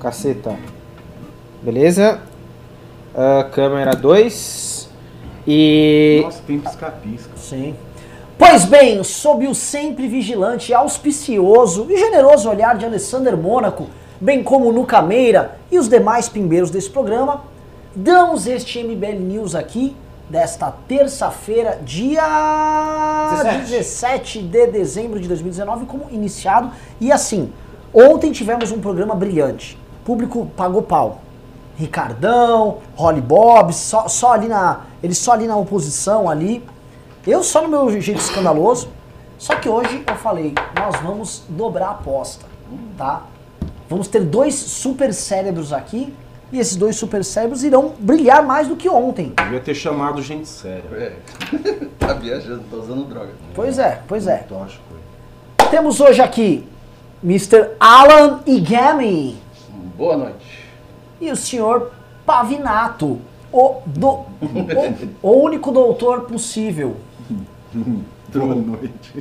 [0.00, 0.56] caceta.
[1.62, 2.20] Beleza?
[3.14, 4.88] Uh, câmera 2.
[5.46, 6.20] E.
[6.24, 7.36] Nossa, tem pisca-pisca.
[7.36, 7.74] Sim.
[8.38, 13.86] Pois bem, sob o sempre vigilante, auspicioso e generoso olhar de Alessander Mônaco,
[14.20, 17.44] bem como Nuca Meira e os demais pimbeiros desse programa,
[17.94, 19.96] damos este MBL News aqui
[20.28, 22.20] desta terça-feira, dia
[23.30, 23.70] 17.
[23.70, 26.72] 17 de dezembro de 2019, como iniciado.
[27.00, 27.52] E assim,
[27.94, 29.78] ontem tivemos um programa brilhante.
[30.06, 31.20] Público pagou pau.
[31.76, 34.82] Ricardão, Holly Bob, só, só ali na.
[35.02, 36.64] Eles só ali na oposição ali.
[37.26, 38.88] Eu só no meu jeito escandaloso.
[39.36, 42.46] Só que hoje eu falei, nós vamos dobrar a aposta,
[42.96, 43.24] tá?
[43.86, 46.14] Vamos ter dois super cérebros aqui
[46.50, 49.34] e esses dois super cérebros irão brilhar mais do que ontem.
[49.36, 50.84] Devia ter chamado gente séria.
[50.92, 51.16] É.
[51.98, 53.32] tá viajando, tá usando droga.
[53.54, 54.38] Pois é, pois é.
[54.38, 54.82] Tóxico.
[55.70, 56.66] Temos hoje aqui
[57.22, 57.72] Mr.
[57.78, 59.36] Alan Igami
[59.96, 60.64] Boa noite.
[61.20, 61.90] e o senhor
[62.26, 63.18] Pavinato,
[63.50, 64.26] o, do, o,
[65.22, 66.96] o único doutor possível.
[68.32, 69.14] Boa noite.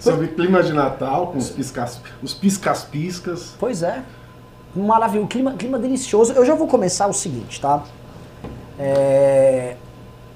[0.00, 3.54] Sobre clima de Natal, com os piscas, os piscas-piscas.
[3.58, 4.02] Pois é.
[4.74, 6.32] Maravilhoso, clima, clima delicioso.
[6.32, 7.84] Eu já vou começar o seguinte, tá?
[8.78, 9.76] É,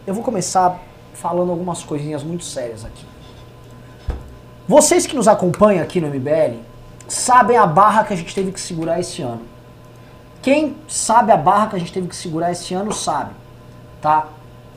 [0.06, 0.80] eu vou começar
[1.12, 3.04] falando algumas coisinhas muito sérias aqui.
[4.68, 6.60] Vocês que nos acompanham aqui no MBL
[7.08, 9.42] sabem a barra que a gente teve que segurar esse ano.
[10.42, 13.30] Quem sabe a barra que a gente teve que segurar esse ano sabe,
[14.00, 14.26] tá?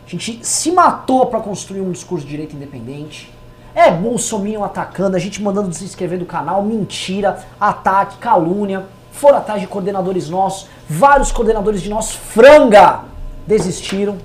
[0.05, 3.31] A gente se matou para construir um discurso de direito independente.
[3.75, 8.85] É Bolsonaro atacando, a gente mandando se inscrever do canal, mentira, ataque, calúnia.
[9.11, 13.01] Foram atrás de coordenadores nossos, vários coordenadores de nós, franga,
[13.45, 14.17] desistiram.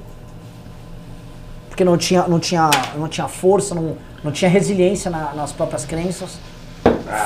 [1.68, 5.84] Porque não tinha, não tinha, não tinha força, não, não tinha resiliência na- nas próprias
[5.84, 6.38] crenças.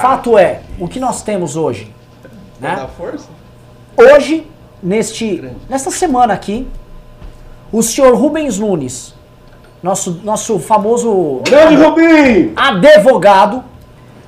[0.01, 1.93] Fato é, o que nós temos hoje?
[2.61, 2.75] Né?
[3.97, 4.47] Hoje,
[4.83, 6.67] neste, nesta semana aqui,
[7.73, 9.15] o senhor Rubens Nunes,
[9.83, 12.53] nosso, nosso famoso Grande Rubinho!
[12.57, 13.63] advogado,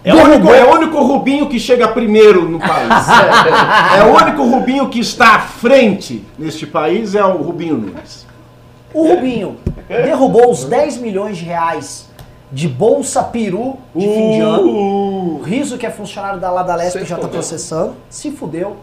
[0.04, 3.06] É o, único, é o único Rubinho que chega primeiro no país.
[3.98, 8.26] é o único Rubinho que está à frente neste país, é o Rubinho Nunes.
[8.94, 9.56] o Rubinho,
[9.88, 12.09] derrubou os 10 milhões de reais
[12.52, 15.36] de Bolsa Peru de fim de ano.
[15.38, 17.30] O Riso, que é funcionário da Lada Lesp, Se já tá fudeu.
[17.30, 17.94] processando.
[18.08, 18.76] Se fudeu.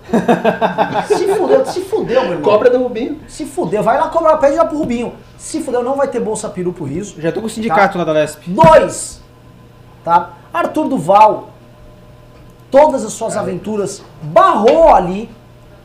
[1.08, 2.44] se fudeu, se fudeu, meu irmão.
[2.52, 3.20] Cobra do Rubinho.
[3.28, 3.84] Se fudeu.
[3.84, 5.14] Vai lá cobrar, pede lá pro Rubinho.
[5.38, 7.20] Se fudeu, não vai ter Bolsa Peru pro Riso.
[7.20, 8.44] Já tô com o sindicato lá da Lesp.
[8.48, 9.22] Dois,
[10.04, 10.34] tá?
[10.54, 11.50] Arthur Duval,
[12.72, 15.30] todas as suas aventuras, barrou ali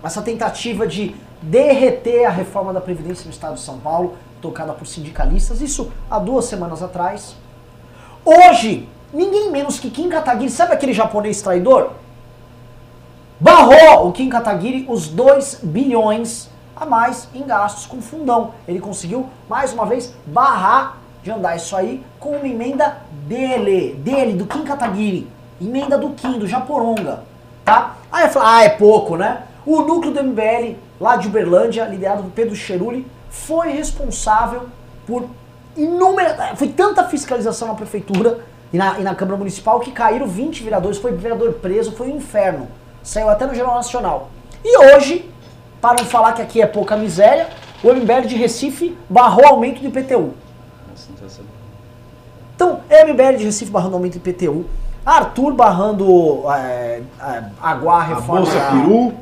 [0.02, 4.86] essa tentativa de derreter a reforma da Previdência no estado de São Paulo, tocada por
[4.86, 7.36] sindicalistas, isso há duas semanas atrás.
[8.24, 11.90] Hoje, ninguém menos que Kim Kataguiri, sabe aquele japonês traidor?
[13.40, 18.54] Barrou o Kim Kataguiri os 2 bilhões a mais em gastos com fundão.
[18.68, 24.34] Ele conseguiu, mais uma vez, barrar de andar isso aí com uma emenda dele, dele,
[24.34, 25.28] do Kim Kataguiri.
[25.60, 27.24] Emenda do Kim, do Japoronga.
[27.64, 27.96] Tá?
[28.10, 29.42] Aí eu falo, ah, é pouco, né?
[29.66, 34.68] O núcleo do MBL, lá de Uberlândia, liderado por Pedro Cheruli, foi responsável
[35.06, 35.28] por
[35.76, 36.58] inúmeras.
[36.58, 38.40] Foi tanta fiscalização na prefeitura
[38.72, 42.16] e na, e na Câmara Municipal que caíram 20 vereadores, foi vereador preso, foi um
[42.16, 42.68] inferno.
[43.02, 44.30] Saiu até no Jornal Nacional.
[44.64, 45.30] E hoje,
[45.80, 47.48] para não falar que aqui é pouca miséria,
[47.82, 50.34] o MBL de Recife barrou aumento do IPTU.
[52.54, 54.64] Então, MBL de Recife barrando aumento do IPTU,
[55.04, 58.42] Arthur barrando é, é, Aguar A reforma.
[58.42, 59.14] Bolsa Peru.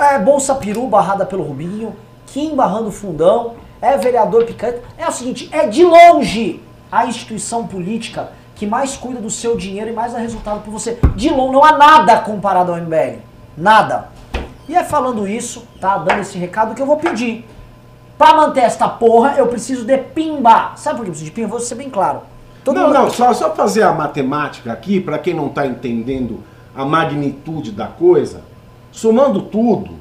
[0.00, 1.94] É Bolsa Peru barrada pelo Rubinho,
[2.26, 4.78] Kim barrando Fundão, é vereador picante.
[4.96, 9.90] É o seguinte, é de longe a instituição política que mais cuida do seu dinheiro
[9.90, 10.98] e mais dá resultado por você.
[11.14, 13.18] De longe, não há nada comparado ao MBL.
[13.56, 14.08] Nada.
[14.68, 15.96] E é falando isso, tá?
[15.98, 17.46] Dando esse recado que eu vou pedir.
[18.18, 20.72] Pra manter esta porra, eu preciso de pimba.
[20.76, 21.48] Sabe por que eu preciso de pimba?
[21.48, 22.20] Vou ser bem claro.
[22.64, 26.40] Todo não, mundo- não, só, só fazer a matemática aqui, para quem não está entendendo
[26.74, 28.42] a magnitude da coisa.
[28.90, 29.92] Somando tudo,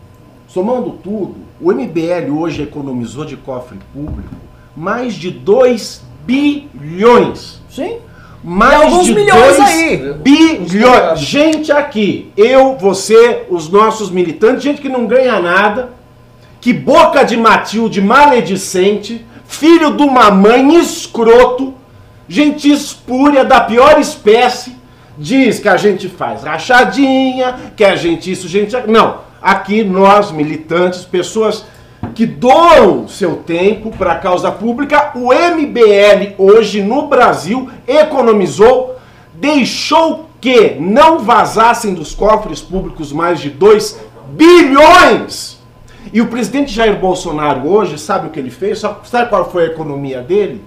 [0.47, 4.35] somando tudo, o MBL hoje economizou de cofre público
[4.77, 7.59] mais de 2 bilhões.
[7.67, 7.97] Sim?
[8.43, 10.13] Mais de milhões 2 aí.
[10.13, 11.19] bilhões.
[11.19, 15.89] Gente aqui, eu, você, os nossos militantes, gente que não ganha nada,
[16.61, 21.73] que boca de Matilde maledicente, filho de uma mãe escroto,
[22.29, 24.75] gente espúria da pior espécie,
[25.17, 28.75] diz que a gente faz rachadinha, que a gente isso, gente.
[28.87, 29.26] Não.
[29.47, 31.63] Aqui nós, militantes, pessoas
[32.13, 38.97] que doam seu tempo para a causa pública, o MBL hoje no Brasil economizou,
[39.33, 43.97] deixou que não vazassem dos cofres públicos mais de 2
[44.31, 45.57] bilhões.
[46.11, 48.79] E o presidente Jair Bolsonaro hoje, sabe o que ele fez?
[48.79, 50.61] Sabe qual foi a economia dele?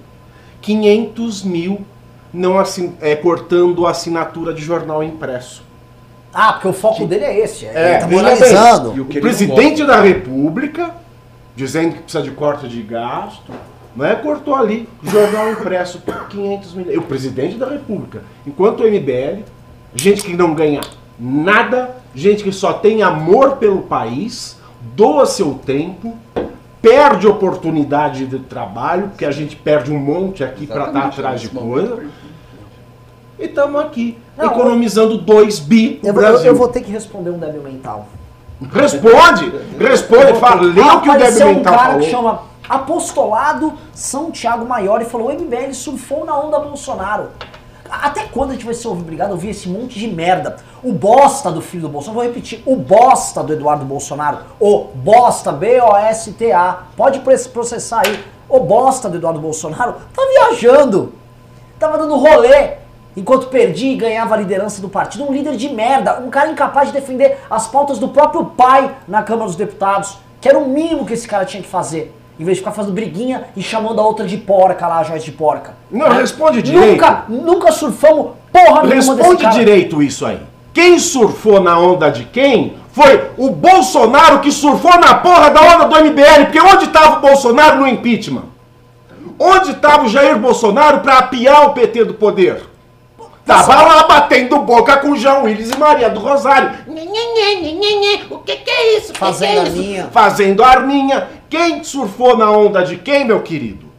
[0.63, 1.85] 500 mil
[2.33, 2.55] não
[3.03, 5.69] é, cortando a assinatura de jornal impresso.
[6.33, 7.67] Ah, porque o foco dele é esse.
[7.67, 8.97] É, É, ele tá moralizando.
[8.97, 10.95] E o O presidente da República,
[11.57, 13.53] dizendo que precisa de corte de gasto,
[13.97, 14.15] não é?
[14.15, 16.99] Cortou ali, jornal impresso por 500 milhões.
[16.99, 18.23] O presidente da República.
[18.47, 19.43] Enquanto o MBL,
[19.95, 20.81] gente que não ganha
[21.19, 24.57] nada, gente que só tem amor pelo país,
[24.95, 26.17] doa seu tempo,
[26.81, 31.41] perde oportunidade de trabalho, porque a gente perde um monte aqui para estar Exatamente, atrás
[31.41, 32.05] de coisa.
[33.39, 36.47] E estamos aqui, Não, economizando 2 bi no Eu, Brasil.
[36.47, 38.07] eu vou ter que responder um débil mental.
[38.73, 39.53] Responde!
[39.79, 42.01] Responde, fala, lê o que o Débil um Mental cara falou.
[42.01, 47.29] que chama Apostolado São Tiago Maior e falou: o MBL surfou na onda Bolsonaro.
[47.91, 50.57] Até quando a gente vai ser obrigado a ouvir esse monte de merda?
[50.83, 55.51] O bosta do filho do Bolsonaro, vou repetir, o bosta do Eduardo Bolsonaro, o bosta,
[55.51, 61.13] B-O-S-T-A, pode processar aí, o bosta do Eduardo Bolsonaro, tá viajando,
[61.81, 62.75] tava dando rolê,
[63.17, 66.89] enquanto perdia e ganhava a liderança do partido, um líder de merda, um cara incapaz
[66.89, 71.05] de defender as pautas do próprio pai na Câmara dos Deputados, que era o mínimo
[71.05, 72.15] que esse cara tinha que fazer.
[72.39, 75.27] Em vez de ficar fazendo briguinha e chamando a outra de porca lá, a Joyce
[75.27, 75.75] de porca.
[75.91, 76.21] Não, Né?
[76.21, 76.93] responde direito.
[76.93, 79.55] Nunca, nunca surfamos porra nenhuma desse Responde cara.
[79.55, 80.41] direito isso aí.
[80.73, 85.85] Quem surfou na onda de quem foi o Bolsonaro que surfou na porra da onda
[85.87, 86.45] do MBL.
[86.47, 88.45] Porque onde estava o Bolsonaro no impeachment?
[89.39, 92.70] Onde estava o Jair Bolsonaro para apiar o PT do poder?
[93.45, 96.71] Tava lá batendo boca com João Willis e Maria do Rosário.
[96.87, 98.21] Nhe, nhe, nhe.
[98.31, 99.13] O que, que é isso?
[99.13, 99.77] Que Fazendo que é isso?
[99.77, 100.09] minha.
[100.09, 101.29] Fazendo arminha.
[101.49, 103.91] Quem surfou na onda de quem, meu querido?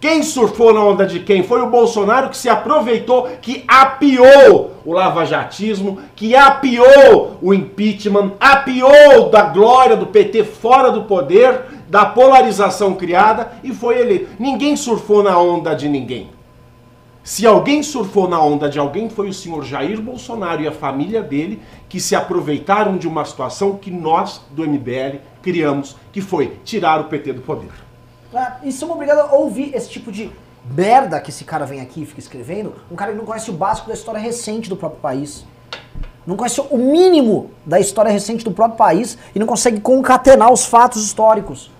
[0.00, 1.44] Quem surfou na onda de quem?
[1.44, 9.30] Foi o Bolsonaro que se aproveitou, que apiou o lavajatismo, que apiou o impeachment, apiou
[9.30, 14.30] da glória do PT fora do poder, da polarização criada e foi eleito.
[14.40, 16.30] Ninguém surfou na onda de ninguém.
[17.24, 21.22] Se alguém surfou na onda de alguém, foi o senhor Jair Bolsonaro e a família
[21.22, 27.00] dele que se aproveitaram de uma situação que nós, do MBL, criamos, que foi tirar
[27.00, 27.70] o PT do poder.
[28.34, 30.32] Ah, E somos obrigados a ouvir esse tipo de
[30.74, 32.74] merda que esse cara vem aqui e fica escrevendo.
[32.90, 35.44] Um cara que não conhece o básico da história recente do próprio país.
[36.26, 40.64] Não conhece o mínimo da história recente do próprio país e não consegue concatenar os
[40.64, 41.70] fatos históricos.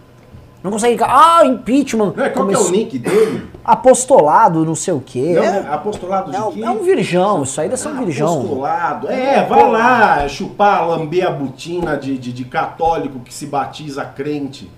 [0.63, 1.03] Não consegue.
[1.03, 2.13] Ah, impeachment.
[2.13, 3.51] Qual que é começou- o nick dele?
[3.65, 5.33] Apostolado, não sei o quê.
[5.35, 5.69] Não, é, né?
[5.71, 6.63] Apostolado de é um, quê?
[6.63, 8.35] é um virgão, isso aí deve ser um virgão.
[8.39, 9.09] Apostolado.
[9.11, 14.71] É, vai lá chupar, lamber a botina de, de, de católico que se batiza crente.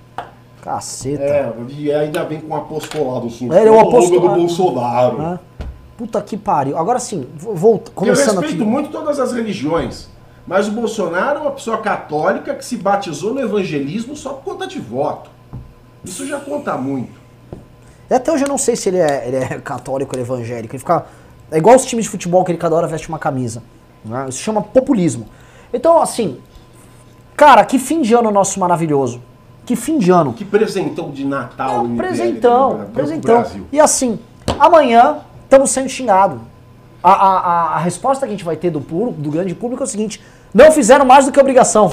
[0.63, 1.23] Caceta.
[1.23, 3.29] É, e ainda vem com apostolado.
[3.53, 4.29] É, é o apostolado.
[4.29, 5.21] do Bolsonaro.
[5.21, 5.39] Ah,
[5.97, 6.77] Puta que pariu.
[6.77, 8.71] Agora sim, vou, vou Eu começando respeito aqui.
[8.71, 10.09] muito todas as religiões.
[10.47, 14.67] Mas o Bolsonaro é uma pessoa católica que se batizou no evangelismo só por conta
[14.67, 15.31] de voto.
[16.05, 17.25] Isso já conta muito.
[18.11, 20.75] Até hoje eu não sei se ele é, ele é católico ou é evangélico.
[20.75, 21.07] Ele fica.
[21.51, 23.63] É igual os times de futebol que ele cada hora veste uma camisa.
[24.05, 24.27] né?
[24.29, 25.27] Isso chama populismo.
[25.73, 26.39] Então, assim.
[27.37, 29.21] Cara, que fim de ano nosso maravilhoso.
[29.67, 30.33] Que fim de ano.
[30.35, 31.77] Que presentão de Natal.
[31.77, 33.41] É o MBL presentão, pro presentão.
[33.41, 33.67] Brasil.
[33.73, 34.21] E assim,
[34.59, 36.39] amanhã estamos sendo xingados.
[37.03, 39.83] A, a, a, a resposta que a gente vai ter do, público, do grande público
[39.83, 40.23] é o seguinte:
[40.53, 41.93] não fizeram mais do que obrigação.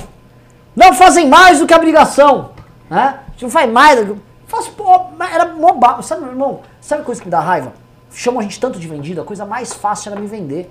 [0.75, 2.51] Não fazem mais do que obrigação.
[2.89, 3.19] Né?
[3.41, 4.05] Gente não faz mais.
[4.05, 4.85] do que- Faz, pô,
[5.33, 6.59] era ba- Sabe, meu irmão?
[6.79, 7.73] Sabe a coisa que me dá raiva?
[8.11, 10.69] Chamam a gente tanto de vendido, a coisa mais fácil era me vender.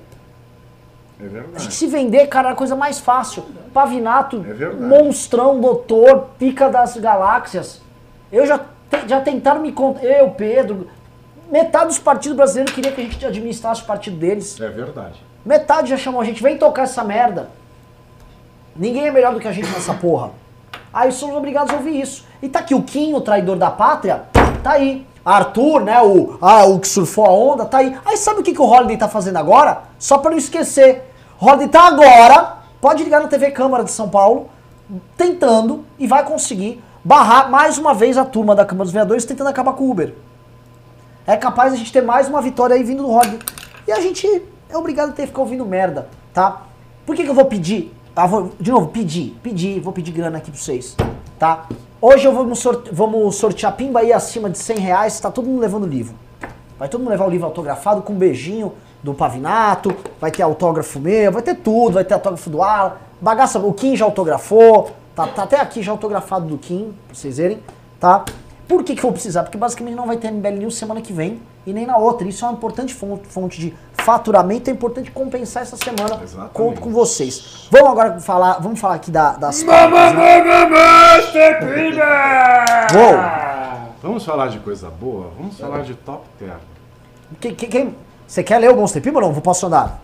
[1.19, 1.73] É A gente verdade.
[1.75, 3.45] se vender, cara, era a coisa mais fácil.
[3.75, 4.83] Pavinato, É verdade.
[4.85, 7.81] monstrão, doutor, pica das galáxias.
[8.31, 8.61] Eu já,
[9.07, 10.05] já tentaram me contar.
[10.05, 10.89] Eu, Pedro.
[11.51, 14.61] Metade dos partidos brasileiros queria que a gente administrasse o partido deles.
[14.61, 15.21] É verdade.
[15.45, 17.51] Metade já chamou a gente, vem tocar essa merda.
[18.77, 20.31] Ninguém é melhor do que a gente nessa porra.
[20.93, 22.25] Aí somos obrigados a ouvir isso.
[22.43, 24.25] E tá aqui o Kim, o traidor da pátria,
[24.63, 25.07] tá aí.
[25.25, 27.97] Arthur, né, o, ah, o que surfou a onda, tá aí.
[28.05, 29.83] Aí sabe o que, que o Holiday tá fazendo agora?
[29.99, 31.13] Só pra não esquecer.
[31.39, 34.49] Holiday tá agora, pode ligar na TV Câmara de São Paulo,
[35.17, 39.49] tentando e vai conseguir barrar mais uma vez a turma da Câmara dos Vereadores tentando
[39.49, 40.15] acabar com o Uber.
[41.27, 43.39] É capaz a gente ter mais uma vitória aí vindo do Holiday.
[43.87, 44.27] E a gente
[44.69, 46.63] é obrigado a ter que ficar ouvindo merda, tá?
[47.05, 47.95] Por que, que eu vou pedir?
[48.23, 50.95] Ah, vou- de novo, pedir, pedir, vou pedir grana aqui pra vocês,
[51.39, 51.65] tá?
[52.03, 55.87] Hoje eu sorte- vamos sortear pimba aí acima de 100 reais, tá todo mundo levando
[55.87, 56.15] livro.
[56.79, 61.01] Vai todo mundo levar o livro autografado com um beijinho do Pavinato, vai ter autógrafo
[61.01, 65.27] meu, vai ter tudo, vai ter autógrafo do Alan, bagaça, o Kim já autografou, tá,
[65.27, 67.61] tá até aqui já autografado do Kim, pra vocês verem,
[67.99, 68.27] tá?
[68.69, 69.45] Por que que eu vou precisar?
[69.45, 72.45] Porque basicamente não vai ter MBL News semana que vem e nem na outra, isso
[72.45, 76.21] é uma importante fonte, fonte de faturamento é importante compensar essa semana.
[76.23, 76.53] Exatamente.
[76.55, 77.67] Conto com vocês.
[77.71, 80.43] Vamos agora falar, vamos falar aqui da, das pautas, né?
[82.95, 83.15] Uou!
[84.03, 85.31] Vamos falar de coisa boa?
[85.39, 86.57] Vamos falar de top term.
[87.39, 87.95] Que- que- quem-
[88.27, 89.33] você quer ler o Monster Pimba ou não?
[89.33, 90.01] Vou posso andar?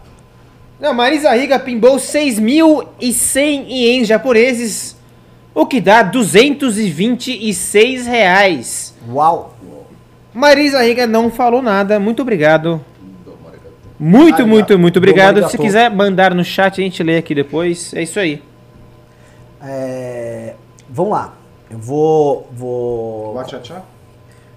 [0.79, 4.95] Não, Marisa Riga pimbou 6.100 ienes japoneses,
[5.55, 8.95] o que dá 226 reais.
[9.09, 9.55] Uau!
[10.37, 12.85] Marisa Riga não falou nada, muito obrigado.
[13.99, 15.49] Muito, muito, muito obrigado.
[15.49, 17.95] Se quiser mandar no chat, a gente lê aqui depois.
[17.95, 18.43] É isso aí.
[19.63, 20.55] É,
[20.91, 21.33] vamos lá.
[21.71, 23.43] Eu vou, vou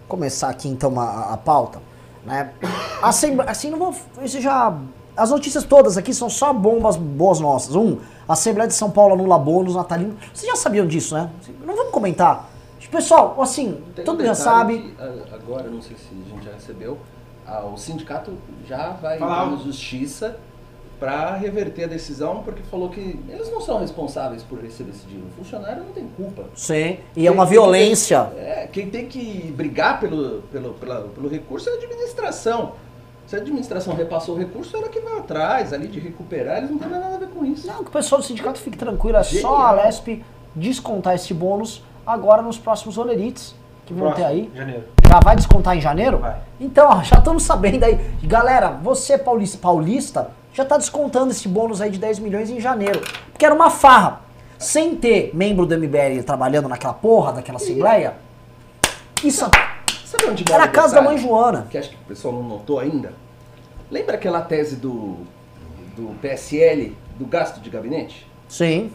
[0.06, 1.80] começar aqui então a, a pauta.
[2.26, 2.50] Né?
[3.02, 3.96] Assim, assim, não vou.
[4.22, 4.78] Isso já.
[5.16, 7.74] As notícias todas aqui são só bombas boas nossas.
[7.74, 10.16] Um, a Assembleia de São Paulo anula bônus natalinos.
[10.34, 11.30] Vocês já sabiam disso, né?
[11.66, 12.50] Não vamos comentar.
[12.92, 14.80] Pessoal, assim, Tem todo um mundo já sabe.
[14.80, 16.98] que, a- agora, não sei se a gente já recebeu,
[17.46, 18.34] ah, o sindicato
[18.68, 19.32] já vai Fala.
[19.44, 20.38] entrar na justiça
[21.00, 25.28] para reverter a decisão, porque falou que eles não são responsáveis por receber esse dinheiro.
[25.32, 26.44] O funcionário não tem culpa.
[26.56, 26.98] Sim.
[27.16, 28.24] E é uma Quem- violência.
[28.26, 32.74] Quem tem, é, quem tem que brigar pelo, pelo, pela- pelo recurso é a administração.
[33.28, 36.80] Se a administração repassou o recurso, ela que vai atrás ali de recuperar, eles não
[36.80, 37.68] têm nada a ver com isso.
[37.68, 40.24] Não, que o pessoal do sindicato fique tranquilo, é só a Lesp
[40.56, 44.52] descontar esse bônus agora nos próximos olerites que vão ter aí.
[44.54, 44.84] Janeiro.
[45.08, 46.20] Já vai descontar em janeiro?
[46.20, 46.38] Vai.
[46.60, 48.00] Então, ó, já estamos sabendo aí.
[48.24, 53.02] Galera, você paulista, paulista já está descontando esse bônus aí de 10 milhões em janeiro.
[53.32, 54.22] Porque era uma farra.
[54.58, 58.16] Sem ter membro do MBL trabalhando naquela porra daquela assembleia,
[59.24, 59.50] isso
[60.10, 61.68] Sabe onde era a casa da mãe Joana.
[61.70, 63.14] que acho que o pessoal não notou ainda.
[63.92, 65.18] Lembra aquela tese do,
[65.96, 68.28] do PSL, do gasto de gabinete?
[68.48, 68.92] Sim.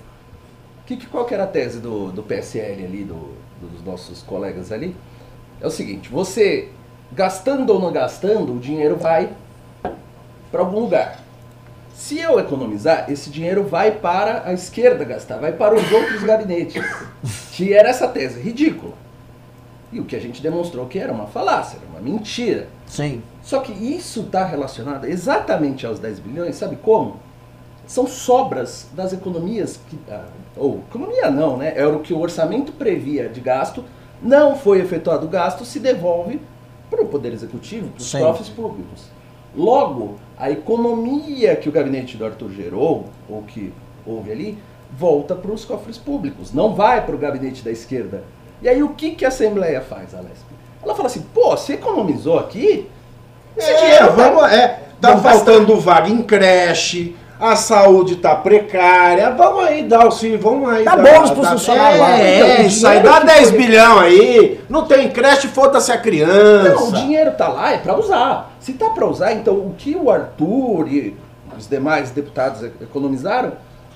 [0.86, 4.94] Que, qual que era a tese do, do PSL ali, do- dos nossos colegas ali?
[5.60, 6.68] É o seguinte, você
[7.12, 9.30] gastando ou não gastando, o dinheiro vai
[10.50, 11.20] para algum lugar.
[11.94, 16.82] Se eu economizar, esse dinheiro vai para a esquerda gastar, vai para os outros gabinetes.
[17.52, 18.92] Que era essa tese ridícula.
[19.92, 22.66] E o que a gente demonstrou que era uma falácia, era uma mentira.
[22.86, 23.22] Sim.
[23.42, 27.20] Só que isso está relacionado exatamente aos 10 bilhões, sabe como?
[27.86, 29.98] São sobras das economias que.
[30.10, 30.24] ah,
[30.56, 31.72] ou economia não, né?
[31.76, 33.84] Era o que o orçamento previa de gasto,
[34.22, 36.40] não foi efetuado o gasto, se devolve
[36.90, 39.04] para o Poder Executivo, para os cofres públicos.
[39.56, 43.72] Logo, a economia que o gabinete do Arthur gerou, ou que
[44.06, 44.58] houve ali,
[44.96, 48.24] volta para os cofres públicos, não vai para o gabinete da esquerda.
[48.62, 50.44] E aí o que, que a Assembleia faz, Alesp?
[50.82, 52.88] Ela fala assim, pô, você economizou aqui?
[53.56, 59.30] Esse É, dinheiro tá- vamos, é, tá faltando vaga em creche, a saúde tá precária,
[59.30, 62.18] vamos aí dar auxílio, vamos aí Dá dar- bônus funcionários é, lá.
[62.18, 65.92] É, Então, o isso aí, dá que 10 foi- bilhão aí, não tem creche, foda-se
[65.92, 66.70] a criança.
[66.70, 68.50] Não, o dinheiro tá lá, é para usar.
[68.60, 71.16] Se tá para usar, então o que o Arthur e
[71.56, 73.52] os demais deputados economizaram,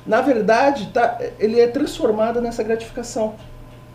[0.06, 3.34] na verdade, tá, ele é transformado nessa gratificação.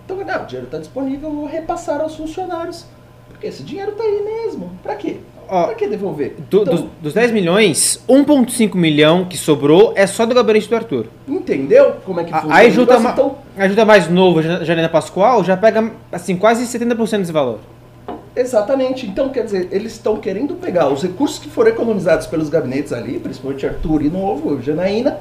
[0.06, 2.86] Então, não, o dinheiro está disponível, eu vou repassar aos funcionários.
[3.30, 4.72] Porque esse dinheiro tá aí mesmo.
[4.84, 5.18] Para quê?
[5.50, 6.36] Ó, Para que devolver?
[6.50, 10.76] Do- Então, dos, dos 10 milhões, 1,5 milhão que sobrou é só do gabinete do
[10.76, 11.08] Arthur.
[11.28, 13.04] entendeu como é que A- funciona Aí o ajuda, negócio?
[13.04, 17.60] ma Então, ajuda mais novo, a Janina Pascoal, já pega assim quase 70% desse valor.
[18.36, 19.06] Exatamente.
[19.06, 23.20] Então, quer dizer, eles estão querendo pegar os recursos que foram economizados pelos gabinetes ali,
[23.20, 25.18] principalmente Arthur e Novo, Janaína,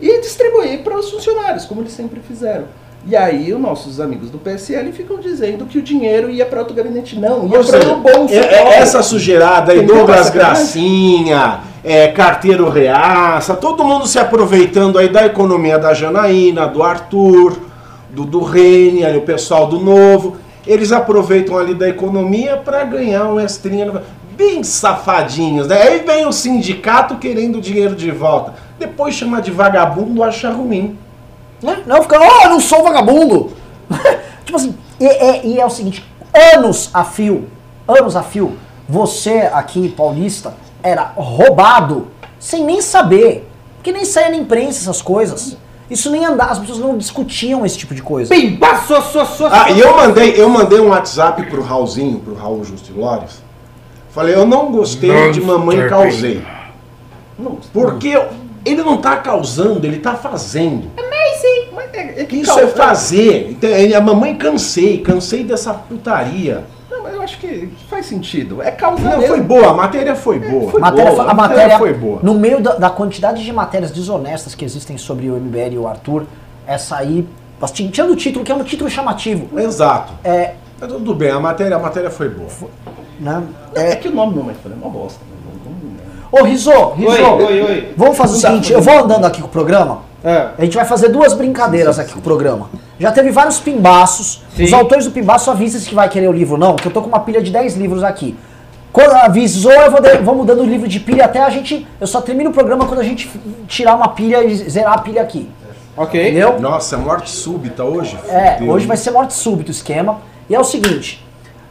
[0.00, 2.64] e distribuir para os funcionários, como eles sempre fizeram.
[3.08, 6.74] E aí, os nossos amigos do PSL ficam dizendo que o dinheiro ia para outro
[6.74, 7.16] gabinete.
[7.18, 8.34] Não, ia para o bolso.
[8.34, 10.28] é- é essa sujeirada aí, Douglas?
[10.30, 17.56] Gracinha, é, Carteiro Reaça, todo mundo se aproveitando aí da economia da Janaína, do Arthur,
[18.10, 20.36] do, do Rene, ali, o pessoal do Novo.
[20.66, 24.02] Eles aproveitam ali da economia para ganhar um extrinha.
[24.36, 25.80] Bem safadinhos, né?
[25.80, 28.54] Aí vem o sindicato querendo o dinheiro de volta.
[28.78, 30.98] Depois chama de vagabundo, acha ruim.
[31.62, 31.82] Né?
[31.86, 33.52] Não fica, oh, eu não sou vagabundo.
[34.44, 36.04] tipo assim, e, é- e é o seguinte,
[36.54, 37.48] anos a fio,
[37.86, 38.56] anos a fio,
[38.88, 42.08] você aqui, paulista, era roubado
[42.38, 43.48] sem nem saber.
[43.76, 45.56] Porque nem saía na imprensa essas coisas.
[45.88, 48.34] Isso nem andava, as pessoas não discutiam esse tipo de coisa.
[48.34, 52.34] Pimba, so, so, so, Ah, e eu mandei, eu mandei um WhatsApp pro Raulzinho, pro
[52.34, 53.40] Raul Justilores.
[54.10, 56.44] Falei, eu não gostei de mamãe causei.
[57.38, 58.20] Não, Porque
[58.66, 60.90] ele não tá causando, ele tá fazendo.
[61.74, 63.48] mas é, é que Isso é causa- fazer.
[63.50, 66.64] Então, é, A mamãe cansei, cansei dessa putaria.
[66.90, 68.62] Não, mas eu acho que faz sentido.
[68.62, 69.26] É causa Não, mesmo.
[69.34, 70.70] foi boa, a matéria foi boa.
[70.70, 72.20] foi Matéria- boa, a matéria foi boa.
[72.22, 75.86] No meio da, da quantidade de matérias desonestas que existem sobre o MBL e o
[75.86, 76.24] Arthur,
[76.66, 77.26] essa aí,
[77.60, 80.12] assim, tirando o título, que é um título chamativo, Exato.
[80.24, 80.54] é.
[80.80, 82.48] Mas tudo bem, a matéria, a matéria foi boa.
[83.18, 83.42] Né,
[83.74, 85.20] É, é que o nome Falei é uma bosta.
[85.24, 85.35] né?
[86.30, 87.92] Ô, Rizô, Rizô, Oi, oi, oi.
[87.96, 90.84] vamos fazer o seguinte, eu vou andando aqui com o programa, Ah, a gente vai
[90.84, 92.68] fazer duas brincadeiras aqui com o programa.
[92.98, 94.64] Já teve vários pimbaços, Sim.
[94.64, 96.92] os autores do pimbaço avisam se que vai querer o livro ou não, que eu
[96.92, 98.36] tô com uma pilha de 10 livros aqui.
[98.92, 101.86] Quando avisou, eu vou, de, vou mudando o livro de pilha até a gente.
[102.00, 103.30] Eu só termino o programa quando a gente
[103.68, 105.48] tirar uma pilha e zerar a pilha aqui.
[105.96, 106.20] ok.
[106.20, 106.58] Entendeu?
[106.58, 108.18] Nossa, morte súbita hoje?
[108.28, 108.72] É, Fudeu.
[108.72, 110.18] hoje vai ser morte súbita o esquema.
[110.48, 111.22] E é o seguinte: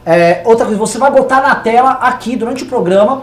[0.06, 3.22] é, outra coisa, você vai botar na tela aqui durante o programa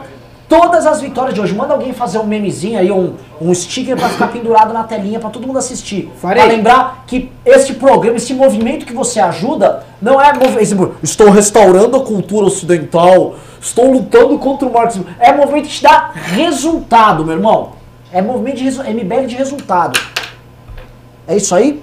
[0.62, 1.54] todas as vitórias de hoje.
[1.56, 5.30] Manda alguém fazer um memezinho aí, um, um sticker pra ficar pendurado na telinha pra
[5.30, 6.12] todo mundo assistir.
[6.22, 6.44] Farei.
[6.44, 10.94] Pra lembrar que este programa, esse movimento que você ajuda, não é movi- esse mo-
[11.02, 15.06] estou restaurando a cultura ocidental, estou lutando contra o marxismo.
[15.20, 17.72] É movimento que te dá resultado, meu irmão.
[18.12, 20.00] É movimento de MBL de resultado.
[21.28, 21.82] É isso aí?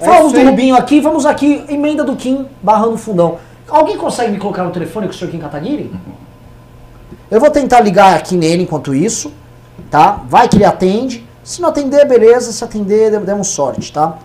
[0.00, 0.50] É Falamos isso do.
[0.50, 3.36] Rubinho aqui, vamos aqui, emenda do Kim, barrando o fundão.
[3.68, 5.92] Alguém consegue me colocar no telefone com o senhor Kim Kataguiri?
[7.30, 9.32] Eu vou tentar ligar aqui nele enquanto isso,
[9.90, 10.20] tá?
[10.28, 11.26] Vai que ele atende.
[11.42, 12.52] Se não atender, beleza.
[12.52, 14.18] Se atender, dem- demos sorte, tá?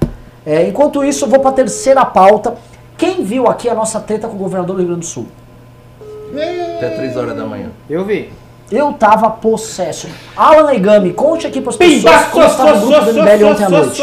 [0.46, 2.56] É, enquanto isso, eu vou pra terceira pauta.
[2.98, 5.28] Quem viu aqui a nossa treta com o governador do Rio Grande do Sul?
[6.78, 7.70] Até 3 horas da manhã.
[7.90, 8.32] Eu vi.
[8.72, 10.08] Eu tava possesso.
[10.38, 13.70] Alan Egami, conte aqui pras pessoas Pimba, como estava o grupo do MBL ontem à
[13.70, 14.02] noite.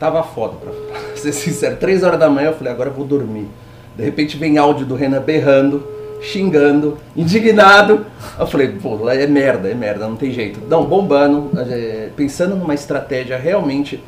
[0.00, 0.72] Tava foda, pra
[1.14, 1.76] ser sincero.
[1.76, 3.48] 3 horas da manhã eu falei, agora eu vou dormir.
[3.96, 5.86] De repente vem áudio do Renan berrando,
[6.20, 8.06] xingando, indignado.
[8.38, 10.60] Eu falei, pô, é merda, é merda, não tem jeito.
[10.68, 14.02] Não, bombando, é, pensando numa estratégia realmente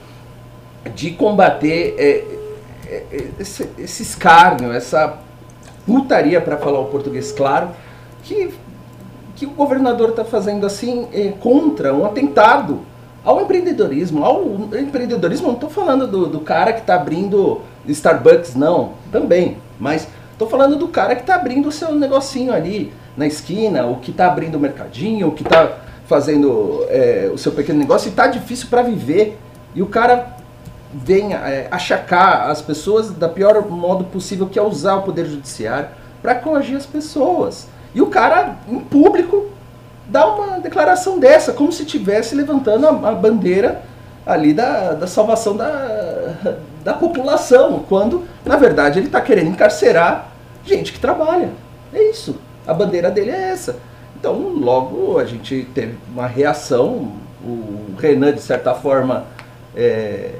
[0.95, 2.25] de combater é,
[2.87, 5.19] é, é, esse, esse escárnio, essa
[5.87, 7.71] putaria, para falar o português claro,
[8.23, 8.51] que,
[9.35, 12.81] que o governador está fazendo assim é, contra um atentado
[13.25, 14.25] ao empreendedorismo.
[14.25, 14.43] Ao
[14.79, 19.57] empreendedorismo, não estou falando do, do cara que está abrindo Starbucks, não, também.
[19.79, 20.07] Mas
[20.43, 24.11] estou falando do cara que está abrindo o seu negocinho ali na esquina, o que
[24.11, 28.27] está abrindo o mercadinho, o que está fazendo é, o seu pequeno negócio e está
[28.27, 29.39] difícil para viver.
[29.75, 30.37] E o cara
[30.93, 35.89] vem é, achacar as pessoas da pior modo possível, que é usar o poder judiciário
[36.21, 37.69] para coagir as pessoas.
[37.95, 39.47] E o cara, em público,
[40.07, 43.83] dá uma declaração dessa, como se estivesse levantando a, a bandeira
[44.25, 46.35] ali da, da salvação da,
[46.85, 50.32] da população, quando, na verdade, ele está querendo encarcerar
[50.65, 51.51] gente que trabalha.
[51.93, 52.37] É isso.
[52.67, 53.77] A bandeira dele é essa.
[54.19, 57.13] Então, logo a gente teve uma reação.
[57.45, 59.27] O Renan, de certa forma,
[59.75, 60.31] é,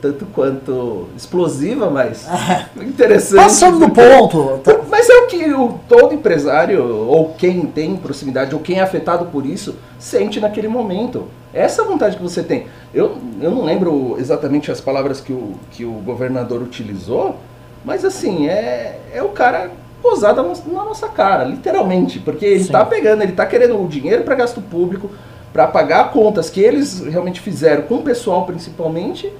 [0.00, 2.26] tanto quanto explosiva, mas
[2.76, 3.42] interessante.
[3.42, 4.60] Passando do ponto.
[4.90, 9.26] Mas é o que o, todo empresário, ou quem tem proximidade, ou quem é afetado
[9.26, 11.24] por isso, sente naquele momento.
[11.52, 12.66] Essa é a vontade que você tem.
[12.92, 17.36] Eu, eu não lembro exatamente as palavras que o, que o governador utilizou,
[17.86, 19.70] mas assim, é, é o cara
[20.02, 22.18] posar na nossa- cara, literalmente.
[22.18, 22.64] Porque ele Sim.
[22.66, 25.10] está pegando, ele está querendo o dinheiro para gasto público,
[25.52, 29.32] para pagar contas que eles realmente fizeram com o pessoal principalmente,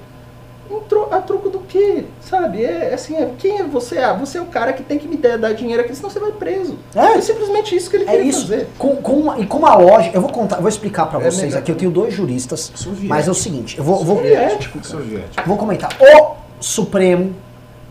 [0.71, 2.05] em tro- a troco do quê?
[2.21, 2.65] Sabe?
[2.65, 3.99] É assim, é, quem é você?
[3.99, 6.19] Ah, você é o cara que tem que me dar dar dinheiro aqui, senão você
[6.19, 6.77] vai preso.
[6.95, 7.19] É.
[7.19, 8.43] É, simplesmente isso que ele É queria isso.
[8.49, 8.67] fazer.
[8.79, 11.25] Com, com uma, e com uma lógica, eu vou contar, eu vou explicar pra É
[11.31, 11.59] vocês melhor.
[11.59, 11.71] aqui.
[11.71, 13.09] Eu tenho dois juristas, Soviético.
[13.09, 14.85] mas é o seguinte, eu vou, vou, Soviético.
[14.85, 15.43] Soviético.
[15.47, 15.91] vou comentar.
[16.01, 17.33] O Supremo,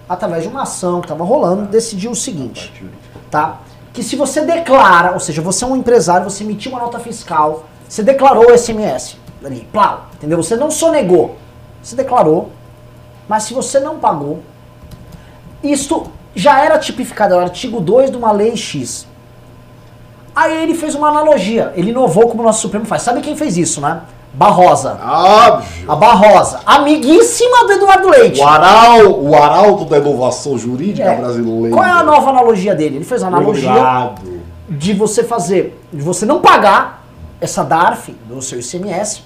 [0.07, 2.71] através de uma ação que estava rolando, decidiu o seguinte,
[3.29, 3.59] tá?
[3.93, 7.65] Que se você declara, ou seja, você é um empresário, você emitiu uma nota fiscal,
[7.87, 10.41] você declarou o SMS ali, plau, entendeu?
[10.41, 11.37] Você não sonegou,
[11.81, 12.49] você declarou,
[13.27, 14.41] mas se você não pagou,
[15.63, 19.07] isto já era tipificado, é o artigo 2 de uma lei X.
[20.35, 23.03] Aí ele fez uma analogia, ele inovou como o nosso Supremo faz.
[23.03, 24.01] Sabe quem fez isso, né?
[24.35, 24.99] Barrosa.
[25.01, 25.91] Óbvio.
[25.91, 28.41] A Barrosa, amiguíssima do Eduardo Leite.
[28.41, 31.15] O, aral, o arauto da inovação jurídica É.
[31.15, 31.69] brasileira.
[31.73, 32.97] Qual é a nova analogia dele?
[32.97, 34.21] Ele fez a analogia Obrigado.
[34.69, 37.05] de você fazer, de você não pagar
[37.39, 39.23] essa DARF do seu ICMS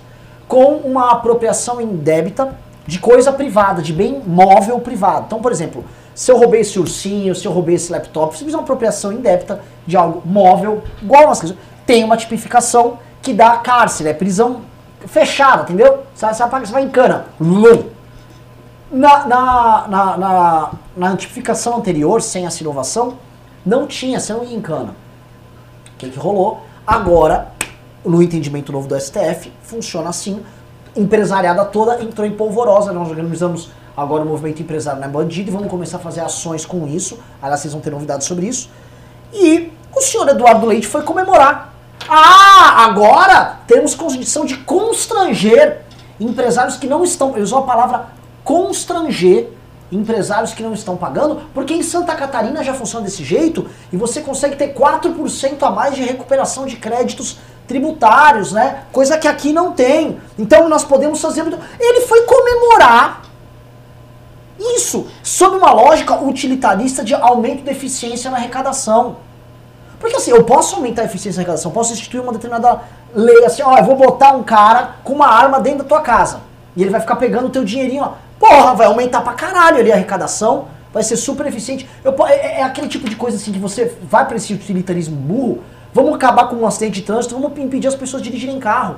[0.47, 5.25] com uma apropriação indébita de coisa privada, de bem móvel privado.
[5.27, 8.45] Então, por exemplo, se eu roubei esse ursinho, se eu roubei esse laptop, se eu
[8.45, 13.57] fizer uma apropriação indébita de algo móvel, igual umas coisas, tem uma tipificação que dá
[13.57, 14.61] cárcere, é prisão
[15.07, 16.03] fechada, entendeu?
[16.13, 17.25] Você você vai, você vai em cana.
[18.91, 23.17] Na, na, na, na, na tipificação anterior, sem essa inovação,
[23.65, 24.95] não tinha, você não ia em cana.
[25.93, 26.61] O que, que rolou?
[26.87, 27.51] Agora,
[28.03, 30.43] no entendimento novo do STF, funciona assim.
[30.95, 32.91] Empresariada toda entrou em polvorosa.
[32.91, 36.65] Nós organizamos agora o movimento empresário não é bandido e vamos começar a fazer ações
[36.65, 37.19] com isso.
[37.41, 38.69] Aliás, vocês vão ter novidades sobre isso.
[39.31, 41.68] E o senhor Eduardo Leite foi comemorar.
[42.07, 45.81] Ah, agora temos condição de constranger
[46.19, 47.31] empresários que não estão.
[47.33, 48.07] Ele usou a palavra
[48.43, 49.49] constranger
[49.91, 54.21] empresários que não estão pagando, porque em Santa Catarina já funciona desse jeito e você
[54.21, 58.83] consegue ter 4% a mais de recuperação de créditos tributários, né?
[58.91, 60.19] Coisa que aqui não tem.
[60.37, 61.41] Então nós podemos fazer.
[61.43, 63.21] muito- Ele foi comemorar
[64.59, 69.17] isso sob uma lógica utilitarista de aumento de eficiência na arrecadação.
[69.99, 72.81] Porque assim, eu posso aumentar a eficiência na arrecadação, posso instituir uma determinada
[73.13, 76.39] lei assim, ó, eu vou botar um cara com uma arma dentro da tua casa.
[76.75, 78.17] E ele vai ficar pegando o teu dinheirinho lá.
[78.39, 81.89] Porra, vai aumentar pra caralho ali a arrecadação, vai ser super eficiente.
[82.03, 85.59] Eu, é, é aquele tipo de coisa assim que você vai pra esse utilitarismo burro,
[85.93, 88.95] vamos acabar com um acidente de trânsito, vamos impedir as pessoas de dirigirem carro.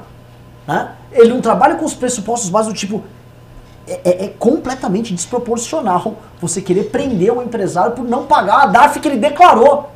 [0.67, 0.89] Né?
[1.11, 3.03] Ele não trabalha com os pressupostos básicos do tipo,
[3.87, 8.99] é, é- é completamente desproporcional você querer prender um empresário por não pagar a DARF
[8.99, 9.89] que ele declarou.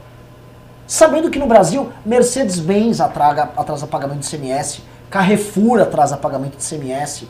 [0.88, 7.24] Sabendo que no Brasil, Mercedes-Benz atrasa pagamento de CMS, Carrefour atrasa pagamento de CMS,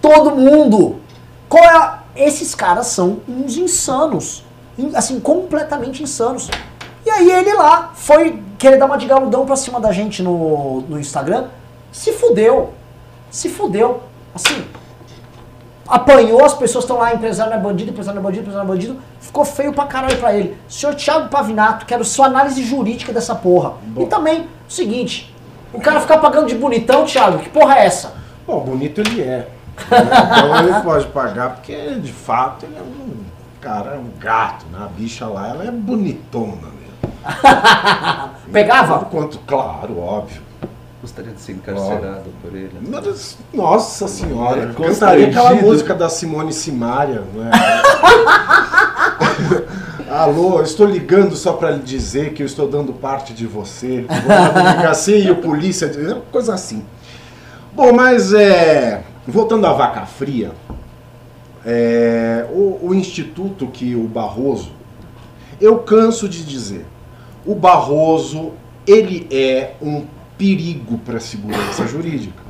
[0.00, 1.00] todo mundo.
[1.48, 2.02] Qual é a...
[2.14, 4.42] Esses caras são uns insanos,
[4.78, 6.48] In- assim, completamente insanos.
[7.04, 10.80] E aí ele lá foi querer dar uma de galudão pra cima da gente no,
[10.82, 11.48] no Instagram,
[11.92, 12.72] se fudeu,
[13.30, 14.02] se fudeu,
[14.34, 14.64] assim,
[15.88, 18.74] apanhou, as pessoas estão lá, empresário não é bandido, empresário não é bandido, empresário não
[18.74, 20.56] é bandido, ficou feio pra caralho pra ele.
[20.68, 23.74] Senhor Thiago Pavinato, quero sua análise jurídica dessa porra.
[23.96, 25.34] E também, o seguinte,
[25.72, 28.14] o cara ficar pagando de bonitão, Thiago, que porra é essa?
[28.46, 29.48] Bom, bonito ele é.
[29.86, 33.26] Então ele pode pagar porque, de fato, ele é um
[33.60, 34.78] cara, é um gato, né?
[34.80, 36.96] A bicha lá, ela é bonitona mesmo.
[38.52, 39.04] Pegava?
[39.06, 40.45] Quanto, claro, óbvio.
[41.00, 42.72] Gostaria de ser encarcerado por ele.
[42.80, 47.50] Mas, Nossa senhora, É cantaria aquela música da Simone Simaria, é?
[50.10, 54.06] Alô, estou ligando só para lhe dizer que eu estou dando parte de você.
[54.54, 55.90] Delegacia e o polícia,
[56.32, 56.82] coisa assim.
[57.74, 60.52] Bom, mas é, voltando à vaca fria,
[61.64, 64.72] é, o, o instituto que o Barroso,
[65.60, 66.86] eu canso de dizer,
[67.44, 68.52] o Barroso
[68.86, 70.06] ele é um
[70.36, 72.42] perigo para a segurança jurídica.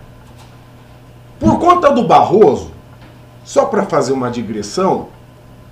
[1.38, 2.72] Por conta do Barroso,
[3.44, 5.08] só para fazer uma digressão,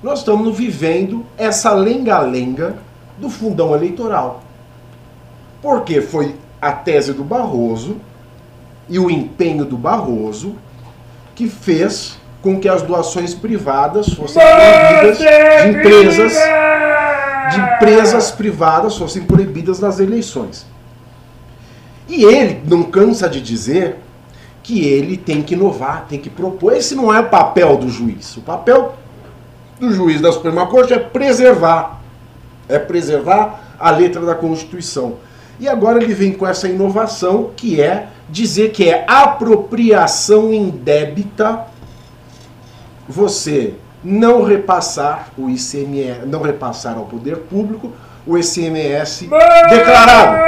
[0.03, 2.77] nós estamos vivendo essa lenga-lenga
[3.19, 4.43] do fundão eleitoral.
[5.63, 7.97] Porque foi a tese do Barroso
[8.89, 10.55] e o empenho do Barroso
[11.35, 16.33] que fez com que as doações privadas fossem proibidas de empresas
[17.51, 20.67] de empresas privadas fossem proibidas nas eleições.
[22.09, 23.97] E ele não cansa de dizer
[24.63, 26.75] que ele tem que inovar, tem que propor.
[26.75, 28.37] Esse não é o papel do juiz.
[28.37, 28.95] O papel
[29.79, 32.01] do juiz da Suprema Corte é preservar,
[32.69, 35.17] é preservar a letra da Constituição.
[35.61, 41.67] E agora ele vem com essa inovação que é dizer que é apropriação indébita
[43.09, 47.93] você não repassar o ICMS, não repassar ao poder público
[48.27, 49.29] o ICMS
[49.71, 50.39] declarado.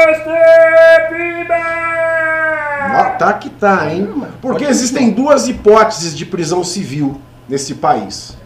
[2.99, 4.09] Ó, Tá que tá, hein?
[4.41, 8.37] Porque existem duas hipóteses de prisão civil nesse país.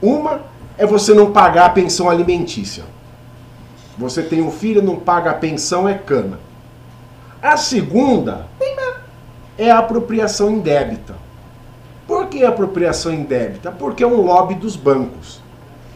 [0.00, 0.42] Uma
[0.76, 2.84] é você não pagar a pensão alimentícia.
[3.96, 6.38] Você tem um filho, não paga a pensão, é cana.
[7.42, 8.46] A segunda
[9.58, 11.14] é a apropriação indébita.
[12.06, 13.70] Por que apropriação indébita?
[13.70, 15.40] Porque é um lobby dos bancos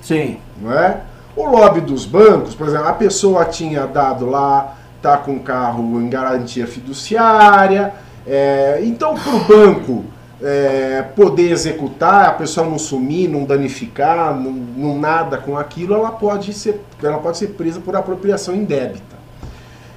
[0.00, 0.38] Sim.
[0.60, 1.00] não é?
[1.37, 6.01] O lobby dos bancos, por exemplo, a pessoa tinha dado lá, tá com o carro
[6.01, 7.92] em garantia fiduciária,
[8.27, 10.05] é, então para o banco
[10.42, 16.11] é, poder executar, a pessoa não sumir, não danificar, não, não nada com aquilo, ela
[16.11, 19.16] pode ser, ela pode ser presa por apropriação indébita.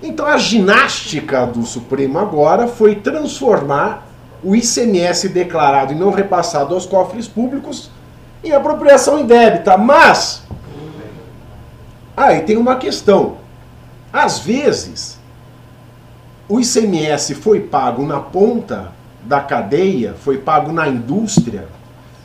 [0.01, 4.07] Então a ginástica do Supremo agora foi transformar
[4.43, 7.89] o ICMS declarado e não repassado aos cofres públicos
[8.43, 9.77] em apropriação indébita.
[9.77, 10.43] Mas
[12.19, 13.37] aí tem uma questão.
[14.11, 15.17] Às vezes
[16.47, 18.91] o ICMS foi pago na ponta
[19.23, 21.67] da cadeia, foi pago na indústria,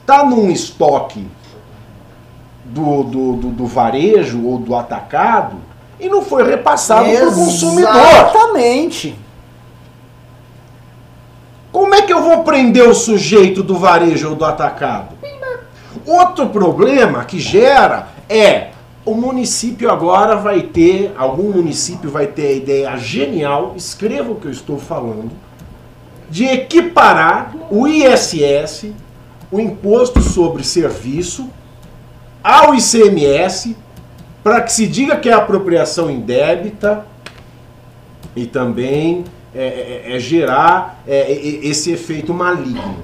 [0.05, 1.27] tá num estoque
[2.65, 5.57] do, do, do, do varejo ou do atacado
[6.01, 7.91] e não foi repassado para o consumidor.
[7.91, 9.17] Exatamente.
[11.71, 15.15] Como é que eu vou prender o sujeito do varejo ou do atacado?
[16.07, 18.74] Outro problema que gera é
[19.05, 24.47] o município agora vai ter, algum município vai ter a ideia genial, escreva o que
[24.47, 25.31] eu estou falando,
[26.31, 28.87] de equiparar o ISS,
[29.53, 31.51] o Imposto sobre Serviço,
[32.43, 33.77] ao ICMS,
[34.43, 37.07] para que se diga que é apropriação indébita
[38.35, 42.97] e também é, é- é gerar é, é- esse efeito maligno.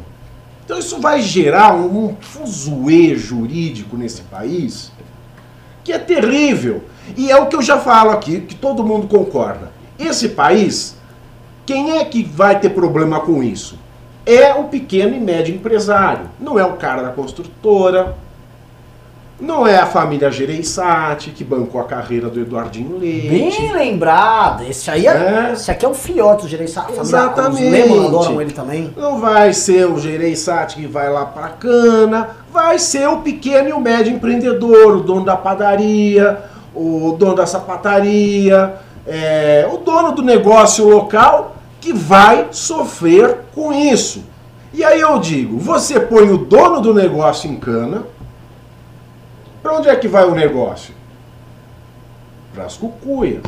[0.65, 4.93] Então isso vai gerar um, um fuzuê jurídico nesse país
[5.91, 6.85] que é terrível.
[7.17, 9.73] E é o que eu já falo aqui, que todo mundo concorda.
[9.99, 10.97] Esse país,
[11.67, 13.77] quem é que vai ter problema com isso?
[14.25, 16.31] É o pequeno e médio empresário.
[16.39, 18.17] Não é o cara da construtora,
[19.41, 23.29] não é a família Gereissati, que bancou a carreira do Eduardinho Leite.
[23.61, 24.65] Bem lembrado.
[24.69, 25.53] Esse aí é, É.
[25.53, 26.93] Esse aqui é o filhote do Gereissati.
[26.99, 27.65] Exatamente.
[27.65, 28.93] Os Lemos adoram ele também.
[28.97, 33.73] Não vai ser o Gereissati que vai lá pra cana, vai ser o pequeno e
[33.73, 36.39] o médio empreendedor, o dono da padaria,
[36.75, 38.75] o dono da sapataria,
[39.07, 44.25] é, o dono do negócio local que vai sofrer com isso.
[44.73, 48.05] E aí eu digo, você põe o dono do negócio em cana,
[49.63, 50.95] para onde é que vai o negócio?
[52.55, 53.45] Para as cucuias.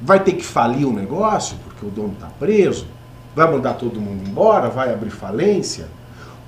[0.00, 2.86] Vai ter que falir o negócio porque o dono está preso?
[3.34, 4.68] Vai mandar todo mundo embora?
[4.68, 5.88] Vai abrir falência?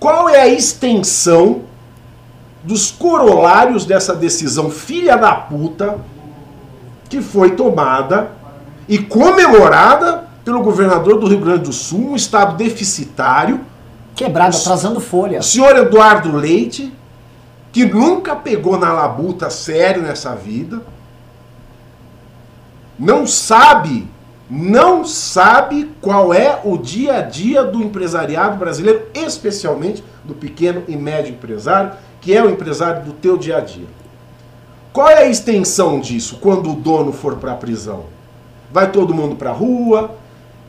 [0.00, 1.62] Qual é a extensão
[2.62, 5.98] dos corolários dessa decisão filha da puta
[7.08, 8.32] que foi tomada
[8.88, 13.60] e comemorada pelo governador do Rio Grande do Sul, um estado deficitário,
[14.14, 15.40] Quebrado, atrasando folha.
[15.40, 16.92] o senhor Eduardo Leite,
[17.74, 20.80] que nunca pegou na labuta sério nessa vida,
[22.96, 24.08] não sabe,
[24.48, 30.96] não sabe qual é o dia a dia do empresariado brasileiro, especialmente do pequeno e
[30.96, 33.88] médio empresário, que é o empresário do teu dia a dia.
[34.92, 38.04] Qual é a extensão disso quando o dono for para a prisão?
[38.70, 40.14] Vai todo mundo para a rua?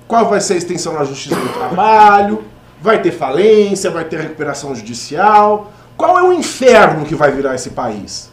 [0.08, 2.46] Qual vai ser a extensão na justiça do trabalho?
[2.82, 3.92] Vai ter falência?
[3.92, 5.72] Vai ter recuperação judicial?
[5.98, 8.30] Qual é o inferno que vai virar esse país?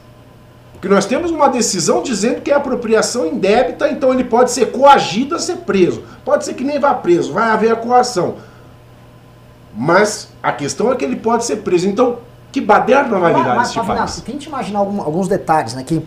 [0.72, 5.36] Porque nós temos uma decisão dizendo que é apropriação indébita, então ele pode ser coagido
[5.36, 6.02] a ser preso.
[6.24, 8.36] Pode ser que nem vá preso, vai haver a coação.
[9.74, 11.88] Mas a questão é que ele pode ser preso.
[11.88, 12.18] Então,
[12.50, 14.20] que baderna vai virar Mas, este Pavinato, país?
[14.20, 15.82] tente imaginar algum- alguns detalhes, né?
[15.84, 16.04] Que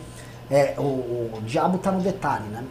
[0.52, 2.62] é, o, o diabo tá no detalhe, né?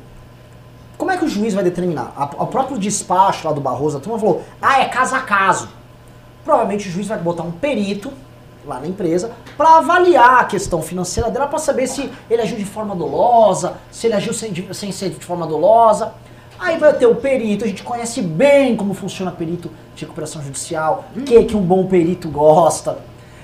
[0.97, 2.13] Como é que o juiz vai determinar?
[2.17, 5.69] A- o próprio despacho lá do Barroso, a turma falou, ah, é caso a caso.
[6.45, 8.13] Provavelmente o juiz vai botar um perito
[8.67, 12.65] lá na empresa para avaliar a questão financeira dela, para saber se ele agiu de
[12.65, 16.15] forma dolosa, se ele agiu sem, sem ser de forma dolosa.
[16.59, 21.05] Aí vai ter o perito, a gente conhece bem como funciona perito de recuperação judicial,
[21.17, 22.99] o que, que um bom perito gosta.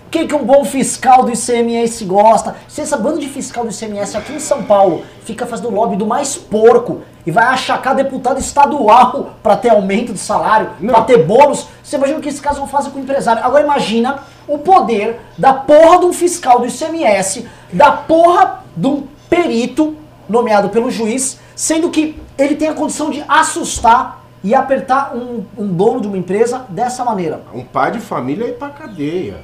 [0.07, 2.57] O que, que um bom fiscal do ICMS gosta?
[2.67, 6.05] Se essa banda de fiscal do ICMS aqui em São Paulo fica fazendo lobby do
[6.05, 11.69] mais porco e vai achacar deputado estadual para ter aumento de salário, para ter bônus,
[11.81, 13.45] você imagina o que esses caras vão fazer com o empresário.
[13.45, 14.19] Agora imagina
[14.51, 19.97] o poder da porra de um fiscal do ICMS, da porra de um perito
[20.29, 25.67] nomeado pelo juiz, sendo que ele tem a condição de assustar e apertar um, um
[25.67, 27.43] dono de uma empresa dessa maneira.
[27.55, 29.39] Um pai de família ir pra cadeia.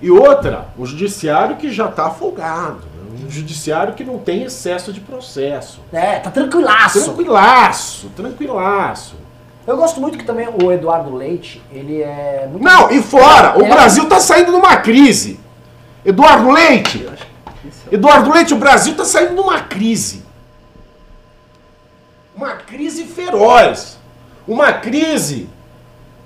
[0.00, 2.80] E outra, o judiciário que já tá folgado.
[2.94, 3.24] né?
[3.26, 5.80] Um judiciário que não tem excesso de processo.
[5.92, 7.04] É, tá tranquilaço.
[7.04, 9.14] Tranquilaço, tranquilaço.
[9.66, 12.64] Eu gosto muito que também o Eduardo Leite, ele é muito.
[12.64, 15.38] Não, e fora, o é- Brasil tá saindo numa crise.
[16.04, 17.08] Eduardo Leite,
[17.90, 20.24] Eduardo Leite, o Brasil tá saindo numa crise.
[22.34, 23.98] Uma crise feroz.
[24.48, 25.48] Uma crise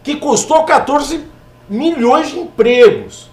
[0.02, 1.24] que custou 14
[1.68, 3.28] milhões de empregos.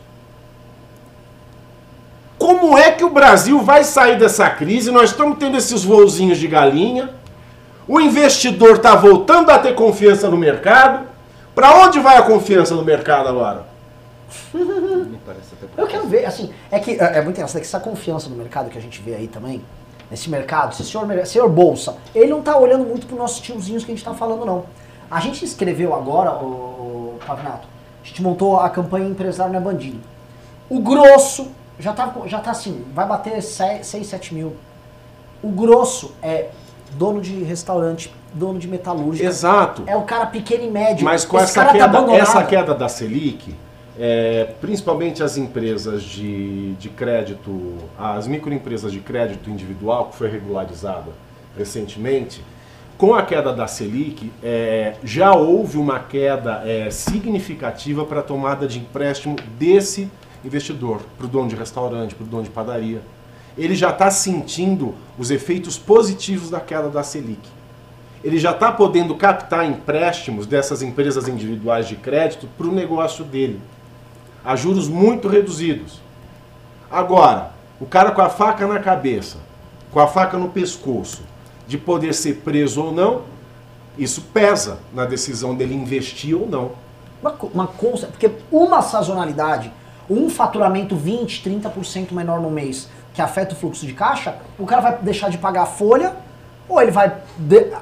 [2.38, 4.92] Como é que o Brasil vai sair dessa crise?
[4.92, 7.12] Nós estamos tendo esses voozinhos de galinha.
[7.88, 11.08] O investidor está voltando a ter confiança no mercado.
[11.54, 13.66] Para onde vai a confiança no mercado agora?
[14.54, 17.80] Me parece até Eu quero ver, assim, é que é, é muito engraçado que essa
[17.80, 19.64] confiança no mercado que a gente vê aí também,
[20.10, 23.92] nesse mercado, esse senhor, senhor Bolsa, ele não tá olhando muito pro nossos tiozinhos que
[23.92, 24.66] a gente tá falando, não.
[25.12, 27.68] A gente escreveu agora, o, Pavinato,
[28.04, 30.00] a gente montou a campanha Empresário não é Bandido.
[30.70, 34.56] O grosso já tá, já tá assim, vai bater 6, 7 mil.
[35.42, 36.50] O grosso é
[36.96, 39.28] dono de restaurante, dono de metalúrgica.
[39.28, 39.84] Exato.
[39.86, 41.04] É o cara pequeno e médio.
[41.06, 42.22] Mas com Esse essa tá queda, abandonado.
[42.22, 43.56] essa queda da Selic,
[44.00, 51.12] é, principalmente as empresas de, de crédito, as microempresas de crédito individual, que foi regularizada
[51.58, 52.44] recentemente,
[52.98, 58.68] com a queda da Selic, é, já houve uma queda é, significativa para a tomada
[58.68, 60.10] de empréstimo desse
[60.46, 63.02] investidor, para o dono de restaurante, para o dono de padaria.
[63.58, 67.54] Ele já está sentindo os efeitos positivos da queda da Selic
[68.24, 73.60] ele já está podendo captar empréstimos dessas empresas individuais de crédito para o negócio dele,
[74.46, 76.00] a juros muito reduzidos.
[76.90, 79.38] Agora, o cara com a faca na cabeça,
[79.92, 81.24] com a faca no pescoço,
[81.68, 83.24] de poder ser preso ou não,
[83.98, 86.72] isso pesa na decisão dele investir ou não.
[87.22, 89.72] Uma, uma porque uma sazonalidade,
[90.10, 94.82] um faturamento 20, 30% menor no mês, que afeta o fluxo de caixa, o cara
[94.82, 96.14] vai deixar de pagar a folha,
[96.68, 97.12] ou ele vai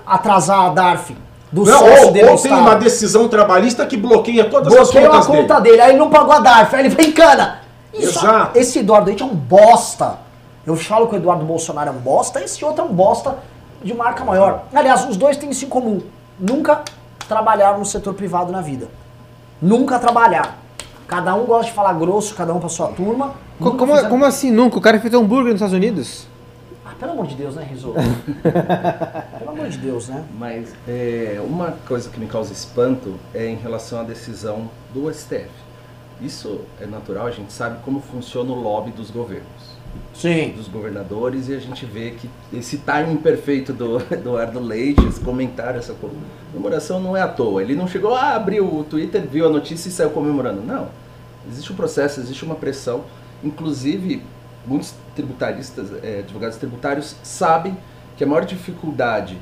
[0.05, 1.15] atrasar a DARF
[1.51, 5.13] do Não, sócio ou, dele ou tem uma decisão trabalhista que bloqueia todas Bloqueia as
[5.13, 5.41] a contas dele.
[5.41, 5.81] conta dele.
[5.81, 7.59] aí ele não pagou a DARF, aí ele vem cana.
[7.93, 8.57] Isso- Exato.
[8.57, 10.17] Esse Eduardo Leite é um bosta.
[10.65, 13.37] Eu falo que o Eduardo Bolsonaro é um bosta, esse outro é um bosta
[13.83, 14.63] de marca maior.
[14.73, 16.01] Aliás, os dois têm isso em comum.
[16.39, 16.81] Nunca
[17.27, 18.87] trabalharam no setor privado na vida.
[19.61, 20.51] Nunca trabalharam.
[21.07, 23.33] Cada um gosta de falar grosso, cada um pra sua turma.
[23.61, 24.77] Co- Nunca Como, fizeram- como assim nunca?
[24.77, 26.27] O cara fez hambúrguer nos Estados Unidos?
[26.85, 27.93] Ah, pelo amor de Deus, né, Rizzo?
[29.39, 30.23] pelo amor de Deus, né?
[30.37, 35.47] Mas é, uma coisa que me causa espanto é em relação à decisão do STF.
[36.21, 39.75] Isso é natural, a gente sabe como funciona o lobby dos governos,
[40.13, 40.51] Sim.
[40.55, 45.79] dos governadores, e a gente vê que esse timing perfeito do Eduardo Leite, esse comentário,
[45.79, 45.95] essa
[46.53, 47.63] comemoração não é à toa.
[47.63, 50.61] Ele não chegou, ah, abriu o Twitter, viu a notícia e saiu comemorando.
[50.61, 50.89] Não.
[51.49, 53.03] Existe um processo, existe uma pressão.
[53.43, 54.23] Inclusive,
[54.65, 57.75] muitos tributaristas, eh, advogados tributários, sabem
[58.17, 59.37] que a maior dificuldade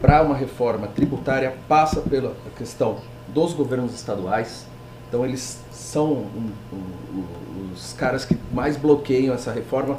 [0.00, 4.66] para uma reforma tributária passa pela questão dos governos estaduais.
[5.08, 9.98] Então, eles são um- um- os caras que mais bloqueiam essa reforma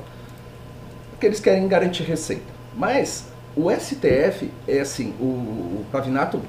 [1.11, 2.43] porque eles querem garantir receita.
[2.75, 6.39] Mas o STF é assim, o, o Pavinato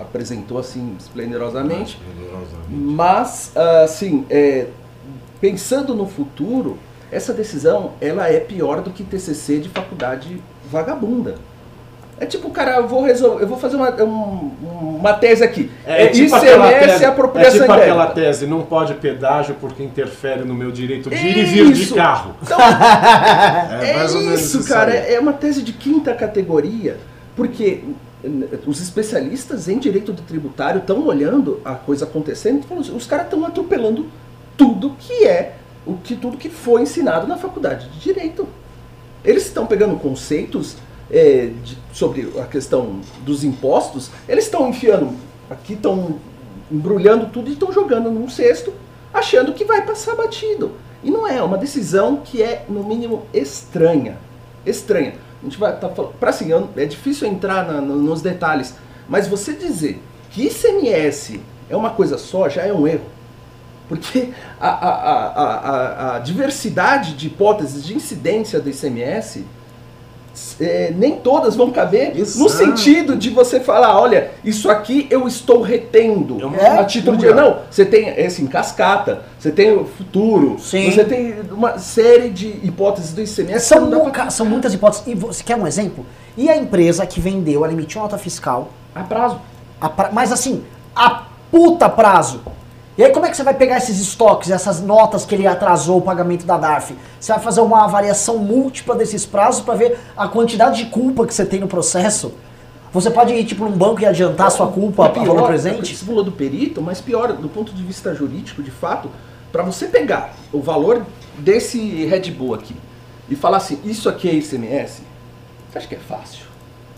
[0.00, 1.98] apresentou assim esplendorosamente,
[2.70, 4.68] mas assim, é,
[5.40, 6.78] pensando no futuro,
[7.10, 11.36] essa decisão ela é pior do que TCC de faculdade vagabunda.
[12.20, 14.50] É tipo, cara, eu vou resolver, eu vou fazer uma, um-
[14.98, 15.70] uma tese aqui.
[15.86, 19.84] É, tipo aquela ICMS tese, e apropriação é tipo aquela tese, não pode pedágio porque
[19.84, 22.34] interfere no meu direito de ir e vir de carro.
[22.42, 22.58] Então,
[23.80, 24.92] É, É isso, cara.
[24.92, 25.14] aí.
[25.14, 26.96] É uma tese de quinta categoria,
[27.36, 27.84] porque
[28.66, 33.06] os especialistas em direito do tributário estão olhando a coisa acontecendo e falando assim, os
[33.06, 34.06] caras estão atropelando
[34.58, 35.54] tudo que é
[35.86, 38.46] o que tudo que foi ensinado na faculdade de direito.
[39.24, 40.76] Eles estão pegando conceitos
[41.10, 45.12] é, de- sobre a questão dos impostos, eles estão enfiando
[45.48, 46.16] aqui, estão
[46.70, 48.74] embrulhando tudo e estão jogando num cesto,
[49.14, 50.72] achando que vai passar batido.
[51.02, 54.18] E não é, é uma decisão que é, no mínimo, estranha.
[54.66, 55.14] Estranha.
[55.40, 56.12] A gente vai tá falando.
[56.18, 58.74] Pra assim, é difícil entrar na- no- nos detalhes,
[59.08, 61.40] mas você dizer que ICMS
[61.70, 63.06] é uma coisa só já é um erro.
[63.88, 64.28] Porque
[64.60, 69.44] a, a, a, a, diversidade de hipóteses de incidência do ICMS
[70.60, 72.50] é, nem todas vão caber no Exato.
[72.50, 76.78] sentido de você falar, olha, isso aqui eu estou retendo É uma É?
[76.78, 80.90] a título de não, você tem esse em cascata, você tem o futuro, Sim.
[80.92, 84.46] você tem uma série de hipóteses do ICMS São, que não dá mu- pra- são
[84.46, 85.04] muitas hipóteses.
[85.08, 86.06] E você quer um exemplo?
[86.36, 89.40] E a empresa que vendeu, ela emitiu nota fiscal, a prazo.
[89.80, 90.62] a pra- mas assim,
[90.94, 92.42] a puta prazo.
[92.98, 95.98] E aí como é que você vai pegar esses estoques, essas notas que ele atrasou
[95.98, 96.96] o pagamento da DARF?
[97.20, 101.32] Você vai fazer uma avaliação múltipla desses prazos para ver a quantidade de culpa que
[101.32, 102.34] você tem no processo?
[102.92, 105.94] Você pode ir tipo num banco e adiantar sua culpa É a valor pior, presente?
[105.94, 109.08] Você falou do perito, mas pior, do ponto de vista jurídico, de fato,
[109.52, 111.06] para você pegar o valor
[111.38, 112.74] desse Red Bull aqui
[113.30, 115.02] e falar assim, isso aqui é ICMS,
[115.70, 116.46] você acha que é fácil?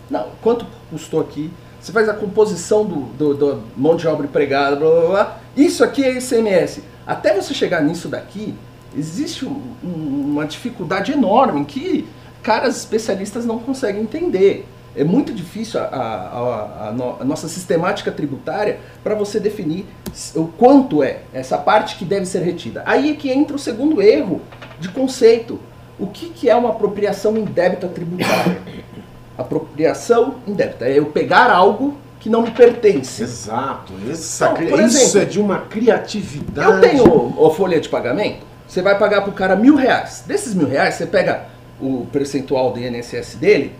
[0.09, 1.51] Não, quanto custou aqui?
[1.79, 5.40] Você faz a composição do, do, do mão de obra empregada, blá, blá, blá.
[5.55, 6.83] Isso aqui é ICMS.
[7.05, 8.53] Até você chegar nisso daqui,
[8.97, 12.07] existe um- um- uma dificuldade enorme que
[12.43, 14.65] caras especialistas não conseguem entender.
[14.95, 19.85] É muito difícil a, a- a- a no- a nossa sistemática tributária para você definir
[20.35, 22.83] o quanto é essa parte que deve ser retida.
[22.85, 24.41] Aí é que entra o segundo erro
[24.79, 25.59] de conceito.
[25.97, 28.59] O que, que é uma apropriação indébita tributária?
[29.37, 33.21] Apropriação indébita é eu pegar algo que não me pertence.
[33.23, 33.91] Exato.
[34.09, 36.71] Essa, cri- por isso exemplo, é de uma criatividade.
[36.71, 40.23] Eu tenho a folha de pagamento, você vai pagar pro cara mil reais.
[40.25, 41.47] Desses mil reais, você pega
[41.81, 43.73] o percentual do INSS dele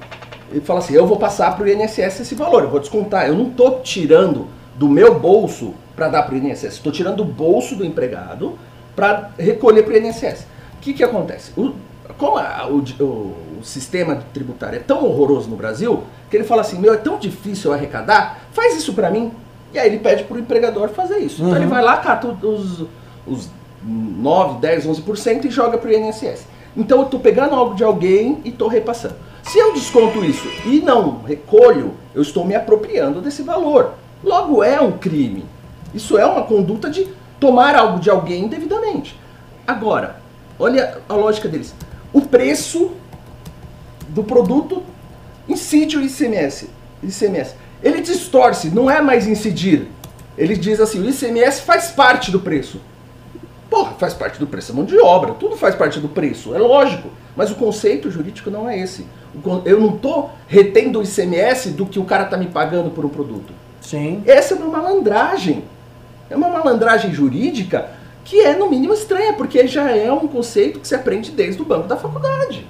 [0.51, 3.27] e fala assim, eu vou passar pro INSS esse valor, eu vou descontar.
[3.27, 7.75] Eu não tô tirando do meu bolso para dar pro INSS, estou tirando do bolso
[7.75, 8.58] do empregado
[8.95, 10.47] para recolher pro INSS.
[10.77, 11.51] O que que acontece?
[11.56, 11.73] O-
[12.17, 16.62] como a- o, o- o sistema tributário é tão horroroso no Brasil, que ele fala
[16.62, 19.32] assim, meu, é tão difícil arrecadar, faz isso para mim.
[19.74, 21.41] E aí ele pede pro empregador fazer isso.
[21.43, 22.86] Então ele vai lá, cata os,
[23.26, 23.49] os
[23.84, 26.45] 9, 10, 11% e joga pro INSS.
[26.76, 29.16] Então eu tô pegando algo de alguém e tô repassando.
[29.43, 33.93] Se eu desconto isso e não recolho, eu estou me apropriando desse valor.
[34.24, 35.45] Logo é um crime.
[35.93, 37.07] Isso é uma conduta de
[37.39, 39.20] tomar algo de alguém indevidamente.
[39.68, 40.18] Agora,
[40.59, 41.74] olha a lógica deles.
[42.14, 42.91] O preço
[44.12, 44.84] do produto
[45.47, 46.70] incide o ICMS.
[47.03, 47.55] ICMS.
[47.82, 49.88] Ele distorce, não é mais incidir.
[50.38, 52.80] Ele diz assim, o ICMS faz parte do preço.
[53.70, 56.59] Porra, faz parte do preço, é mão de obra, tudo faz parte do preço, é
[56.59, 57.09] lógico.
[57.36, 59.05] Mas o conceito jurídico não é esse.
[59.64, 63.09] Eu não tô retendo o ICMS do que o cara tá me pagando por um
[63.09, 63.53] produto.
[63.80, 64.22] Sim.
[64.26, 65.64] Essa é uma malandragem.
[66.30, 67.89] É uma malandragem jurídica
[68.26, 71.66] que é, no mínimo, estranha, porque já é um conceito que se aprende desde o
[71.66, 72.68] banco da faculdade.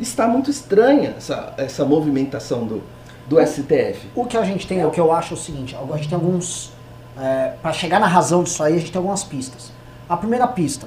[0.00, 2.82] Está muito estranha essa, essa movimentação do,
[3.28, 4.08] do STF.
[4.14, 6.16] O que a gente tem, o que eu acho é o seguinte, a gente tem
[6.16, 6.72] alguns.
[7.18, 9.72] É, para chegar na razão disso aí, a gente tem algumas pistas.
[10.08, 10.86] A primeira pista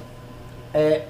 [0.72, 1.06] é.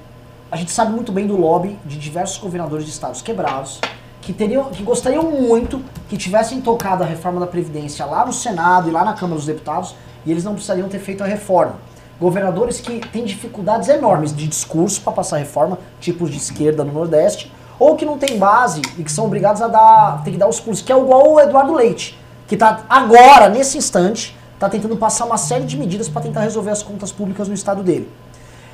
[0.53, 3.81] A gente sabe muito bem do lobby de diversos governadores de estados quebrados
[4.21, 8.89] que teriam, que gostariam muito que tivessem tocado a reforma da Previdência lá no Senado
[8.89, 11.77] e lá na Câmara dos Deputados e eles não precisariam ter feito a reforma.
[12.21, 17.53] Governadores que têm dificuldades enormes de discurso para passar reforma, tipos de esquerda no Nordeste,
[17.79, 20.61] ou que não tem base e que são obrigados a dar, ter que dar os
[20.61, 25.25] pulos, que é igual o Eduardo Leite, que tá agora, nesse instante, tá tentando passar
[25.25, 28.11] uma série de medidas para tentar resolver as contas públicas no estado dele.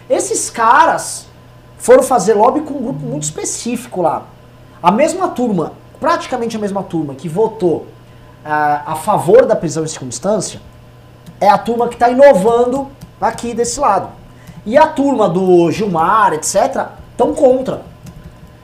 [0.09, 1.27] Esses caras
[1.79, 4.25] foram fazer lobby com um grupo muito específico lá.
[4.83, 7.87] A mesma turma, praticamente a mesma turma que votou
[8.45, 10.61] ah, a favor da prisão em segunda instância,
[11.41, 12.89] é a turma que está inovando
[13.21, 14.09] aqui desse lado.
[14.67, 17.83] E a turma do Gilmar, etc., estão contra.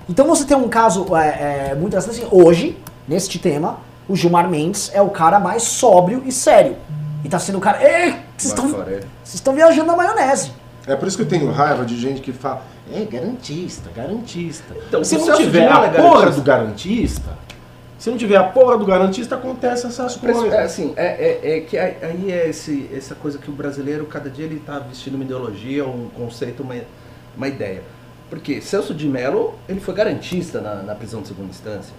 [0.09, 2.79] Então você tem um caso é, é, muito assim, hoje,
[3.09, 3.79] neste tema,
[4.09, 6.77] o Gilmar Mendes é o cara mais sóbrio e sério.
[7.25, 7.83] E tá sendo o cara.
[7.83, 8.85] Ei, vocês estão
[9.25, 10.53] estão viajando na maionese.
[10.87, 14.77] É por isso que eu tenho raiva de gente que fala, é garantista, garantista.
[14.87, 16.41] Então, se o não tiver de a é porra garantista.
[16.41, 17.39] do garantista,
[17.99, 20.53] se não tiver a porra do garantista, acontece essas coisas.
[20.53, 24.07] É, assim, é, é, é que aí aí é esse, essa coisa que o brasileiro,
[24.07, 26.77] cada dia ele tá vestindo uma ideologia, um conceito, uma,
[27.37, 27.83] uma ideia.
[28.29, 31.95] Porque Celso de Mello, ele foi garantista na, na prisão de segunda instância.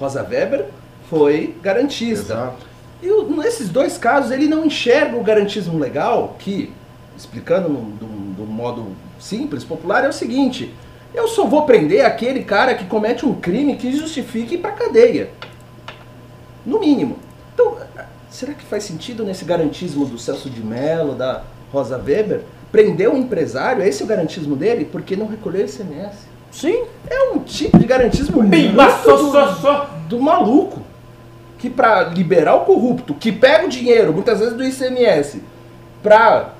[0.00, 0.66] Rosa Weber
[1.10, 2.32] foi garantista.
[2.34, 2.66] Exato.
[3.02, 6.72] E o- nesses dois casos, ele não enxerga o garantismo legal, que,
[7.16, 10.72] explicando um um modo simples, popular, é o seguinte:
[11.14, 15.30] eu só vou prender aquele cara que comete um crime que justifique pra cadeia.
[16.64, 17.18] No mínimo.
[17.54, 17.76] Então,
[18.30, 22.42] será que faz sentido nesse garantismo do Celso de Mello, da Rosa Weber,
[22.72, 23.82] prender um empresário?
[23.82, 24.84] Esse é o garantismo dele?
[24.84, 26.16] Porque não recolheu ICMS.
[26.50, 26.84] Sim.
[27.08, 29.90] É um tipo de garantismo Pimba, muito só, do- só, só.
[30.08, 30.80] do maluco
[31.58, 35.42] que para liberar o corrupto, que pega o dinheiro, muitas vezes do ICMS,
[36.02, 36.50] pra,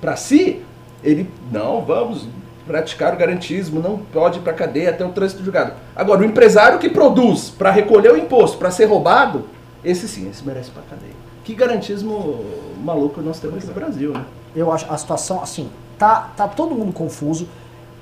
[0.00, 0.62] pra si,
[1.04, 2.26] ele, não, vamos
[2.66, 5.74] praticar o garantismo, não pode ir pra cadeia até o trânsito julgado.
[5.94, 9.44] Agora, o empresário que produz para recolher o imposto, para ser roubado,
[9.84, 11.12] esse sim, esse merece pra cadeia.
[11.44, 12.42] Que garantismo
[12.82, 14.24] maluco nós temos aqui no Brasil, né?
[14.54, 17.48] Eu acho a situação, assim, tá, tá todo mundo confuso.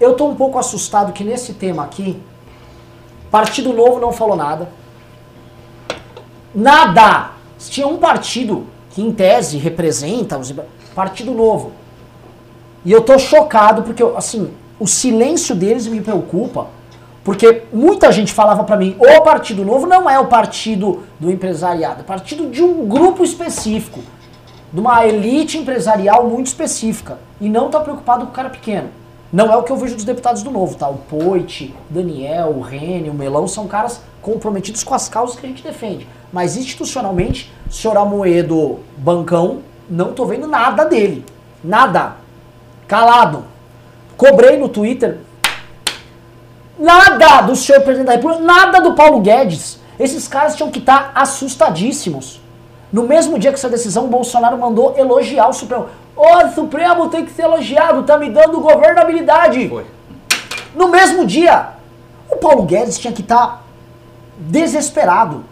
[0.00, 2.20] Eu tô um pouco assustado que nesse tema aqui,
[3.30, 4.68] Partido Novo não falou nada.
[6.54, 7.30] Nada!
[7.58, 10.52] Tinha um partido que, em tese, representa os.
[10.94, 11.72] Partido Novo.
[12.84, 16.66] E eu tô chocado porque, assim, o silêncio deles me preocupa.
[17.22, 22.00] Porque muita gente falava pra mim, o Partido Novo não é o partido do empresariado,
[22.00, 24.00] é partido de um grupo específico
[24.72, 28.88] de uma elite empresarial muito específica e não tá preocupado com o cara pequeno.
[29.32, 30.88] Não é o que eu vejo dos deputados do Novo, tá?
[30.88, 35.48] O Poit, Daniel, o Rene, o Melão são caras comprometidos com as causas que a
[35.48, 36.06] gente defende.
[36.32, 41.24] Mas institucionalmente, o senhor Amoedo Bancão, não tô vendo nada dele.
[41.62, 42.16] Nada.
[42.88, 43.44] Calado.
[44.16, 45.18] Cobrei no Twitter.
[46.78, 49.78] Nada do senhor presidente da República, nada do Paulo Guedes.
[49.98, 52.39] Esses caras tinham que estar assustadíssimos.
[52.92, 55.86] No mesmo dia que essa decisão, o Bolsonaro mandou elogiar o Supremo.
[56.16, 59.68] Ô, Supremo tem que ser elogiado, tá me dando governabilidade.
[59.68, 59.86] Foi.
[60.74, 61.68] No mesmo dia,
[62.28, 63.64] o Paulo Guedes tinha que estar
[64.36, 65.44] desesperado.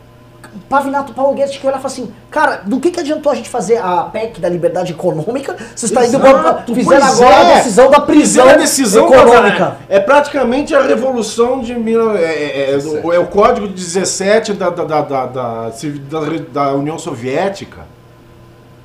[0.69, 3.49] Pavinato Paulo Guedes que olhar e falar assim, cara, do que, que adiantou a gente
[3.49, 5.57] fazer a PEC da liberdade econômica?
[5.75, 7.53] Você está indo pra, Exato, fizeram pois agora é.
[7.53, 9.77] a decisão da prisão Fizeram a decisão econômica.
[9.89, 11.75] É praticamente a revolução de.
[11.75, 12.77] mil- É, é, é,
[13.07, 15.71] o- é código de 17 da, da, da, da, da,
[16.53, 17.87] da União Soviética.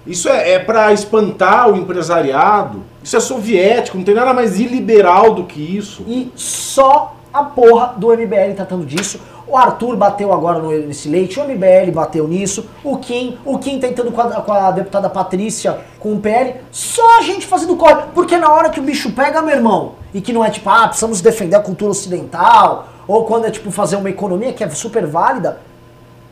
[0.05, 2.83] Isso é, é para espantar o empresariado.
[3.01, 6.03] Isso é soviético, não tem nada mais iliberal do que isso.
[6.07, 9.19] E só a porra do MBL tratando disso.
[9.47, 13.79] O Arthur bateu agora no, nesse leite, o MBL bateu nisso, o Kim, o Kim
[13.79, 18.03] tentando com a, com a deputada Patrícia, com o PL, só a gente fazendo corre.
[18.13, 20.87] Porque na hora que o bicho pega, meu irmão, e que não é tipo, ah,
[20.87, 25.05] precisamos defender a cultura ocidental, ou quando é tipo fazer uma economia que é super
[25.05, 25.59] válida,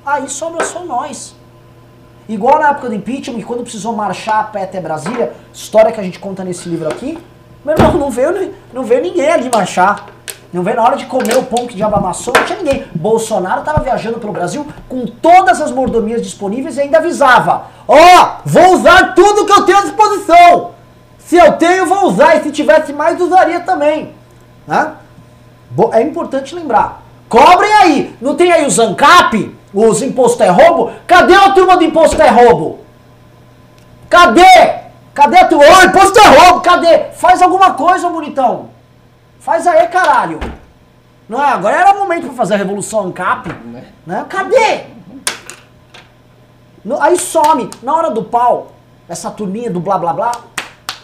[0.05, 1.36] aí sobra só nós.
[2.30, 6.03] Igual na época do impeachment, quando precisou marchar a pé até Brasília, história que a
[6.03, 7.18] gente conta nesse livro aqui,
[7.66, 10.07] meu irmão, não veio, não veio ninguém ali marchar.
[10.54, 12.86] Não veio na hora de comer o pão que diabo amassou, não tinha ninguém.
[12.93, 18.74] Bolsonaro tava viajando pelo Brasil com todas as mordomias disponíveis e ainda avisava: Ó, vou
[18.74, 20.72] usar tudo que eu tenho à disposição.
[21.20, 22.36] Se eu tenho, vou usar.
[22.36, 24.14] E se tivesse mais, usaria também.
[24.68, 24.91] Né?
[25.93, 27.02] É importante lembrar.
[27.30, 28.16] Cobrem aí.
[28.20, 29.56] Não tem aí o Zancap?
[29.74, 30.91] Os imposto é roubo?
[31.08, 32.82] Cadê a turma do imposto é roubo?
[34.10, 34.82] Cadê?
[35.14, 35.64] Cadê a turma?
[35.64, 37.06] Ô, imposto é roubo, cadê?
[37.14, 38.71] Faz alguma coisa, bonitão.
[39.42, 40.39] Faz aí, caralho.
[41.28, 41.50] Não é?
[41.50, 43.50] Agora era o momento pra fazer a revolução ANCAP.
[43.66, 43.92] Né?
[44.06, 44.26] Né?
[44.30, 44.86] Cadê?
[46.86, 47.70] No- aí some.
[47.82, 48.72] Na hora do pau,
[49.10, 50.32] essa turminha do blá blá blá,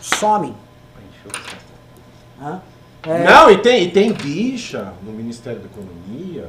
[0.01, 0.55] some.
[3.03, 3.23] É.
[3.23, 6.47] Não, e tem, e tem bicha no Ministério da Economia.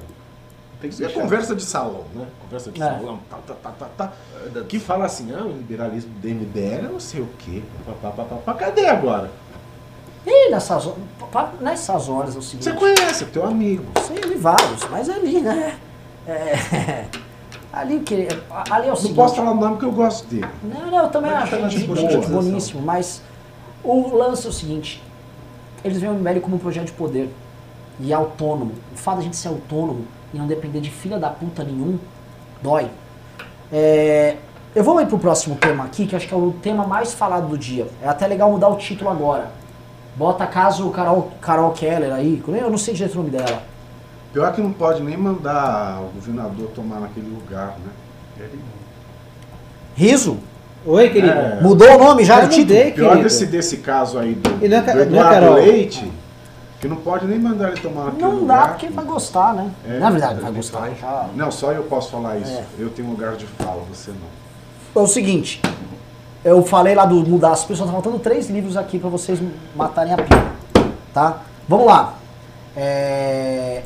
[0.81, 1.21] Tem que ser Bicha.
[1.21, 2.27] conversa de salão, né?
[2.43, 2.87] Conversa de É.
[2.87, 4.13] salão, tá, tá, tá, tá, tá.
[4.69, 7.63] Que fala assim, ah, o liberalismo do MBL é não sei o quê.
[7.87, 8.55] Pá, pá, pá, pá, pá.
[8.55, 9.31] Cadê agora?
[10.31, 10.91] E nessas,
[11.59, 12.65] nessas horas é o seguinte.
[12.65, 13.85] Você conhece, é teu amigo.
[14.03, 15.79] Sim, vários, mas ali, né?
[16.27, 17.07] É,
[17.73, 18.29] ali o que.
[18.71, 19.17] Ali é o Não seguinte.
[19.17, 20.47] posso falar o nome porque eu gosto dele.
[20.63, 23.23] Não, não, eu também Mas acho tá gente, boníssimo, mas
[23.83, 25.03] o lance é o seguinte,
[25.83, 27.35] eles veem o MBL como um projeto de poder
[27.99, 28.73] e autônomo.
[28.93, 30.05] O fato de a gente ser autônomo
[30.35, 31.99] e não depender de filha da puta nenhum,
[32.63, 32.91] dói.
[33.73, 34.37] É,
[34.75, 37.49] eu vou ir pro próximo tema aqui, que acho que é o tema mais falado
[37.49, 37.89] do dia.
[38.03, 39.51] É até legal mudar o título agora.
[40.19, 43.63] Bota caso Carol, Carol Keller aí, eu não sei direito o nome dela.
[44.33, 48.45] Pior que não pode nem mandar o governador tomar naquele lugar, né?
[49.95, 50.39] Riso?
[50.85, 51.33] Oi, querido.
[51.33, 51.61] É.
[51.61, 52.77] Mudou o nome já Eu do título?
[52.79, 52.93] mudei.
[52.93, 53.25] Pior querido.
[53.25, 55.55] desse, desse caso aí do, E não é do não é Eduardo Carol?
[55.55, 56.13] Leite,
[56.81, 58.61] que não pode nem mandar ele tomar naquele Não lugar.
[58.63, 59.71] dá porque vai gostar, né?
[59.89, 60.81] É, Na verdade, vai ele gostar.
[60.81, 61.29] vai.
[61.37, 62.51] Não, só eu posso falar isso.
[62.53, 62.65] É.
[62.79, 65.01] Eu tenho lugar de fala, você não.
[65.01, 65.61] É o seguinte,
[66.49, 69.41] eu falei lá do mudar as pessoas, tá faltando três livros aqui pra vocês
[69.75, 70.53] matarem a pila,
[71.13, 71.39] tá?
[71.69, 72.15] Vamos lá.
[72.77, 73.83] É...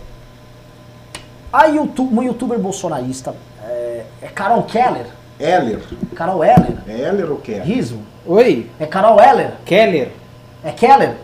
[1.52, 3.34] A YouTube, uma youtuber bolsonarista
[3.64, 5.06] é, é Carol Keller.
[5.38, 5.80] Heller.
[6.14, 6.76] Carol Heller?
[6.88, 7.64] É Heller ou Keller?
[7.64, 7.98] Riso?
[8.26, 9.52] Oi, É Carol Heller?
[9.64, 10.12] Keller.
[10.62, 11.16] É Keller?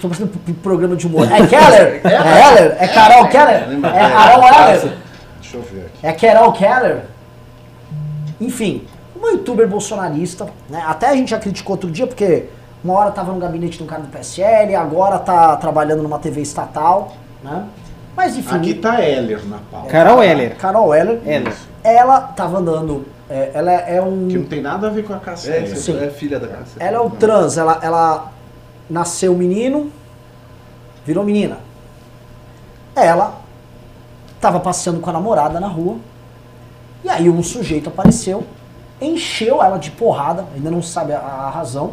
[0.00, 1.26] Tô fazendo p- programa de humor.
[1.30, 2.00] É Keller?
[2.04, 2.76] É Heller?
[2.78, 3.62] É Carol Keller?
[3.94, 4.92] É Carol Heller?
[5.40, 6.06] Deixa eu ver aqui.
[6.06, 7.02] É Carol Keller.
[8.40, 8.86] Enfim,
[9.18, 10.82] uma youtuber bolsonarista, né?
[10.86, 12.46] Até a gente já criticou outro dia, porque
[12.84, 16.40] uma hora tava no gabinete de um cara do PSL, agora tá trabalhando numa TV
[16.42, 17.64] estatal, né?
[18.16, 18.56] Mas enfim.
[18.56, 19.88] Aqui tá Heller na pauta.
[19.88, 20.56] Carol Heller.
[20.56, 21.20] Carol Heller.
[21.26, 21.54] Heller.
[21.84, 23.04] Ela tava andando.
[23.28, 24.28] é, ela é um.
[24.28, 25.98] Que não tem nada a ver com a Cássia É, Sim.
[26.02, 26.70] é filha da casa.
[26.78, 28.32] Ela é o trans, ela, ela
[28.88, 29.90] nasceu menino,
[31.04, 31.58] virou menina.
[32.94, 33.40] Ela
[34.40, 35.96] tava passeando com a namorada na rua,
[37.04, 38.44] e aí um sujeito apareceu,
[39.00, 41.92] encheu ela de porrada, ainda não sabe a, a razão.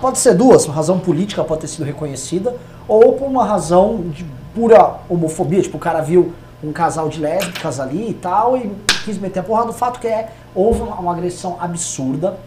[0.00, 2.56] Pode ser duas, uma razão política pode ter sido reconhecida,
[2.86, 7.80] ou por uma razão de pura homofobia, tipo, o cara viu um casal de lésbicas
[7.80, 8.70] ali e tal, e
[9.04, 9.70] quis meter a porrada.
[9.70, 12.38] O fato que é, houve uma, uma agressão absurda,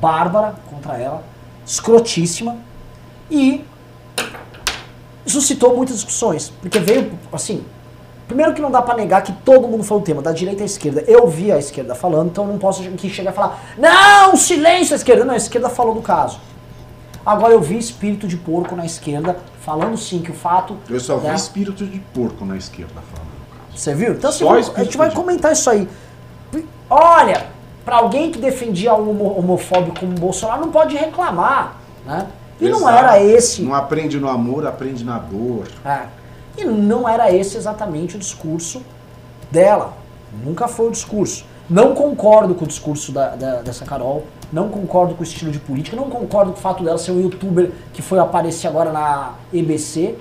[0.00, 1.22] bárbara contra ela,
[1.64, 2.56] escrotíssima,
[3.30, 3.64] e
[5.26, 7.64] suscitou muitas discussões, porque veio, assim,
[8.26, 10.66] primeiro que não dá pra negar que todo mundo falou o tema, da direita à
[10.66, 11.02] esquerda.
[11.06, 14.96] Eu vi a esquerda falando, então não posso aqui chegar e falar, não, silêncio à
[14.96, 15.24] esquerda.
[15.24, 16.40] Não, a esquerda falou do caso.
[17.24, 20.76] Agora eu vi espírito de porco na esquerda, falando sim que o fato...
[20.88, 23.30] Eu só vi né, espírito de porco na esquerda falando.
[23.30, 23.78] no caso.
[23.82, 24.12] Você viu?
[24.12, 25.88] Então assim, a gente vai de- comentar isso aí.
[26.88, 27.46] Olha,
[27.84, 32.26] pra alguém que defendia um homo- homofóbico como o Bolsonaro, não pode reclamar, né?
[32.60, 32.96] E não Exato.
[32.96, 33.60] era esse...
[33.62, 35.66] Não aprende no amor, aprende na dor.
[35.84, 36.02] É.
[36.56, 38.82] E não era esse exatamente o discurso
[39.50, 39.92] dela.
[40.44, 41.44] Nunca foi o discurso.
[41.68, 44.24] Não concordo com o discurso da, da- dessa Carol.
[44.52, 45.96] Não concordo com o estilo de política.
[45.96, 50.14] Não concordo com o fato dela ser um youtuber que foi aparecer agora na EBC.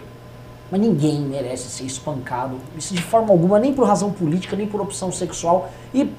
[0.72, 2.56] Mas ninguém merece ser espancado.
[2.78, 5.70] Isso de forma alguma, nem por razão política, nem por opção sexual.
[5.94, 6.12] E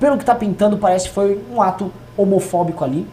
[0.00, 3.06] pelo que tá pintando, parece que foi um ato homofóbico ali.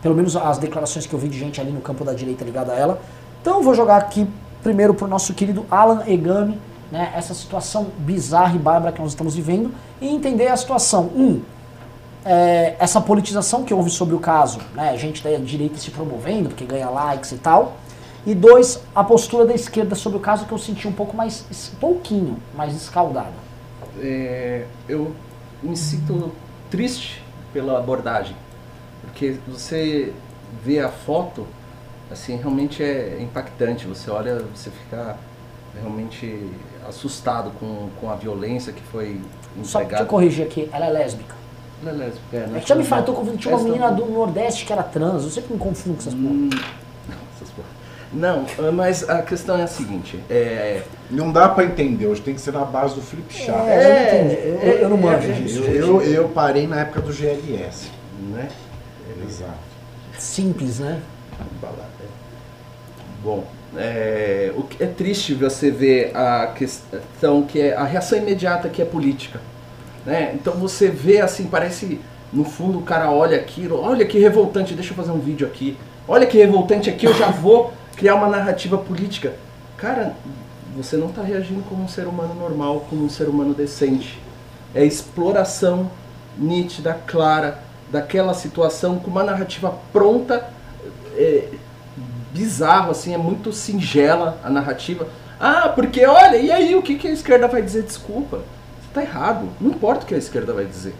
[0.00, 2.72] Pelo menos as declarações que eu vi de gente ali no campo da direita ligada
[2.72, 3.00] a ela.
[3.42, 4.28] Então vou jogar aqui
[4.62, 6.58] primeiro pro nosso querido Alan Egami,
[6.90, 11.04] né, essa situação bizarra e bárbara que nós estamos vivendo, e entender a situação.
[11.14, 11.42] Um,
[12.24, 16.64] é, essa politização que houve sobre o caso, né, gente da direita se promovendo, porque
[16.64, 17.76] ganha likes e tal.
[18.26, 21.72] E dois, a postura da esquerda sobre o caso que eu senti um pouco mais,
[21.80, 23.32] pouquinho mais escaldada.
[24.00, 25.14] É, eu
[25.62, 26.32] me sinto
[26.70, 28.36] triste pela abordagem,
[29.02, 30.12] porque você
[30.62, 31.46] vê a foto,
[32.10, 33.86] assim, realmente é impactante.
[33.86, 35.16] Você olha, você fica
[35.80, 36.50] realmente
[36.88, 39.20] assustado com, com a violência que foi
[39.56, 40.04] Só deixa eu empregada.
[40.06, 41.34] corrigir aqui, ela é lésbica.
[41.82, 43.68] Ela é lésbica, é, É que já me fala, eu tô confundindo, tinha uma Essa-
[43.68, 46.26] menina do Nordeste que era trans, eu sempre me confundo com essas porra.
[46.28, 46.50] Hum,
[47.36, 47.68] essas porra.
[48.10, 52.40] Não, mas a questão é a seguinte, é, Não dá pra entender, hoje tem que
[52.40, 53.60] ser na base do flip chart.
[53.68, 54.48] É, eu não entendi.
[54.48, 55.58] Eu, eu- eu não manjo é, disso.
[55.62, 57.90] Eu, eu, eu parei na época do GLS.
[58.30, 58.48] né?
[59.28, 59.52] Exato.
[60.18, 61.00] Simples, né?
[63.22, 63.44] Bom,
[63.76, 68.80] é, o que é triste você ver a questão que é a reação imediata que
[68.80, 69.40] é política,
[70.06, 70.32] né?
[70.34, 72.00] Então você vê assim, parece
[72.32, 75.76] no fundo o cara olha aquilo, olha que revoltante, deixa eu fazer um vídeo aqui.
[76.06, 79.34] Olha que revoltante aqui, eu já vou criar uma narrativa política.
[79.76, 80.14] Cara,
[80.76, 84.18] você não está reagindo como um ser humano normal, como um ser humano decente.
[84.74, 85.90] É exploração
[86.38, 87.58] nítida, clara
[87.90, 90.48] daquela situação com uma narrativa pronta,
[91.18, 91.48] é,
[92.32, 95.08] bizarro, assim, é muito singela a narrativa.
[95.40, 97.82] Ah, porque olha, e aí o que, que a esquerda vai dizer?
[97.82, 99.48] Desculpa, você tá errado.
[99.60, 100.94] Não importa o que a esquerda vai dizer.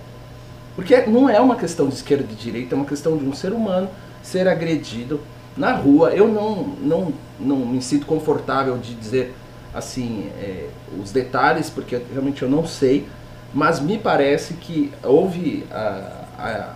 [0.76, 3.52] Porque não é uma questão de esquerda e direita, é uma questão de um ser
[3.52, 3.88] humano
[4.22, 5.20] ser agredido
[5.56, 6.10] na rua.
[6.10, 9.34] Eu não, não, não me sinto confortável de dizer
[9.74, 10.68] assim é,
[11.00, 13.06] os detalhes, porque realmente eu não sei,
[13.52, 16.24] mas me parece que houve a,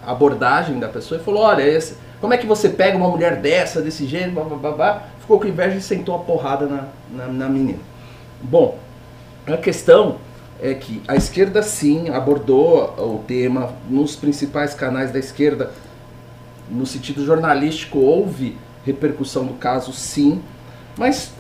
[0.05, 3.37] a abordagem da pessoa e falou, olha, esse, como é que você pega uma mulher
[3.41, 7.49] dessa, desse jeito, blá, blá, ficou com inveja e sentou a porrada na, na, na
[7.49, 7.81] menina.
[8.41, 8.79] Bom,
[9.47, 10.17] a questão
[10.63, 15.73] é que a esquerda sim abordou o tema nos principais canais da esquerda,
[16.71, 18.57] no sentido jornalístico houve
[18.87, 20.41] repercussão do caso sim,
[20.97, 21.33] mas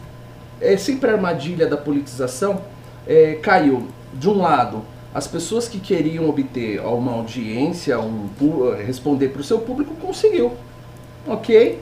[0.60, 2.60] é sempre a armadilha da politização.
[3.06, 4.82] É, caiu de um lado
[5.14, 10.52] as pessoas que queriam obter uma audiência, um, pu- responder para o seu público conseguiu,
[11.26, 11.80] ok?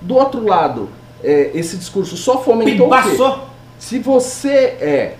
[0.00, 0.88] Do outro lado,
[1.22, 3.40] é, esse discurso só fomentou o quê?
[3.78, 5.16] Se você é,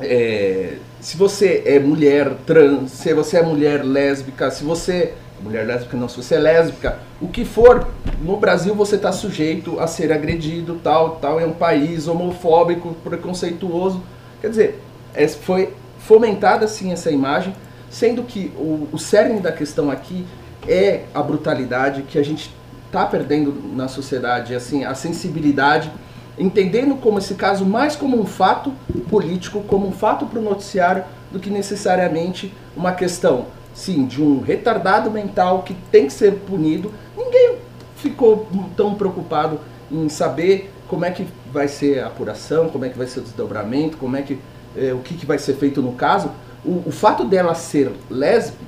[0.00, 5.96] é, se você é mulher trans, se você é mulher lésbica, se você mulher lésbica
[5.96, 7.88] não, se você é lésbica, o que for,
[8.20, 14.02] no Brasil você está sujeito a ser agredido, tal, tal, é um país homofóbico, preconceituoso.
[14.40, 14.82] Quer dizer,
[15.14, 17.54] é, foi fomentada sim essa imagem,
[17.90, 20.26] sendo que o, o cerne da questão aqui
[20.68, 22.50] é a brutalidade que a gente
[22.96, 25.92] está perdendo na sociedade, assim, a sensibilidade,
[26.38, 28.72] entendendo como esse caso mais como um fato
[29.10, 34.40] político, como um fato para o noticiário, do que necessariamente uma questão, sim, de um
[34.40, 36.90] retardado mental que tem que ser punido.
[37.16, 37.58] Ninguém
[37.96, 39.60] ficou tão preocupado
[39.92, 43.22] em saber como é que vai ser a apuração, como é que vai ser o
[43.22, 44.38] desdobramento, como é que
[44.74, 46.30] eh, o que, que vai ser feito no caso.
[46.64, 48.64] O, o fato dela ser lésbica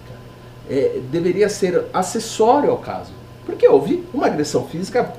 [0.68, 3.17] é, deveria ser acessório ao caso.
[3.48, 5.10] Porque houve uma agressão física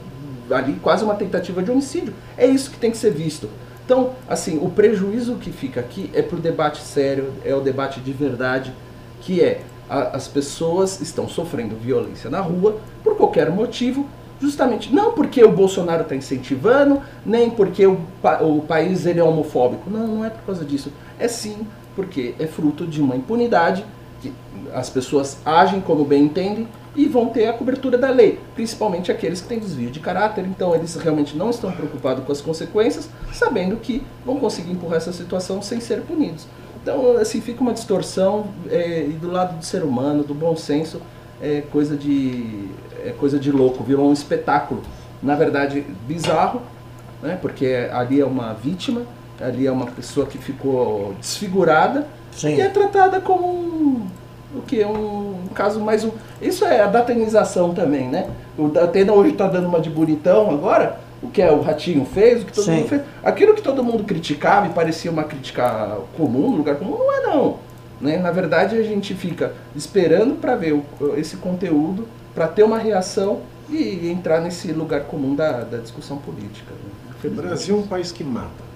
[0.52, 2.14] ali, quase uma tentativa de homicídio.
[2.38, 3.50] É isso que tem que ser visto.
[3.84, 8.00] Então, assim, o prejuízo que fica aqui é para o debate sério, é o debate
[8.00, 8.72] de verdade,
[9.22, 14.06] que é a- as pessoas estão sofrendo violência na rua por qualquer motivo,
[14.40, 17.98] justamente não porque o Bolsonaro está incentivando, nem porque o,
[18.42, 19.90] o país ele é homofóbico.
[19.90, 20.94] Não, não é por causa disso.
[21.18, 21.66] É sim
[21.96, 23.84] porque é fruto de uma impunidade
[24.22, 24.32] que
[24.72, 29.42] as pessoas agem como bem entendem e vão ter a cobertura da lei, principalmente aqueles
[29.42, 30.46] que têm desvio de caráter.
[30.46, 35.14] Então eles realmente não estão preocupados com as consequências, sabendo que vão conseguir empurrar essa
[35.14, 36.48] situação sem ser punidos.
[36.82, 41.02] Então assim fica uma distorção é, e do lado do ser humano, do bom senso,
[41.42, 42.70] é coisa de
[43.06, 44.82] é coisa de louco, virou um espetáculo.
[45.22, 46.62] Na verdade bizarro,
[47.22, 47.38] né?
[47.42, 49.04] Porque ali é uma vítima,
[49.40, 52.56] ali é uma pessoa que ficou desfigurada Sim.
[52.56, 54.08] e é tratada como um,
[54.56, 56.12] o que um caso mais um.
[56.41, 58.30] Isso é a datanização também, né?
[58.58, 61.00] O Datena hoje está dando uma de bonitão agora.
[61.22, 62.72] O que é o Ratinho fez, o que todo Sim.
[62.78, 63.02] mundo fez.
[63.24, 67.22] Aquilo que todo mundo criticava e parecia uma crítica comum, no lugar comum, não é
[67.28, 67.58] não.
[68.00, 68.18] Né?
[68.18, 70.84] Na verdade, a gente fica esperando para ver o-
[71.18, 73.39] esse conteúdo, para ter uma reação
[73.70, 76.72] e entrar nesse lugar comum da, da discussão política.
[76.72, 76.89] né?
[77.26, 77.30] O.
[77.32, 78.70] Brasil é um país que mata.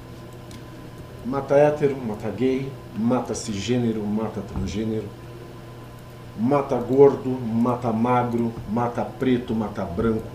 [1.26, 5.05] Mata hétero, mata gay, mata cisgênero, mata transgênero,
[6.38, 10.31] mata gordo, mata magro, mata preto, mata branco.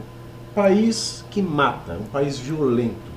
[0.54, 3.10] País que mata, um país violento.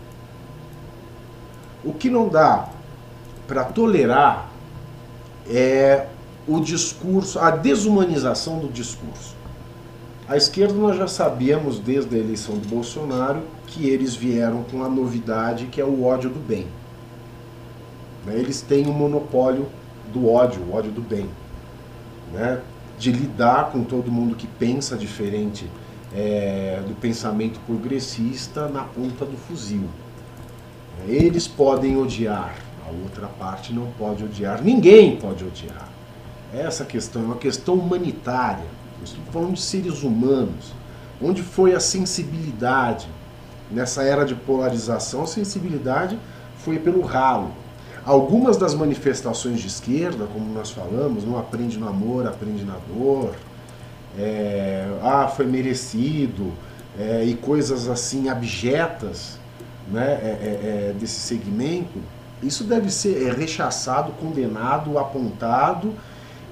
[1.83, 2.69] O que não dá
[3.47, 4.49] para tolerar
[5.49, 6.07] é
[6.47, 9.35] o discurso, a desumanização do discurso.
[10.27, 14.89] A esquerda nós já sabíamos desde a eleição do Bolsonaro que eles vieram com a
[14.89, 16.67] novidade que é o ódio do bem.
[18.25, 19.67] Né, Eles têm o monopólio
[20.13, 21.29] do ódio, o ódio do bem.
[22.31, 22.61] né,
[23.01, 25.65] De lidar com todo mundo que pensa diferente
[26.13, 29.85] é, do pensamento progressista na ponta do fuzil.
[31.07, 32.55] Eles podem odiar,
[32.87, 35.89] a outra parte não pode odiar, ninguém pode odiar.
[36.53, 38.65] Essa questão é uma questão humanitária.
[39.03, 40.73] Estamos falando de seres humanos.
[41.19, 43.07] Onde foi a sensibilidade
[43.71, 46.19] Nessa era de polarização, a sensibilidade
[46.57, 47.51] foi pelo ralo.
[48.05, 53.35] Algumas das manifestações de esquerda, como nós falamos, não aprende no amor, aprende na dor,
[54.17, 56.51] é, ah, foi merecido,
[56.99, 59.39] é, e coisas assim abjetas
[59.87, 61.99] né, é, é, é desse segmento,
[62.41, 65.93] isso deve ser é, rechaçado, condenado, apontado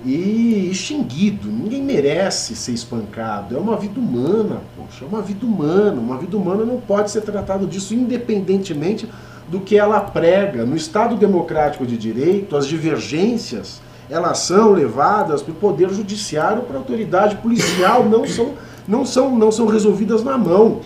[0.05, 1.49] e extinguido.
[1.49, 3.55] Ninguém merece ser espancado.
[3.55, 5.99] É uma vida humana, poxa, é uma vida humana.
[5.99, 9.09] Uma vida humana não pode ser tratado disso independentemente
[9.49, 10.65] do que ela prega.
[10.65, 16.77] No Estado democrático de direito, as divergências elas são levadas para o poder judiciário, para
[16.77, 18.53] a autoridade policial, não são,
[18.87, 20.81] não, são, não são resolvidas na mão.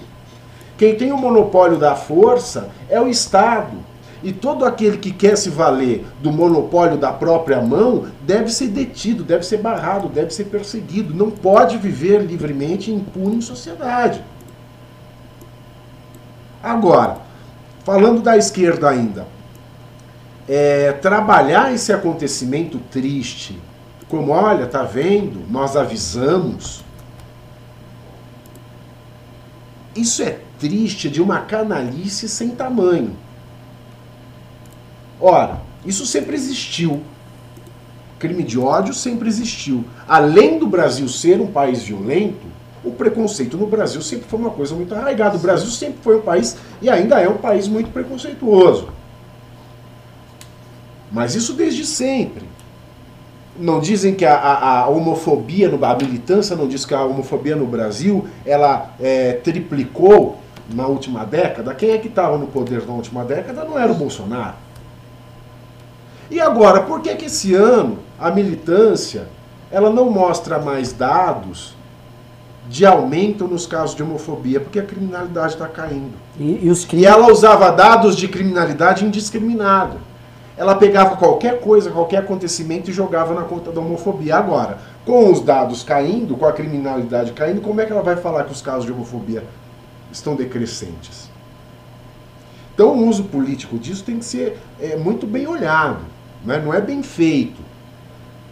[0.77, 3.77] Quem tem o monopólio da força é o Estado.
[4.21, 9.21] E todo aquele que quer se valer do monopólio da própria mão deve ser detido,
[9.23, 11.13] deve ser barrado, deve ser perseguido.
[11.13, 14.23] Não pode viver livremente impune em sociedade.
[16.61, 17.17] Agora,
[17.83, 19.27] falando da esquerda ainda,
[20.47, 23.59] é, trabalhar esse acontecimento triste,
[24.07, 26.83] como olha, tá vendo, nós avisamos.
[29.95, 33.15] Isso é triste de uma canalice sem tamanho.
[35.19, 37.01] Ora, isso sempre existiu.
[38.19, 39.83] Crime de ódio sempre existiu.
[40.07, 42.52] Além do Brasil ser um país violento,
[42.83, 45.37] o preconceito no Brasil sempre foi uma coisa muito arraigada.
[45.37, 48.89] O Brasil sempre foi um país e ainda é um país muito preconceituoso.
[51.11, 52.43] Mas isso desde sempre.
[53.57, 57.55] Não dizem que a, a, a homofobia, no, a militância não diz que a homofobia
[57.55, 60.39] no Brasil ela é, triplicou
[60.73, 61.75] na última década.
[61.75, 64.55] Quem é que estava no poder na última década não era o Bolsonaro.
[66.31, 69.27] E agora, por que, que esse ano a militância
[69.71, 71.75] ela não mostra mais dados
[72.67, 74.59] de aumento nos casos de homofobia?
[74.59, 76.13] Porque a criminalidade está caindo.
[76.39, 79.97] E, e, os e ela usava dados de criminalidade indiscriminada.
[80.55, 84.35] Ela pegava qualquer coisa, qualquer acontecimento e jogava na conta da homofobia.
[84.35, 88.43] Agora, com os dados caindo, com a criminalidade caindo, como é que ela vai falar
[88.43, 89.43] que os casos de homofobia
[90.11, 91.29] estão decrescentes?
[92.73, 96.13] Então, o uso político disso tem que ser é, muito bem olhado
[96.45, 96.61] né?
[96.63, 97.61] não é bem feito.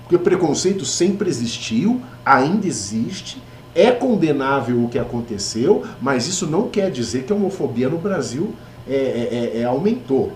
[0.02, 3.42] Porque o preconceito sempre existiu, ainda existe,
[3.74, 8.54] é condenável o que aconteceu, mas isso não quer dizer que a homofobia no Brasil
[8.88, 10.34] é, é, é, é aumentou.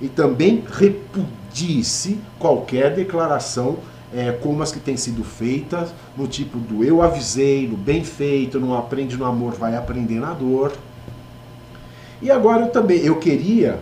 [0.00, 3.78] E também repudie-se qualquer declaração
[4.12, 8.58] é, como as que têm sido feitas, no tipo do eu avisei, no bem feito,
[8.58, 10.72] não aprende no amor, vai aprender na dor.
[12.22, 13.80] E agora eu também, eu queria,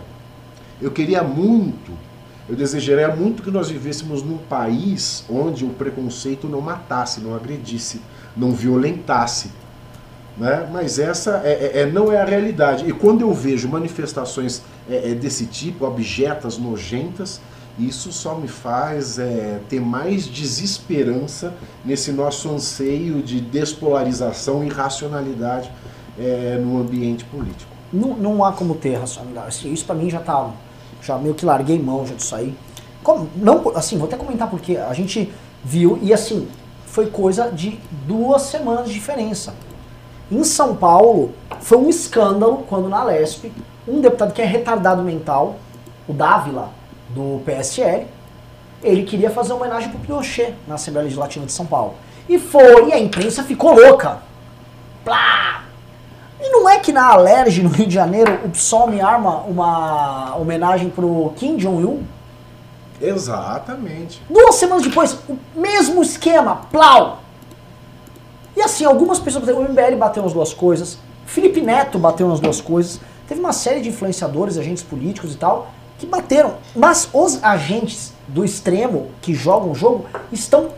[0.81, 2.07] eu queria muito
[2.49, 7.99] eu desejaria muito que nós vivêssemos num país onde o preconceito não matasse, não agredisse,
[8.37, 9.51] não violentasse.
[10.37, 10.69] Né?
[10.71, 12.87] Mas essa é, é, é não é a realidade.
[12.87, 17.41] E quando eu vejo manifestações é, é, desse tipo, abjetas, nojentas,
[17.79, 21.53] isso só me faz é, ter mais desesperança
[21.85, 25.71] nesse nosso anseio de despolarização e racionalidade
[26.17, 27.71] é, no ambiente político.
[27.91, 29.71] Não, não há como ter racionalidade.
[29.71, 30.51] Isso para mim já está
[31.01, 32.55] já meio que larguei mão já disso aí.
[33.03, 35.31] Como, não, assim, vou até comentar porque a gente
[35.63, 36.47] viu e assim,
[36.87, 39.53] foi coisa de duas semanas de diferença.
[40.31, 43.51] Em São Paulo, foi um escândalo quando na Lesp,
[43.87, 45.57] um deputado que é retardado mental,
[46.07, 46.69] o Dávila,
[47.09, 48.07] do PSL,
[48.83, 51.95] ele queria fazer uma homenagem pro Pinochet na Assembleia Legislativa de São Paulo.
[52.27, 54.19] E foi, e a imprensa ficou louca.
[55.03, 55.63] Plá!
[56.39, 60.35] E não é que na Alerj, no Rio de Janeiro, o PSOL me arma uma
[60.35, 62.03] homenagem pro Kim Jong-un?
[63.01, 64.21] Exatamente.
[64.29, 67.19] Duas semanas depois, o mesmo esquema, plau!
[68.55, 72.59] E assim, algumas pessoas, o MBL bateu nas duas coisas, Felipe Neto bateu nas duas
[72.59, 76.55] coisas, teve uma série de influenciadores, agentes políticos e tal, que bateram.
[76.75, 80.69] Mas os agentes do extremo que jogam o jogo estão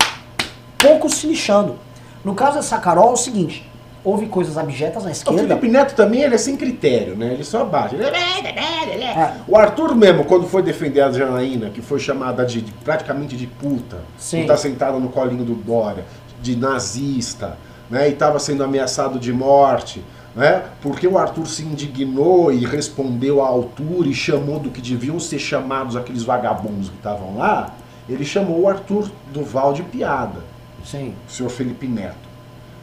[0.78, 1.78] pouco se lixando.
[2.24, 3.69] No caso dessa Carol, é o seguinte,
[4.04, 5.42] houve coisas abjetas na esquerda.
[5.42, 7.34] O Felipe Neto também ele é sem critério, né?
[7.34, 7.96] Ele só bate.
[7.96, 9.34] É.
[9.48, 13.48] O Arthur mesmo, quando foi defender a Janaína, que foi chamada de, de praticamente de
[13.48, 14.42] puta, Sim.
[14.42, 16.06] que tá sentada no colinho do Dória,
[16.42, 17.58] de nazista,
[17.90, 18.10] né?
[18.10, 20.04] E estava sendo ameaçado de morte.
[20.36, 20.64] Né?
[20.82, 25.40] Porque o Arthur se indignou e respondeu à altura e chamou do que deviam ser
[25.40, 27.74] chamados aqueles vagabundos que estavam lá,
[28.08, 30.40] ele chamou o Arthur Duval de piada.
[30.86, 31.16] Sim.
[31.28, 32.29] O senhor Felipe Neto.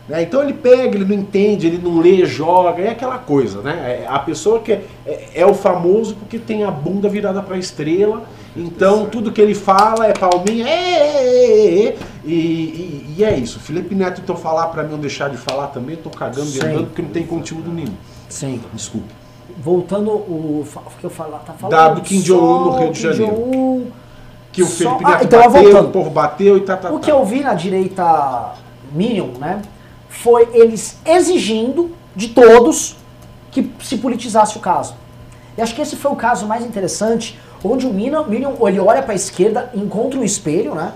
[0.09, 0.23] Né?
[0.23, 4.03] Então ele pega, ele não entende, ele não lê, joga, é aquela coisa, né?
[4.05, 7.57] É a pessoa que é, é, é o famoso porque tem a bunda virada para
[7.57, 8.23] a estrela,
[8.57, 13.59] então tudo que ele fala é palminha, é, é, é, e, e, e é isso.
[13.59, 16.87] Felipe Neto, então falar para mim não deixar de falar também, tô cagando e andando
[16.87, 17.93] porque não tem conteúdo nenhum.
[18.29, 18.61] Sim.
[18.73, 19.09] Desculpe.
[19.59, 23.01] Voltando o, o que eu falo, tá falando Da- do Kim Jong-un no Rio de
[23.01, 23.87] Janeiro.
[24.53, 25.89] Que o Felipe Ah, Neto então, bateu, voltando.
[25.89, 26.99] o povo bateu e tá, tá, O tá.
[27.01, 28.53] que eu vi na direita
[28.93, 29.61] Minion, né,
[30.23, 32.97] foi eles exigindo de todos
[33.51, 34.95] que se politizasse o caso.
[35.57, 38.25] E acho que esse foi o caso mais interessante, onde o Minion,
[38.67, 40.93] ele olha para a esquerda, encontra um espelho, né,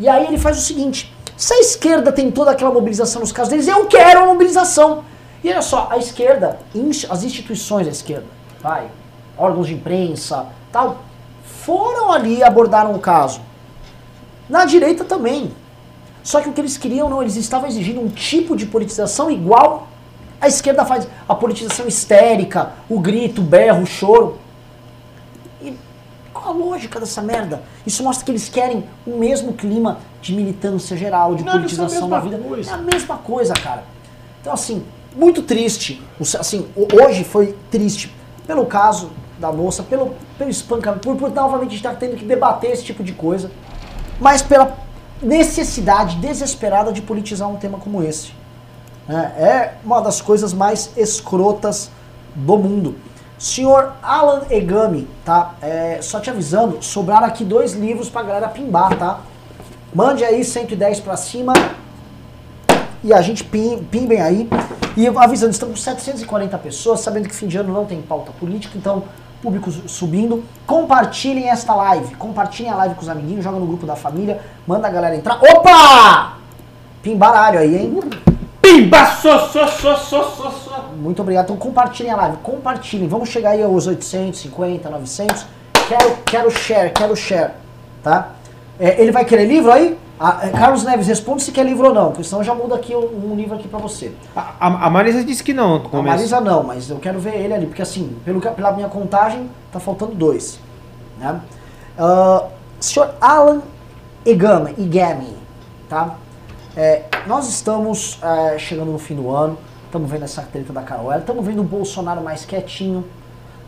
[0.00, 3.50] e aí ele faz o seguinte: se a esquerda tem toda aquela mobilização nos casos
[3.50, 5.04] deles, eu quero a mobilização.
[5.44, 6.58] E olha só, a esquerda,
[7.10, 8.26] as instituições da esquerda,
[8.60, 8.88] vai,
[9.36, 11.02] órgãos de imprensa, tal,
[11.44, 13.40] foram ali e abordaram o caso.
[14.48, 15.52] Na direita também.
[16.22, 19.88] Só que o que eles queriam, não, eles estavam exigindo um tipo de politização igual
[20.40, 21.06] a esquerda faz.
[21.28, 24.38] A politização histérica, o grito, o berro, o choro.
[25.60, 25.76] E
[26.34, 27.62] qual a lógica dessa merda?
[27.86, 32.18] Isso mostra que eles querem o mesmo clima de militância geral, de Não, politização da
[32.18, 32.38] vida.
[32.38, 32.70] coisa.
[32.72, 33.84] É a mesma coisa, cara.
[34.40, 36.02] Então, assim, muito triste.
[36.38, 38.12] Assim, hoje foi triste
[38.44, 42.84] pelo caso da moça, pelo, pelo espancamento, por, por novamente estar tendo que debater esse
[42.84, 43.50] tipo de coisa,
[44.20, 44.76] mas pela
[45.22, 48.32] necessidade desesperada de politizar um tema como esse.
[49.06, 49.32] né?
[49.36, 51.90] É uma das coisas mais escrotas
[52.34, 52.96] do mundo.
[53.38, 55.54] Senhor Alan Egami, tá?
[55.60, 59.20] É, só te avisando, sobraram aqui dois livros pra galera pimbar, tá?
[59.94, 61.52] Mande aí 110 pra cima
[63.04, 64.48] e a gente pim, pimbem aí.
[64.96, 68.78] E avisando, estamos com 740 pessoas, sabendo que fim de ano não tem pauta política,
[68.78, 69.04] então
[69.42, 70.44] público subindo.
[70.66, 74.86] Compartilhem esta live, compartilhem a live com os amiguinhos, joga no grupo da família, manda
[74.86, 75.38] a galera entrar.
[75.42, 76.38] Opa!
[77.02, 78.00] Pimbaralho aí, hein?
[78.62, 80.82] Pimba, so, so, so, so, so, so.
[80.96, 81.46] Muito obrigado.
[81.46, 83.08] Então compartilhem a live, compartilhem.
[83.08, 85.46] Vamos chegar aí aos 850, 900.
[85.88, 87.50] Quero, quero share, quero share,
[88.04, 88.30] tá?
[88.78, 89.98] É, ele vai querer livro aí?
[90.24, 92.72] Ah, é, Carlos Neves, responde se quer livro ou não, porque senão eu já mudo
[92.74, 94.12] aqui um, um livro aqui pra você.
[94.36, 96.02] A, a- a Marisa disse que não A.
[96.02, 99.80] Marisa não, mas eu quero ver ele ali, porque assim, pelo, pela minha contagem, tá
[99.80, 100.60] faltando dois.
[101.18, 101.40] Né?
[101.98, 102.44] Ah,
[102.78, 103.62] senhor Alan
[104.24, 105.36] Igami, Igami,
[105.88, 106.14] tá?
[106.76, 111.12] É, nós estamos é, chegando no fim do ano, estamos vendo essa treta da Carol,
[111.14, 113.04] estamos vendo o Bolsonaro mais quietinho.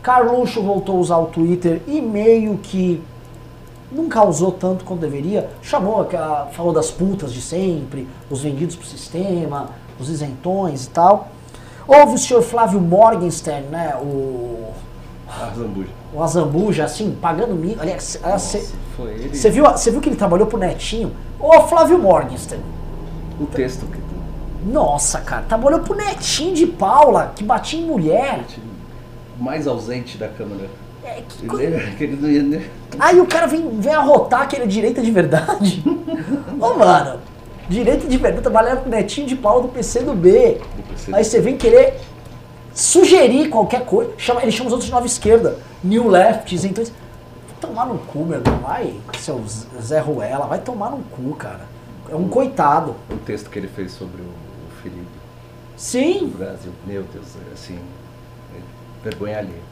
[0.01, 3.03] Carluxo voltou a usar o Twitter e meio que
[3.91, 5.49] não causou tanto quanto deveria.
[5.61, 6.07] Chamou,
[6.51, 9.69] falou das putas de sempre, os vendidos pro sistema,
[9.99, 11.29] os isentões e tal.
[11.87, 13.95] Houve o senhor Flávio Morgenstern, né?
[14.01, 14.69] O,
[15.27, 15.89] Ah, Zambuja.
[16.13, 17.75] o Azambuja, assim, pagando mil.
[17.79, 18.19] Aliás,
[19.31, 21.11] você viu, viu que ele trabalhou pro Netinho?
[21.39, 22.63] Ô Flávio Morgenstern.
[23.39, 24.15] O texto que tu.
[24.71, 28.45] Nossa, cara, trabalhou pro Netinho de Paula, que batia em mulher.
[29.39, 30.69] mais ausente da Câmara.
[31.05, 32.67] É, que co- Ele, que ele não ia, né?
[32.99, 35.83] Aí o cara vem, vem arrotar que ele é direita de verdade.
[36.59, 37.19] Ô, mano,
[37.69, 40.59] direita de verdade, trabalhava com o Netinho de Paula do PC do B.
[41.13, 41.99] Aí você vem querer
[42.73, 44.11] sugerir qualquer coisa.
[44.17, 45.57] Chama, ele chama os outros de nova esquerda.
[45.83, 46.83] New lefts, então.
[47.61, 48.59] Tomar no cu, meu irmão.
[48.59, 49.41] Vai, seu
[49.81, 51.61] Zé Ruela, vai tomar no cu, cara.
[52.09, 52.95] É um coitado.
[53.09, 55.05] O texto que ele fez sobre o, o Felipe
[55.77, 56.27] Sim.
[56.27, 56.71] do Brasil.
[56.85, 57.79] Meu Deus, assim.
[58.55, 58.59] é
[59.09, 59.64] vergonha alheia.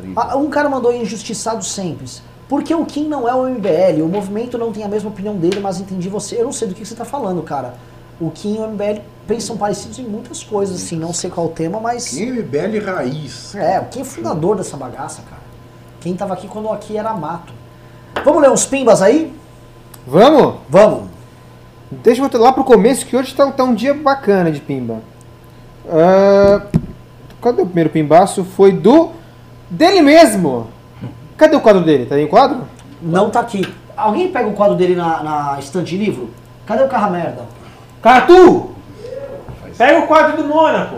[0.00, 0.22] Terrível.
[0.22, 2.22] Ah, Um cara mandou injustiçado simples.
[2.48, 5.58] Porque o Kim não é o MBL, o movimento não tem a mesma opinião dele,
[5.60, 6.38] mas entendi você.
[6.38, 7.74] Eu não sei do que você tá falando, cara.
[8.20, 11.50] O Kim e o MBL pensam parecidos em muitas coisas, assim, não sei qual o
[11.50, 12.12] tema, mas.
[12.12, 13.54] MBL raiz.
[13.54, 15.40] É, o Kim é fundador dessa bagaça, cara.
[16.00, 17.52] Quem tava aqui quando aqui era mato.
[18.24, 19.32] Vamos ler uns pimbas aí?
[20.06, 20.56] Vamos?
[20.68, 21.04] Vamos.
[21.90, 25.00] Deixa eu voltar lá pro começo, que hoje tá, tá um dia bacana de pimba.
[25.88, 26.66] Ah,
[27.40, 28.44] cadê o primeiro pimbaço?
[28.44, 29.10] Foi do...
[29.72, 30.68] Dele mesmo!
[31.34, 32.04] Cadê o quadro dele?
[32.04, 32.68] Tá aí o quadro?
[33.00, 33.66] Não tá aqui.
[33.96, 36.28] Alguém pega o quadro dele na, na estante de livro?
[36.66, 37.46] Cadê o carro merda?
[38.02, 38.72] Catu!
[39.78, 40.96] Pega o quadro do Mônaco!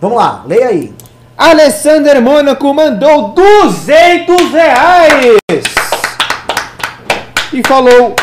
[0.00, 0.94] Vamos lá, leia aí.
[1.36, 5.38] Alessander Mônaco mandou 200 reais!
[7.52, 8.16] E falou: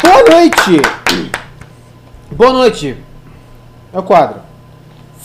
[0.00, 0.80] Boa noite!
[2.30, 2.96] Boa noite!
[3.92, 4.45] É o quadro.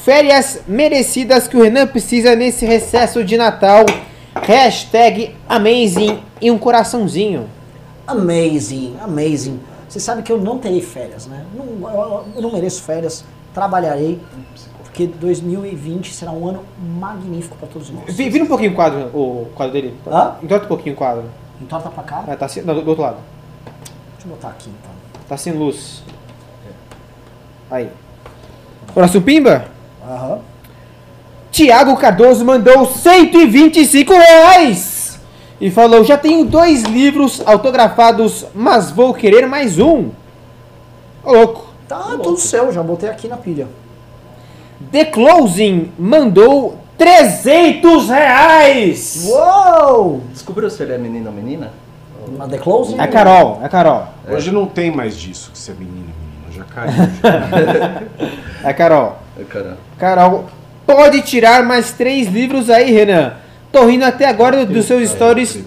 [0.03, 3.85] Férias merecidas que o Renan precisa nesse recesso de Natal.
[4.35, 7.47] Hashtag amazing e um coraçãozinho.
[8.07, 9.59] Amazing, amazing.
[9.87, 11.45] Você sabe que eu não terei férias, né?
[11.53, 13.23] Não, eu, eu não mereço férias.
[13.53, 14.19] Trabalharei,
[14.83, 18.05] porque 2020 será um ano magnífico para todos nós.
[18.15, 19.93] Vi- Vira um pouquinho o quadro, o quadro dele.
[20.07, 20.35] Hã?
[20.41, 21.25] Entorta um pouquinho o quadro.
[21.61, 22.23] Entorta pra cá.
[22.27, 23.17] Ah, tá assim, não, do do outro lado.
[24.13, 24.91] Deixa eu botar aqui então.
[25.27, 26.01] Tá sem luz.
[27.69, 27.89] Aí.
[28.93, 29.65] Próximo Pimba?
[30.07, 30.39] Aham.
[31.51, 35.19] Tiago Cardoso mandou 125 reais
[35.59, 40.09] e falou: Já tenho dois livros autografados, mas vou querer mais um.
[41.23, 41.71] Ô louco.
[41.87, 43.67] Tá tudo seu, já botei aqui na pilha.
[44.91, 49.27] The Closing mandou 300 reais.
[49.27, 50.21] Uou!
[50.31, 51.73] Descobriu se ele é menino ou menina?
[52.37, 52.95] Na The Close?
[52.95, 54.07] É a Carol, é a Carol.
[54.29, 56.30] Hoje não tem mais disso, que é menino e menina.
[56.55, 56.91] Já caiu.
[58.63, 59.17] É a Carol.
[59.37, 59.77] Ai, Caramba.
[59.97, 60.45] Carol,
[60.85, 63.33] pode tirar mais três livros aí, Renan.
[63.71, 65.63] Tô rindo até agora dos seus stories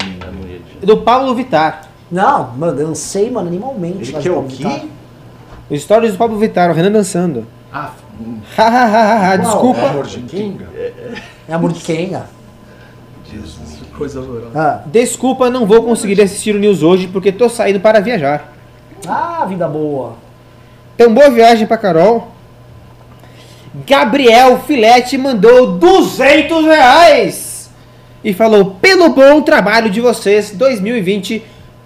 [0.82, 1.88] É do Pablo Vittar.
[2.10, 4.10] Não, mano, dancei, mano, animalmente.
[4.10, 4.82] Ele quer de o quê?
[5.70, 7.46] Os stories do Pablo Vittar, o Renan dançando.
[7.72, 8.38] Ah, hum,
[9.42, 9.80] desculpa.
[9.88, 10.68] Amor de Kinga?
[11.48, 12.26] É amor de Kenga.
[13.28, 14.50] Jesus, coisa horrorosa.
[14.54, 14.82] Ah.
[14.86, 18.52] Desculpa, não vou conseguir assistir o News hoje porque tô saindo para viajar.
[19.08, 20.22] ah, vida boa.
[20.94, 22.32] Então, boa viagem pra Carol.
[23.86, 27.70] Gabriel Filete mandou 200 reais
[28.22, 31.42] e falou: pelo bom trabalho de vocês, 2020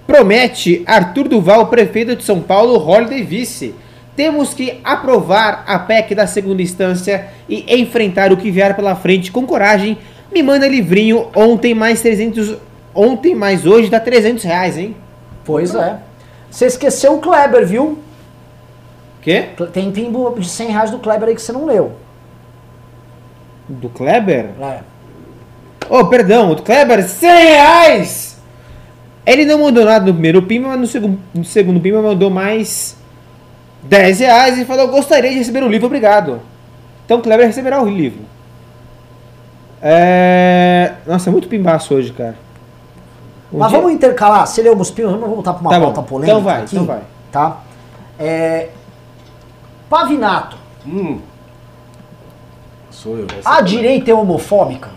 [0.06, 3.74] promete Arthur Duval, prefeito de São Paulo, Holiday Vice.
[4.14, 9.32] Temos que aprovar a PEC da segunda instância e enfrentar o que vier pela frente
[9.32, 9.96] com coragem.
[10.30, 12.56] Me manda livrinho ontem mais 300,
[12.94, 14.94] ontem mais hoje dá 300 reais, hein?
[15.44, 15.96] Pois é.
[16.50, 17.98] Você esqueceu o Kleber, viu?
[19.28, 19.48] Quê?
[19.74, 21.92] Tem pimbo de 100 reais do Kleber aí que você não leu.
[23.68, 24.50] Do Kleber?
[24.58, 24.78] É.
[25.90, 28.40] Oh, perdão, o Kleber, 100 reais!
[29.26, 32.96] Ele não mandou nada no primeiro Pima, mas no segundo, no segundo Pima mandou mais
[33.82, 36.40] 10 reais e falou: Gostaria de receber o livro, obrigado.
[37.04, 38.20] Então, Kleber receberá o livro.
[39.82, 40.92] É...
[41.06, 42.36] Nossa, é muito pimbaço hoje, cara.
[43.52, 44.46] Um Mas dia- vamos intercalar.
[44.46, 45.84] Você leu os pimbos, vamos voltar para uma Tá bom.
[45.86, 46.74] pauta polêmica Então vai, aqui.
[46.74, 47.00] então vai.
[47.30, 47.58] Tá?
[48.18, 48.68] É...
[49.88, 50.56] Pavinato.
[50.86, 51.20] Hum.
[52.90, 53.26] Sou eu.
[53.44, 54.90] A direita é homofóbica?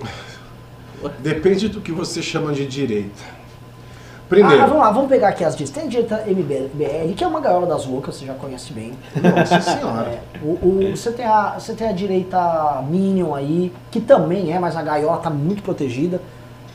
[1.20, 3.22] Depende do que você chama de direita.
[3.26, 5.74] Ah, Primeiro, vamos lá, vamos pegar aqui as direitas.
[5.74, 8.94] Tem a direita MBL, que é uma gaiola das loucas, você já conhece bem.
[9.14, 10.08] nossa senhora.
[10.10, 14.58] É, o, o- você, tem a, você tem a direita Minion aí, que também é,
[14.58, 16.20] mas a gaiola tá muito protegida.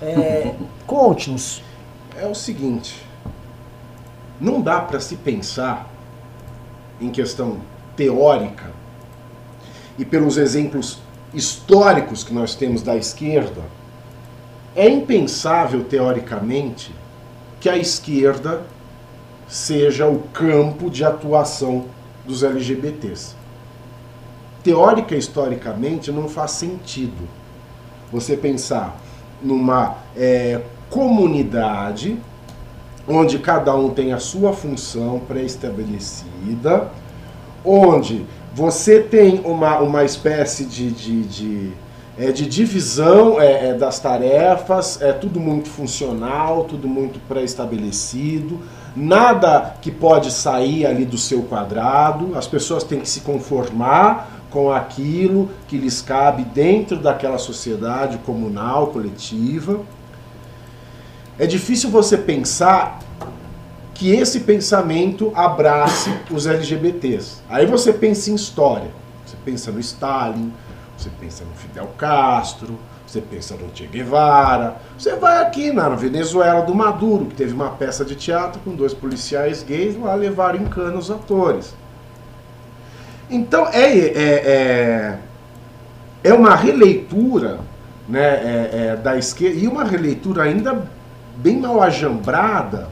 [0.02, 0.54] É,
[0.88, 1.62] Conte-nos.
[2.16, 3.04] É o seguinte,
[4.40, 5.90] não dá para se pensar
[7.00, 7.58] em questão
[7.96, 8.72] teórica
[9.98, 11.00] e pelos exemplos
[11.34, 13.62] históricos que nós temos da esquerda,
[14.76, 16.94] é impensável teoricamente
[17.60, 18.64] que a esquerda
[19.48, 21.86] seja o campo de atuação
[22.26, 23.36] dos LGBTs.
[24.64, 27.28] Teórica e historicamente não faz sentido
[28.12, 28.98] você pensar
[29.42, 32.18] numa é, comunidade
[33.10, 36.90] onde cada um tem a sua função pré-estabelecida,
[37.66, 41.72] onde você tem uma, uma espécie de, de, de,
[42.18, 48.60] é, de divisão é, é, das tarefas, é tudo muito funcional, tudo muito pré-estabelecido,
[48.96, 54.72] nada que pode sair ali do seu quadrado, as pessoas têm que se conformar com
[54.72, 59.80] aquilo que lhes cabe dentro daquela sociedade comunal, coletiva.
[61.40, 63.00] É difícil você pensar
[63.94, 67.38] que esse pensamento abrace os LGBTs.
[67.50, 68.92] Aí você pensa em história.
[69.26, 70.52] Você pensa no Stalin,
[70.98, 72.78] você pensa no Fidel Castro,
[73.08, 74.82] você pensa no Che Guevara.
[74.98, 78.94] Você vai aqui na Venezuela do Maduro, que teve uma peça de teatro com dois
[78.94, 81.74] policiais gays lá levaram em cana os atores.
[83.30, 85.20] Então é, é, é,
[86.22, 87.60] é uma releitura
[88.10, 90.99] né, é, é, da esquerda, e uma releitura ainda
[91.40, 92.90] bem mal ajambrada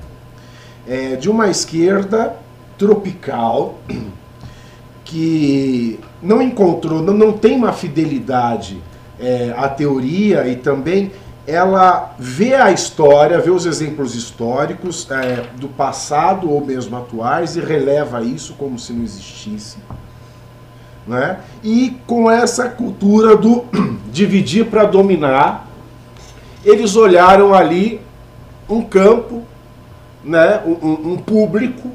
[0.88, 2.36] é, de uma esquerda
[2.78, 3.80] tropical
[5.04, 8.82] que não encontrou, não, não tem uma fidelidade
[9.20, 11.12] é, à teoria e também
[11.46, 17.62] ela vê a história, vê os exemplos históricos é, do passado ou mesmo atuais e
[17.62, 19.78] releva isso como se não existisse.
[21.06, 21.40] Né?
[21.64, 23.66] E com essa cultura do
[24.12, 25.68] dividir para dominar,
[26.66, 28.02] eles olharam ali
[28.70, 29.44] um campo,
[30.24, 31.90] né, um, um- público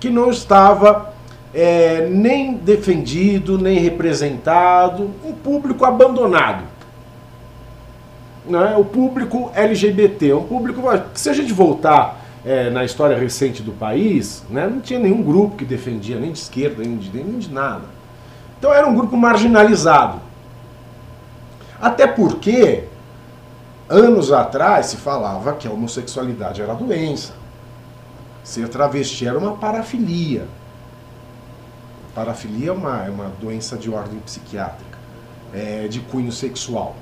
[0.00, 1.14] que não estava
[1.54, 6.64] é, nem defendido, nem representado, um público abandonado.
[8.44, 8.76] Né?
[8.76, 10.82] O público LGBT, um público.
[11.14, 15.56] Se a gente voltar é, na história recente do país, né, não tinha nenhum grupo
[15.56, 17.84] que defendia, nem de esquerda, nem de, nem de nada.
[18.58, 20.20] Então era um grupo marginalizado.
[21.80, 22.84] Até porque
[23.88, 27.34] Anos atrás se falava que a homossexualidade era doença.
[28.42, 30.46] Ser travesti era uma parafilia.
[32.14, 34.98] Parafilia é uma, é uma doença de ordem psiquiátrica,
[35.52, 36.96] é, de cunho sexual.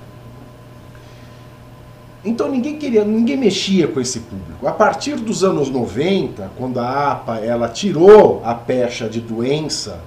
[2.24, 4.66] Então ninguém queria, ninguém mexia com esse público.
[4.66, 10.00] A partir dos anos 90, quando a APA ela tirou a pecha de doença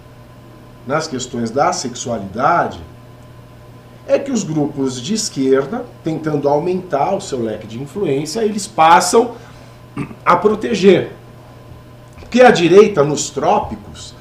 [0.86, 2.80] nas questões da sexualidade,
[4.08, 9.36] é que os grupos de esquerda, tentando aumentar o seu leque de influência, eles passam
[10.26, 11.12] a proteger.
[12.20, 14.16] Porque a direita nos trópicos,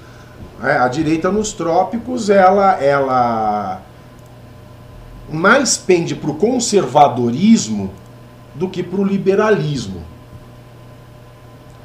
[0.59, 3.83] né, a direita nos trópicos, ela, ela
[5.31, 7.93] mais pende para o conservadorismo
[8.55, 10.03] do que para o liberalismo.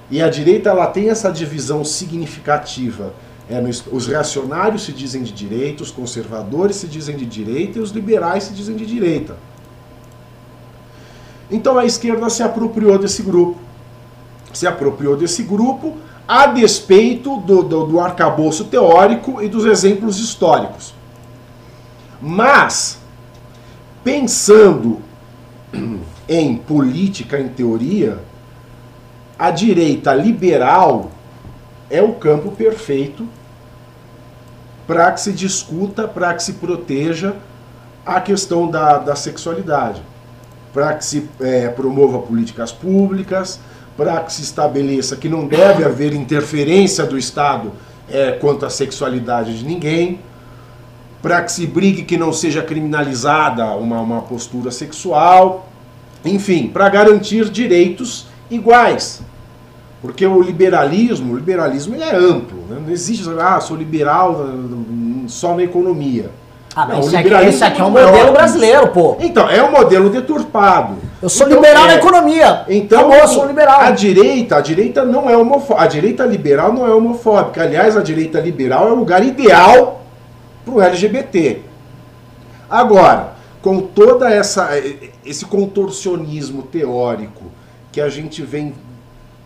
[0.09, 3.13] E a direita ela tem essa divisão significativa.
[3.51, 7.91] É, os reacionários se dizem de direita, os conservadores se dizem de direita e os
[7.91, 9.35] liberais se dizem de direita.
[11.49, 13.59] Então a esquerda se apropriou desse grupo.
[14.53, 15.97] Se apropriou desse grupo
[16.27, 20.93] a despeito do, do, do arcabouço teórico e dos exemplos históricos.
[22.21, 23.01] Mas
[24.03, 24.99] Pensando
[26.27, 28.19] em política, em teoria,
[29.37, 31.11] a direita liberal
[31.89, 33.27] é o campo perfeito
[34.91, 37.33] para que se discuta, para que se proteja
[38.05, 40.01] a questão da, da sexualidade,
[40.73, 43.57] para que se é, promova políticas públicas,
[43.95, 47.71] para que se estabeleça que não deve haver interferência do Estado
[48.09, 50.19] é, quanto à sexualidade de ninguém
[51.21, 55.69] para que se brigue que não seja criminalizada uma, uma postura sexual,
[56.25, 59.21] enfim, para garantir direitos iguais.
[60.01, 62.81] Porque o liberalismo, o liberalismo ele é amplo, né?
[62.83, 64.49] não existe, ah, sou liberal
[65.31, 66.29] só na economia.
[66.73, 69.17] Ah, mas Não, o esse, aqui, esse aqui é um é modelo brasileiro, pô.
[69.19, 70.95] Então, é um modelo deturpado.
[71.21, 72.65] Eu sou Então, liberal é- na economia.
[72.69, 73.81] Então, Acabou, eu sou liberal.
[73.81, 75.83] a direita, a direita não é homofóbica.
[75.83, 77.61] A direita liberal não é homofóbica.
[77.61, 80.01] Aliás, a direita liberal é o lugar ideal
[80.63, 81.59] para o LGBT.
[82.69, 84.69] Agora, com toda essa
[85.25, 87.43] esse contorcionismo teórico
[87.91, 88.73] que a gente vem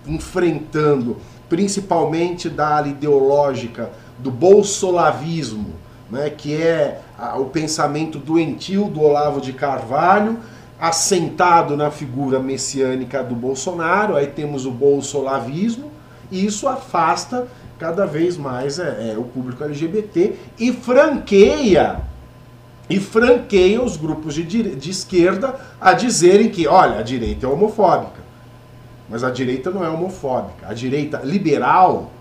[0.07, 1.17] enfrentando,
[1.49, 5.75] principalmente da ala ideológica do bolsolavismo,
[6.09, 10.37] né, que é a- o pensamento doentio do Olavo de Carvalho,
[10.79, 15.91] assentado na figura messiânica do Bolsonaro, aí temos o bolsolavismo,
[16.31, 17.47] e isso afasta
[17.79, 22.01] cada vez mais é, é, o público LGBT e franqueia
[22.89, 28.23] e franqueia os grupos de, de esquerda a dizerem que, olha, a direita é homofóbica.
[29.09, 30.67] Mas a direita não é homofóbica.
[30.67, 32.11] A direita liberal,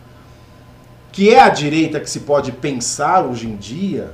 [1.15, 4.13] que é a direita que se pode pensar hoje em dia,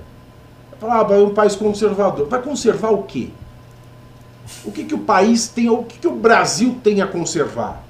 [0.71, 2.29] é falar, ah, é um país conservador.
[2.29, 3.31] Vai conservar o quê?
[4.67, 7.83] O que, que o país tem, o que, que o Brasil tem a conservar?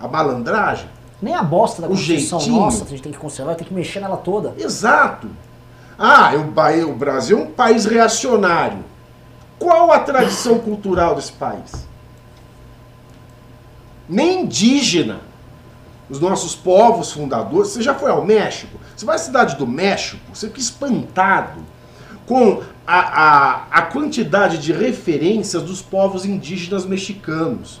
[0.00, 0.88] A malandragem?
[1.20, 2.60] Nem a bosta da O Constituição jeitinho.
[2.62, 4.54] nossa, a gente tem que conservar, tem que mexer nela toda.
[4.58, 5.28] Exato.
[5.98, 8.78] Ah, o Ba- o Brasil é um país reacionário.
[9.58, 11.86] Qual a tradição cultural desse país?
[14.08, 15.20] Nem indígena.
[16.08, 17.70] Os nossos povos fundadores.
[17.70, 18.78] Você já foi ao México?
[18.94, 21.60] Você vai à cidade do México, você fica espantado
[22.26, 27.80] com a, a, a quantidade de referências dos povos indígenas mexicanos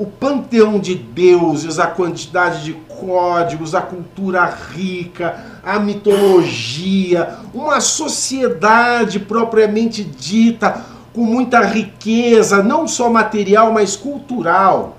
[0.00, 9.20] o panteão de deuses, a quantidade de códigos, a cultura rica, a mitologia, uma sociedade
[9.20, 14.96] propriamente dita, com muita riqueza, não só material, mas cultural.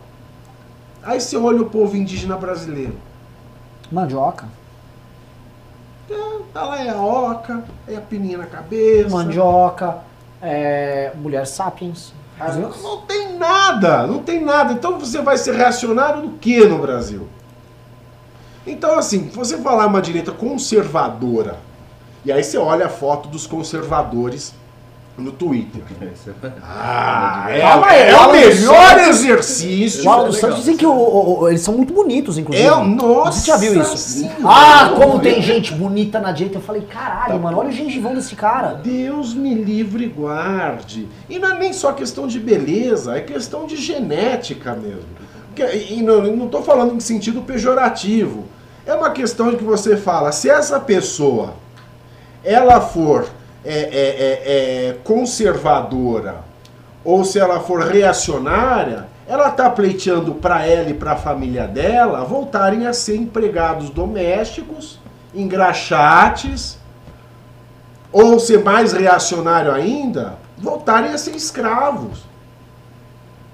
[1.03, 2.95] Aí você olha o povo indígena brasileiro.
[3.91, 4.47] Mandioca.
[6.53, 9.09] Tá lá é a oca, é a pininha na cabeça.
[9.09, 9.99] Mandioca.
[10.41, 12.13] é, mulher sapiens.
[12.39, 14.73] Ah, Não, não tem nada, não tem nada.
[14.73, 17.27] Então você vai ser reacionário do que no Brasil?
[18.65, 21.57] Então, assim, você falar uma direita conservadora,
[22.25, 24.53] e aí você olha a foto dos conservadores
[25.17, 25.81] no Twitter.
[26.63, 30.05] Ah, é, Calma aí, é o Alan dos melhor exercício.
[30.05, 30.49] O Alan dos legal.
[30.51, 32.67] Santos dizem que o- o- o- eles são muito bonitos, inclusive.
[32.67, 33.97] É, nossa Você já viu isso?
[33.97, 34.37] Senhora.
[34.45, 36.57] Ah, como tem gente bonita na direita.
[36.57, 38.73] Eu falei, caralho, mano, olha o gengivão desse cara.
[38.73, 41.07] Deus me livre e guarde.
[41.29, 45.21] E não é nem só questão de beleza, é questão de genética mesmo.
[45.89, 48.45] E não, não estou falando em sentido pejorativo.
[48.85, 51.53] É uma questão de que você fala, se essa pessoa
[52.43, 53.27] ela for
[53.63, 56.51] é, é, é, é, conservadora
[57.03, 62.23] ou se ela for reacionária, ela está pleiteando para ela e para a família dela
[62.23, 64.99] voltarem a ser empregados domésticos,
[65.33, 66.77] engraxates,
[68.11, 72.23] ou ser mais reacionário ainda, voltarem a ser escravos.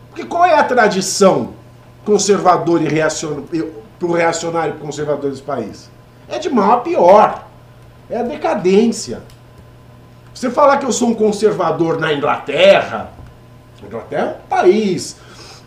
[0.10, 1.54] Porque qual é a tradição
[2.04, 3.68] conservadora e reacionária
[4.00, 5.90] para o reacionário conservador desse país?
[6.28, 7.48] É de mal a pior.
[8.10, 9.22] É a decadência.
[10.38, 13.10] Você falar que eu sou um conservador na Inglaterra,
[13.84, 15.18] Inglaterra é um país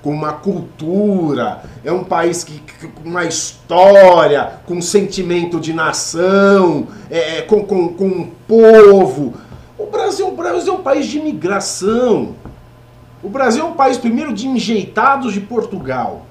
[0.01, 6.87] com uma cultura, é um país que- com uma história, com um sentimento de nação,
[7.11, 9.35] é, é, com, com, com um povo.
[9.77, 12.37] O Brasil, o Brasil é um país de imigração.
[13.25, 16.27] O Brasil é um país, primeiro, de enjeitados de Portugal.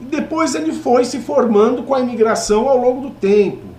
[0.00, 3.74] E depois ele foi se formando com a imigração ao longo do tempo.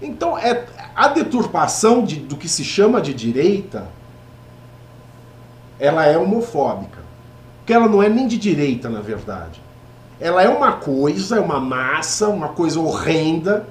[0.00, 3.88] Então, é, a deturpação de- do que se chama de direita,
[5.78, 7.00] ela é homofóbica.
[7.58, 9.60] Porque ela não é nem de direita, na verdade.
[10.20, 13.66] Ela é uma coisa, é uma massa, uma coisa horrenda,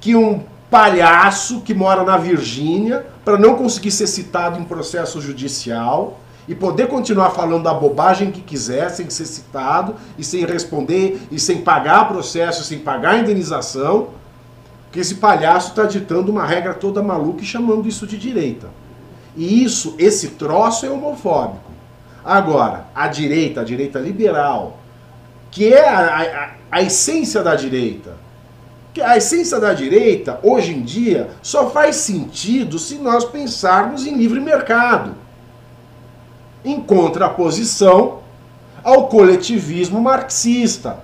[0.00, 6.20] que um palhaço que mora na Virgínia, para não conseguir ser citado em processo judicial
[6.46, 11.38] e poder continuar falando da bobagem que quiser, sem ser citado e sem responder e
[11.38, 14.08] sem pagar processo, sem pagar indenização,
[14.92, 18.68] que esse palhaço está ditando uma regra toda maluca e chamando isso de direita.
[19.36, 21.70] E isso, esse troço é homofóbico.
[22.24, 24.78] Agora, a direita, a direita liberal,
[25.50, 28.16] que é a, a- a essência da direita,
[28.92, 34.16] que a essência da direita, hoje em dia, só faz sentido se nós pensarmos em
[34.16, 35.14] livre mercado.
[36.64, 38.18] Em contraposição
[38.82, 40.98] ao coletivismo marxista.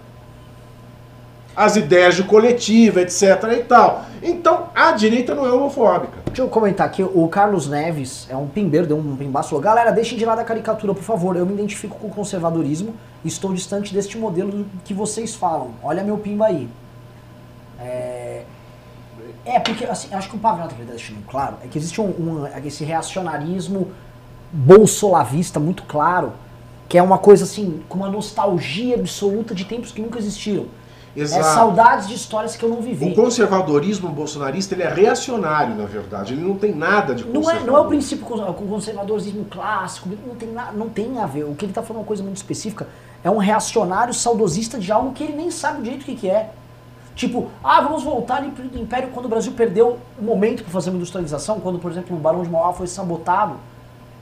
[1.57, 3.23] As ideias de coletiva, etc.
[3.59, 4.05] e tal.
[4.23, 6.19] Então, a direita não é homofóbica.
[6.27, 9.91] Deixa eu comentar aqui, o Carlos Neves é um pimbeiro, deu um pimbaço, falou, galera,
[9.91, 13.93] deixem de lado a caricatura, por favor, eu me identifico com o conservadorismo estou distante
[13.93, 15.71] deste modelo que vocês falam.
[15.83, 16.69] Olha meu pimba aí.
[17.81, 18.43] É,
[19.45, 22.47] é porque, assim, acho que o Pavel está deixando claro, é que existe um, um-
[22.65, 23.89] esse reacionarismo
[24.53, 26.33] bolsolavista muito claro,
[26.89, 30.67] que é uma coisa assim, com uma nostalgia absoluta de tempos que nunca existiram.
[31.17, 31.45] É Exato.
[31.45, 33.11] saudades de histórias que eu não vivi.
[33.11, 36.35] O conservadorismo bolsonarista ele é reacionário, na verdade.
[36.35, 40.35] Ele não tem nada de Não é, não é o princípio com conservadorismo clássico, não
[40.35, 41.45] tem, não tem a ver.
[41.45, 42.87] O que ele está falando é uma coisa muito específica.
[43.25, 46.51] É um reacionário saudosista de algo que ele nem sabe direito o que, que é.
[47.15, 50.97] Tipo, ah, vamos voltar pro Império quando o Brasil perdeu o momento para fazer uma
[50.97, 53.55] industrialização, quando, por exemplo, o Barão de Mauá foi sabotado.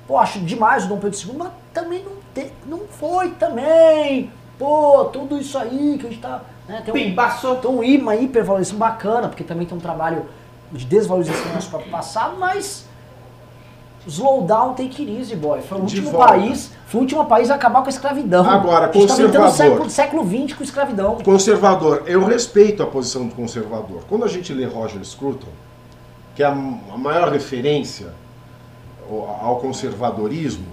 [0.06, 4.30] Pô, acho demais o Dom Pedro II, mas também não, te- não foi também.
[4.56, 6.42] Pô, tudo isso aí que a gente tá.
[6.68, 7.56] Né, tem um, Pimbaço.
[7.58, 10.26] então, um ima hipervalorização bacana, porque também tem um trabalho
[10.72, 12.86] de desvalorização do nosso próprio passado, mas
[14.06, 15.60] slow down, take it easy, boy.
[15.62, 18.48] Foi o último país, foi o último país a acabar com a escravidão.
[18.48, 19.50] Agora, a gente tá conservador.
[19.50, 21.18] século, século XX com escravidão.
[21.22, 24.02] Conservador, eu respeito a posição do conservador.
[24.08, 25.48] Quando a gente lê Roger Scruton,
[26.34, 28.08] que é a maior referência
[29.40, 30.66] ao conservadorismo,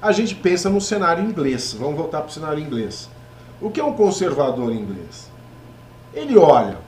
[0.00, 1.74] a gente pensa no cenário inglês.
[1.78, 3.08] Vamos voltar para o cenário inglês.
[3.60, 5.27] O que é um conservador inglês?
[6.14, 6.78] Ele olha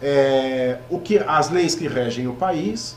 [0.00, 2.96] é, o que as leis que regem o país,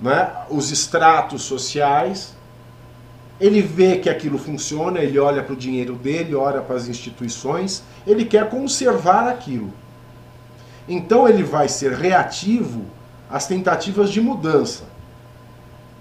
[0.00, 2.34] né, os estratos sociais,
[3.40, 7.82] ele vê que aquilo funciona, ele olha para o dinheiro dele, olha para as instituições,
[8.06, 9.72] ele quer conservar aquilo.
[10.88, 12.84] Então ele vai ser reativo
[13.28, 14.84] às tentativas de mudança,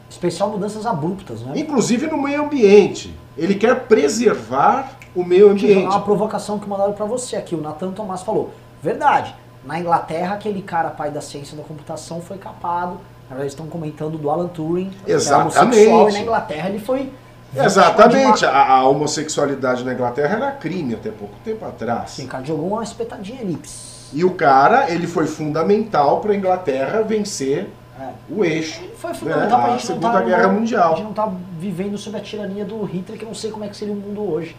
[0.07, 1.53] Especial mudanças abruptas, né?
[1.57, 3.14] inclusive no meio ambiente.
[3.38, 5.85] Ele quer preservar o meio jogar ambiente.
[5.87, 7.55] uma provocação que mandaram pra você aqui.
[7.55, 8.51] O Nathan Tomás falou.
[8.81, 9.33] Verdade.
[9.63, 12.91] Na Inglaterra, aquele cara, pai da ciência da computação, foi capado.
[13.27, 14.91] Na verdade, eles estão comentando do Alan Turing.
[15.05, 15.57] que é Exatamente.
[15.57, 17.11] homossexual, e na Inglaterra ele foi.
[17.55, 22.11] Exatamente, a, a homossexualidade na Inglaterra era crime até pouco tempo atrás.
[22.11, 23.95] Sim, cara, jogou uma espetadinha elipse.
[24.13, 27.67] E o cara, ele foi fundamental para a Inglaterra vencer
[27.99, 28.09] É.
[28.29, 28.81] o eixo.
[28.83, 30.95] Ele foi fundamental pra a gente não Segunda tá, Guerra A Mundial.
[30.97, 33.67] gente não tá vivendo sob a tirania do Hitler, que eu não sei como é
[33.69, 34.55] que seria o mundo hoje.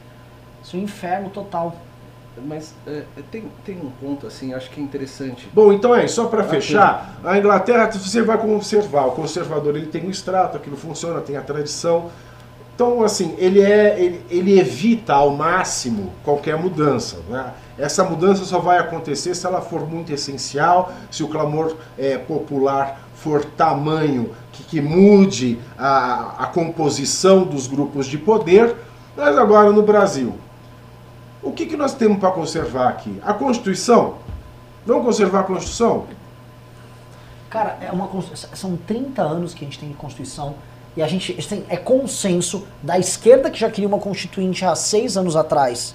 [0.66, 1.76] Isso é um inferno total.
[2.44, 5.48] Mas é, tem, tem um ponto assim, acho que é interessante.
[5.54, 10.04] Bom, então é, só para fechar, a Inglaterra, você vai conservar, o conservador ele tem
[10.04, 12.10] o extrato, aquilo funciona, tem a tradição.
[12.74, 17.20] Então, assim, ele, é, ele, ele evita ao máximo qualquer mudança.
[17.30, 17.54] Né?
[17.78, 23.00] Essa mudança só vai acontecer se ela for muito essencial, se o clamor é, popular
[23.14, 28.76] for tamanho que, que mude a, a composição dos grupos de poder.
[29.16, 30.34] Mas agora no Brasil,
[31.46, 33.20] o que, que nós temos para conservar aqui?
[33.24, 34.16] A Constituição?
[34.84, 36.06] Vamos conservar a Constituição?
[37.50, 38.08] Cara, é uma,
[38.54, 40.54] são 30 anos que a gente tem de Constituição
[40.96, 45.16] e a gente tem- é consenso da esquerda que já queria uma constituinte há seis
[45.16, 45.94] anos atrás,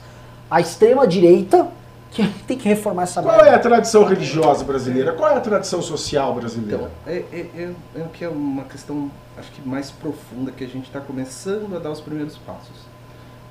[0.49, 1.67] a extrema direita
[2.11, 5.13] que tem que reformar essa Qual é a tradição religiosa brasileira?
[5.13, 6.89] Qual é a tradição social brasileira?
[7.05, 10.63] Então, é, é, é, é o que é uma questão, acho que mais profunda, que
[10.63, 12.90] a gente está começando a dar os primeiros passos.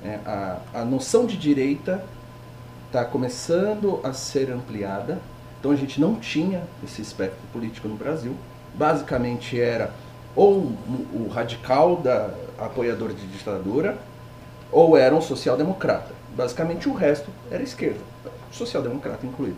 [0.03, 2.03] É, a, a noção de direita
[2.87, 5.19] está começando a ser ampliada.
[5.59, 8.35] Então a gente não tinha esse espectro político no Brasil.
[8.73, 9.93] Basicamente era
[10.35, 10.71] ou
[11.13, 13.97] o, radical da apoiador de ditadura,
[14.71, 16.13] ou era um social-democrata.
[16.35, 17.99] Basicamente o resto era esquerda,
[18.51, 19.57] social-democrata incluído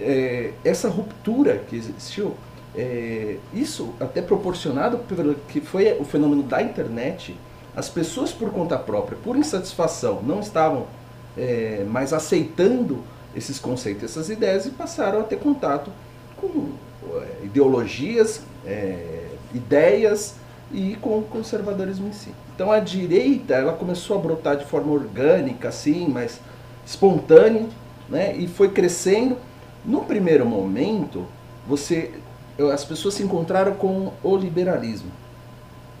[0.00, 2.34] é, essa ruptura que existiu,
[2.76, 7.36] é, isso até proporcionado pelo que foi o fenômeno da internet,
[7.76, 10.86] as pessoas por conta própria, por insatisfação, não estavam
[11.36, 13.02] é, mais aceitando
[13.34, 15.90] esses conceitos, essas ideias e passaram a ter contato
[16.36, 16.72] com
[17.16, 20.36] é, ideologias, é, ideias
[20.72, 22.30] e com o conservadorismo em si.
[22.54, 26.40] Então a direita ela começou a brotar de forma orgânica, assim, mas
[26.86, 27.66] espontânea,
[28.08, 29.36] né, e foi crescendo.
[29.84, 31.26] No primeiro momento,
[31.66, 32.12] você,
[32.72, 35.10] as pessoas se encontraram com o liberalismo,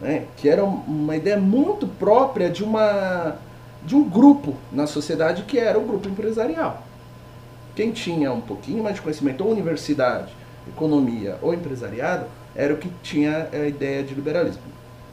[0.00, 3.36] né, que era uma ideia muito própria de uma
[3.84, 6.82] de um grupo na sociedade que era o grupo empresarial.
[7.76, 10.32] Quem tinha um pouquinho mais de conhecimento, ou universidade,
[10.66, 14.62] economia ou empresariado, era o que tinha a ideia de liberalismo.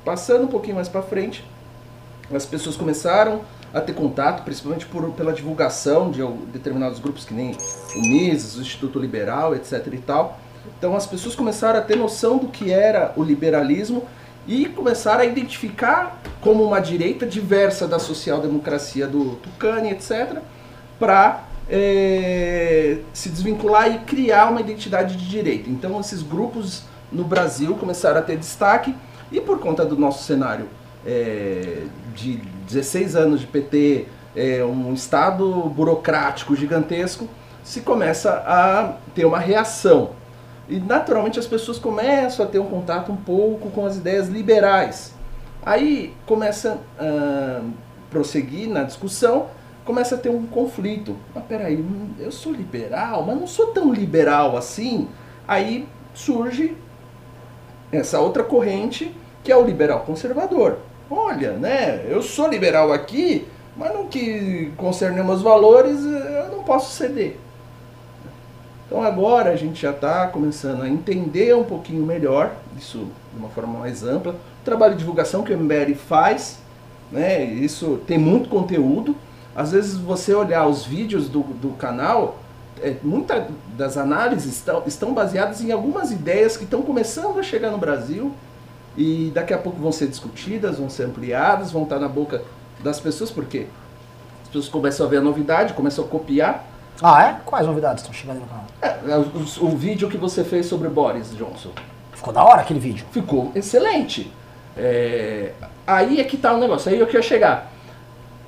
[0.05, 1.43] Passando um pouquinho mais para frente,
[2.33, 3.41] as pessoas começaram
[3.73, 7.55] a ter contato, principalmente por, pela divulgação de determinados grupos que nem
[7.95, 10.39] o Mises, o Instituto Liberal, etc e tal.
[10.77, 14.03] Então as pessoas começaram a ter noção do que era o liberalismo
[14.47, 20.39] e começaram a identificar como uma direita diversa da social-democracia do Tucani, etc,
[20.99, 21.43] para
[23.13, 25.69] se desvincular e criar uma identidade de direita.
[25.69, 28.93] Então esses grupos no Brasil começaram a ter destaque
[29.31, 30.67] e por conta do nosso cenário
[31.05, 32.37] é, de
[32.67, 34.05] 16 anos de PT,
[34.35, 37.27] é, um estado burocrático gigantesco,
[37.63, 40.11] se começa a ter uma reação.
[40.71, 45.13] E naturalmente as pessoas começam a ter um contato um pouco com as ideias liberais.
[45.65, 47.61] Aí começa a
[48.09, 49.47] prosseguir na discussão,
[49.83, 51.17] começa a ter um conflito.
[51.35, 51.85] Mas peraí,
[52.17, 55.09] eu sou liberal, mas não sou tão liberal assim.
[55.45, 56.77] Aí surge
[57.91, 60.77] essa outra corrente que é o liberal conservador.
[61.09, 63.45] Olha, né, eu sou liberal aqui,
[63.75, 67.37] mas no que concerne meus valores, eu não posso ceder.
[68.91, 73.47] Então agora a gente já está começando a entender um pouquinho melhor, isso de uma
[73.47, 76.59] forma mais ampla, o trabalho de divulgação que o MBL faz,
[77.09, 79.15] né, isso tem muito conteúdo.
[79.55, 82.39] Às vezes você olhar os vídeos do, do canal,
[82.81, 83.45] é, muitas
[83.77, 88.33] das análises estão, estão baseadas em algumas ideias que estão começando a chegar no Brasil
[88.97, 92.43] e daqui a pouco vão ser discutidas, vão ser ampliadas, vão estar na boca
[92.83, 93.67] das pessoas, porque
[94.41, 96.70] as pessoas começam a ver a novidade, começam a copiar.
[97.01, 97.35] Ah, é?
[97.45, 98.65] Quais novidades estão chegando no canal?
[98.81, 101.69] É, o, o vídeo que você fez sobre Boris Johnson
[102.13, 103.05] Ficou da hora aquele vídeo.
[103.11, 104.31] ficou excelente.
[104.77, 105.51] É,
[105.87, 107.71] aí é que tá o negócio, aí eu quero chegar.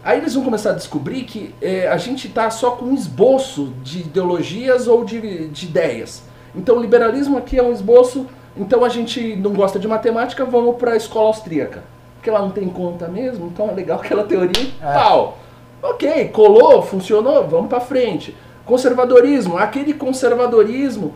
[0.03, 3.73] Aí eles vão começar a descobrir que é, a gente tá só com um esboço
[3.81, 6.23] de ideologias ou de, de ideias.
[6.53, 10.75] Então o liberalismo aqui é um esboço, então a gente não gosta de matemática, vamos
[10.75, 11.83] para a escola austríaca.
[12.15, 14.93] Porque lá não tem conta mesmo, então é legal aquela teoria e É.
[14.93, 15.39] tal.
[15.83, 18.33] Ok, colou, funcionou, vamos para frente.
[18.65, 21.13] Conservadorismo, aquele conservadorismo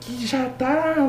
[0.00, 1.06] que já está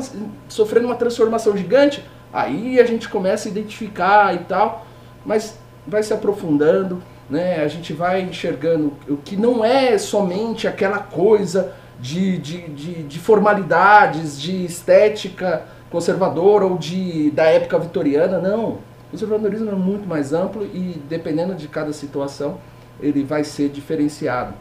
[0.50, 4.84] sofrendo uma transformação gigante, aí a gente começa a identificar e tal,
[5.24, 7.62] mas vai se aprofundando, né?
[7.64, 13.18] A gente vai enxergando o que não é somente aquela coisa de, de, de, de
[13.18, 18.64] formalidades, de estética conservadora ou de da época vitoriana, não.
[18.64, 18.78] O
[19.12, 22.58] conservadorismo é muito mais amplo e dependendo de cada situação,
[23.00, 24.54] ele vai ser diferenciado.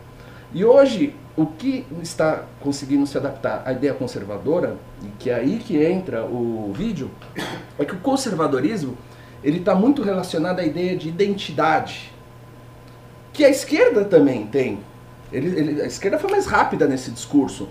[0.53, 5.57] E hoje, o que está conseguindo se adaptar à ideia conservadora, e que é aí
[5.57, 7.09] que entra o vídeo,
[7.79, 8.95] é que o conservadorismo
[9.43, 12.11] ele está muito relacionado à ideia de identidade,
[13.33, 14.79] que a esquerda também tem.
[15.31, 17.67] Ele- ele- a esquerda foi mais rápida nesse discurso.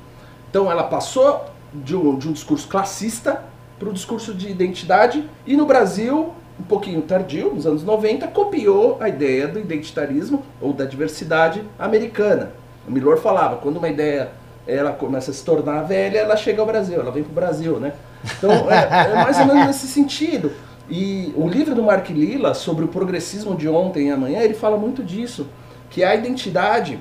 [0.50, 3.44] Então ela passou de um, de um discurso classista
[3.78, 8.98] para o discurso de identidade, e no Brasil, um pouquinho tardio, nos anos 90, copiou
[9.00, 12.52] a ideia do identitarismo ou da diversidade americana.
[12.86, 14.30] O Milor falava, quando uma ideia
[14.66, 17.80] ela começa a se tornar velha, ela chega ao Brasil, ela vem para o Brasil,
[17.80, 17.92] né?
[18.38, 20.52] Então é, é mais ou menos nesse sentido.
[20.88, 24.76] E o livro do Mark Lilla sobre o progressismo de ontem e amanhã, ele fala
[24.76, 25.48] muito disso,
[25.90, 26.98] que a identidade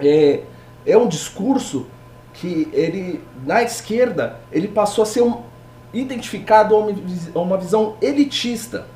[0.00, 0.40] é,
[0.84, 1.86] é um discurso
[2.34, 5.40] que ele na esquerda ele passou a ser um,
[6.00, 8.86] identificado a uma, visão elitista.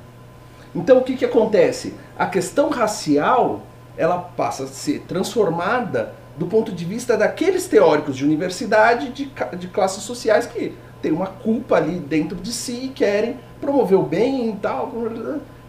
[0.74, 1.94] Então o que, que acontece?
[2.18, 3.62] A questão racial
[3.97, 9.68] ela passa a ser transformada do ponto de vista daqueles teóricos de universidade de, de
[9.68, 14.51] classes sociais que têm uma culpa ali dentro de si e querem promover o bem
[14.51, 14.93] e tal,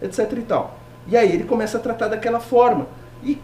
[0.00, 0.78] etc e tal.
[1.06, 2.86] E aí ele começa a tratar daquela forma.
[3.22, 3.38] E,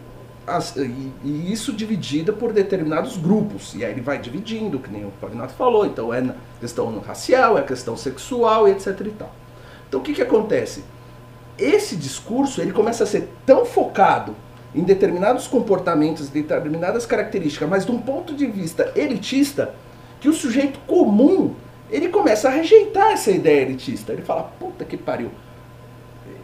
[0.49, 3.75] as- e- e isso dividido por determinados grupos.
[3.75, 5.87] E aí ele vai dividindo, que nem o Pavinato falou.
[5.87, 9.33] Então é questão racial, é questão sexual etc e tal.
[9.89, 10.83] Então o que, que acontece?
[11.59, 14.35] Esse discurso ele começa a ser tão focado
[14.75, 19.75] em determinados comportamentos, determinadas características, mas de um ponto de vista elitista,
[20.21, 21.55] que o sujeito comum
[21.91, 24.13] ele começa a rejeitar essa ideia elitista.
[24.13, 25.31] Ele fala, puta que pariu.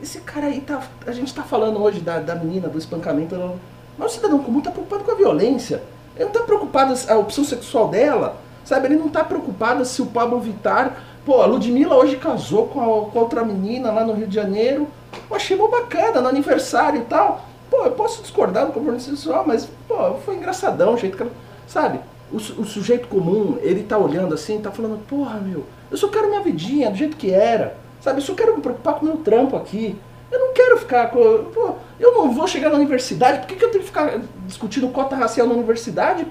[0.03, 0.83] Esse cara aí tá.
[1.07, 3.35] A gente tá falando hoje da, da menina, do espancamento.
[3.35, 3.57] ela-
[3.99, 5.83] Mas o cidadão comum tá preocupado com a violência.
[6.17, 8.37] Ele não tá preocupado com a opção sexual dela.
[8.65, 8.87] Sabe?
[8.87, 10.97] Ele não tá preocupado se o Pablo Vittar.
[11.25, 14.87] Pô, a Ludmilla hoje casou com, a, com outra menina lá no Rio de Janeiro.
[15.31, 17.45] Eu achei mó bacana, no aniversário e tal.
[17.71, 21.33] Pô, eu posso discordar do compromisso sexual, mas, pô, foi engraçadão o jeito que ela.
[21.67, 22.01] Sabe?
[22.33, 26.29] O, o sujeito comum, ele tá olhando assim, tá falando, porra, meu, eu só quero
[26.29, 27.77] minha vidinha do jeito que era.
[28.01, 28.19] Sabe?
[28.19, 29.97] Eu só quero me preocupar com o meu trampo aqui.
[30.31, 31.19] Eu não quero ficar com.
[31.53, 34.89] Pô, eu não vou chegar na universidade, por que, que eu tenho que ficar discutindo
[34.89, 36.27] cota racial na universidade?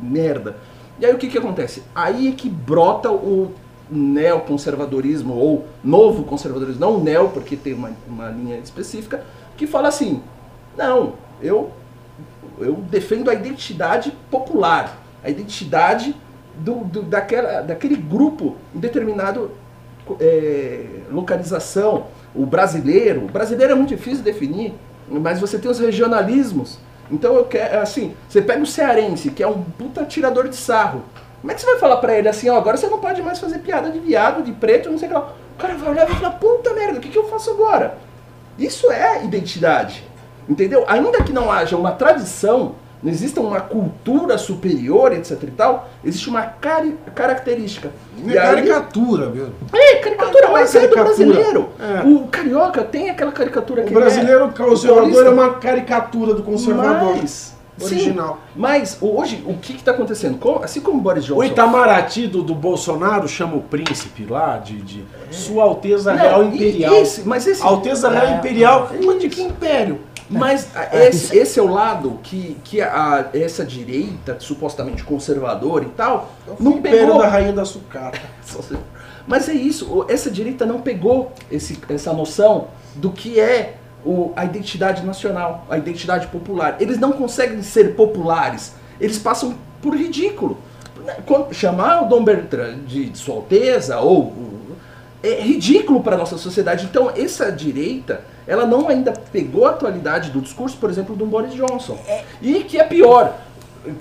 [0.00, 0.56] Merda.
[0.98, 1.82] E aí o que, que acontece?
[1.94, 3.52] Aí é que brota o
[3.90, 9.24] neoconservadorismo, ou novo conservadorismo, não neo, porque tem uma, uma linha específica,
[9.56, 10.22] que fala assim:
[10.76, 11.70] não, eu,
[12.58, 16.14] eu defendo a identidade popular, a identidade
[16.56, 19.50] do, do- daquela, daquele grupo em determinado
[20.20, 22.06] é, localização.
[22.34, 24.74] O brasileiro, o brasileiro é muito difícil de definir,
[25.08, 26.78] mas você tem os regionalismos.
[27.10, 31.02] Então eu quero, assim, você pega o cearense, que é um puta tirador de sarro.
[31.40, 33.38] Como é que você vai falar pra ele assim, ó, agora você não pode mais
[33.38, 35.32] fazer piada de viado, de preto, não sei o que lá.
[35.56, 37.98] O cara vai olhar e vai falar, puta merda, o que, que eu faço agora?
[38.58, 40.04] Isso é identidade.
[40.48, 40.84] Entendeu?
[40.86, 46.28] Ainda que não haja uma tradição, não exista uma cultura superior, etc e tal, existe
[46.28, 47.90] uma cari- característica.
[48.28, 49.46] É caricatura, viu?
[49.72, 51.04] É, caricatura, Ah, mas é do caricatura.
[51.26, 51.68] brasileiro.
[51.78, 52.06] É.
[52.06, 54.48] O carioca tem aquela caricatura que O brasileiro é.
[54.64, 57.16] conservador é uma caricatura do conservador.
[57.16, 58.34] Mas, original.
[58.34, 60.38] Sim, mas hoje, o que está acontecendo?
[60.62, 61.40] Assim como o Boris Johnson...
[61.40, 66.46] O Itamaraty do, do Bolsonaro chama o príncipe lá de, de Sua Alteza Real e-
[66.48, 66.94] Imperial.
[66.96, 68.90] esse- mas esse- Alteza Real É, Imperial.
[68.92, 69.98] é Mas de que império?
[70.30, 75.88] Mas a- esse, esse é o lado que, que a, essa direita, supostamente conservadora e
[75.88, 77.18] tal, não império pegou.
[77.20, 78.18] da Rainha da Sucata.
[79.26, 83.74] Mas é isso, essa direita não pegou esse, essa noção do que é
[84.04, 86.76] o- a identidade nacional, a identidade popular.
[86.80, 90.58] Eles não conseguem ser populares, eles passam por ridículo.
[91.26, 94.32] Quando- chamar o Dom Bertrand de, de Sua Alteza ou
[95.22, 96.86] é ridículo para a nossa sociedade.
[96.86, 101.54] Então, essa direita, ela não ainda pegou a atualidade do discurso, por exemplo, do Boris
[101.54, 101.96] Johnson.
[102.42, 103.36] E que é pior,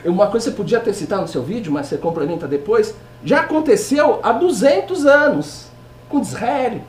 [0.03, 3.41] uma coisa que você podia ter citado no seu vídeo, mas você complementa depois, já
[3.41, 5.67] aconteceu há 200 anos
[6.09, 6.81] com Israel.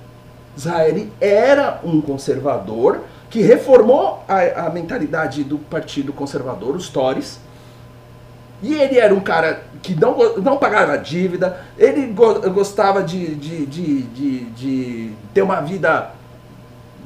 [0.56, 7.38] Israel era um conservador que reformou a, a mentalidade do partido conservador, os Tories,
[8.62, 13.64] e ele era um cara que não, não pagava dívida, ele go- gostava de, de,
[13.66, 16.10] de, de, de ter uma vida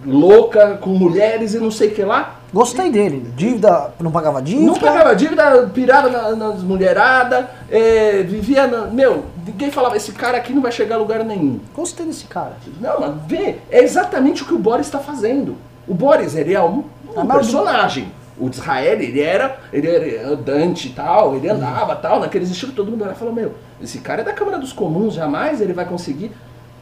[0.04, 2.40] louca com mulheres e não sei o que lá.
[2.52, 3.32] Gostei dele.
[3.36, 4.66] Dívida, não pagava dívida.
[4.66, 8.66] Não pagava dívida, pirava na- nas mulheradas, é, vivia.
[8.66, 11.58] Na, meu, ninguém falava, esse cara aqui não vai chegar a lugar nenhum.
[11.74, 12.52] Gostei desse cara.
[12.80, 15.56] Não, mas vê, é exatamente o que o Boris está fazendo.
[15.88, 16.84] O Boris, ele é um,
[17.16, 18.12] um personagem.
[18.38, 22.74] O de Israel, ele era, ele era andante e tal, ele andava tal, naqueles estilos,
[22.74, 25.72] todo mundo olhava e falava, meu, esse cara é da Câmara dos Comuns, jamais ele
[25.72, 26.32] vai conseguir.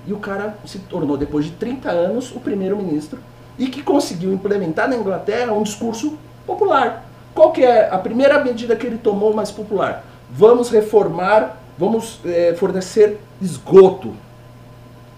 [0.06, 3.18] E o cara se tornou, depois de 30 anos, o primeiro-ministro
[3.58, 7.04] e que conseguiu implementar na Inglaterra um discurso popular.
[7.34, 10.04] Qual que é a primeira medida que ele tomou mais popular?
[10.30, 14.14] Vamos reformar, vamos eh, fornecer esgoto.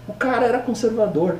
[0.07, 1.37] O cara era conservador.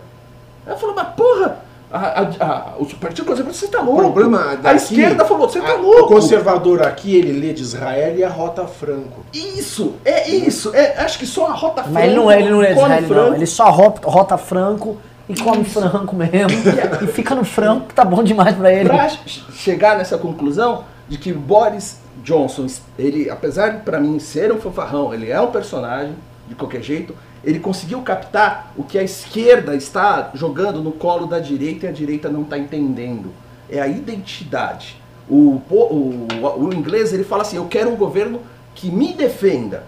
[0.65, 1.59] Eu falei, mas porra,
[1.95, 4.01] a, a, a, o Partido Conservador, você tá O louco.
[4.01, 6.01] problema a esquerda falou, você tá louco.
[6.03, 9.21] O conservador aqui, ele lê de Israel e a Rota Franco.
[9.33, 10.75] Isso, é isso.
[10.75, 11.93] É, acho que só a Rota Franco.
[11.93, 13.29] Mas ele não é, ele não é de come Israel, frango.
[13.29, 13.35] não.
[13.35, 14.97] Ele só rota, rota franco
[15.29, 16.31] e come franco mesmo.
[17.03, 18.89] e fica no franco, que tá bom demais pra ele.
[18.89, 22.67] Pra che- chegar nessa conclusão de que o Boris Johnson,
[22.97, 26.15] ele, apesar de para mim ser um fanfarrão, ele é um personagem
[26.47, 31.39] de qualquer jeito, ele conseguiu captar o que a esquerda está jogando no colo da
[31.39, 33.31] direita e a direita não está entendendo.
[33.69, 35.01] É a identidade.
[35.27, 36.27] O, o,
[36.57, 38.41] o inglês ele fala assim: eu quero um governo
[38.75, 39.83] que me defenda.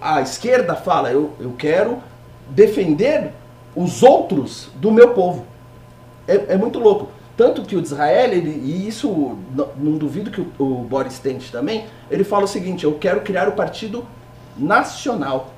[0.00, 1.98] A esquerda fala: eu, eu quero
[2.50, 3.32] defender
[3.76, 5.46] os outros do meu povo.
[6.26, 7.08] É, é muito louco.
[7.36, 11.18] Tanto que o de Israel, ele, e isso n- não duvido que o, o Boris
[11.18, 14.04] tente também, ele fala o seguinte, eu quero criar o partido
[14.56, 15.53] nacional.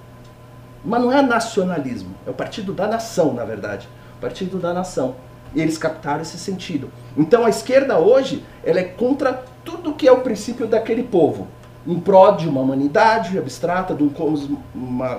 [0.87, 3.89] Mas não é nacionalismo, é o partido da nação, na verdade.
[4.17, 5.17] O partido da nação.
[5.55, 6.91] E eles captaram esse sentido.
[7.17, 11.49] Então a esquerda hoje, ela é contra tudo que é o princípio daquele povo.
[11.87, 15.17] Em prol de uma humanidade abstrata, de um cosmo- uma,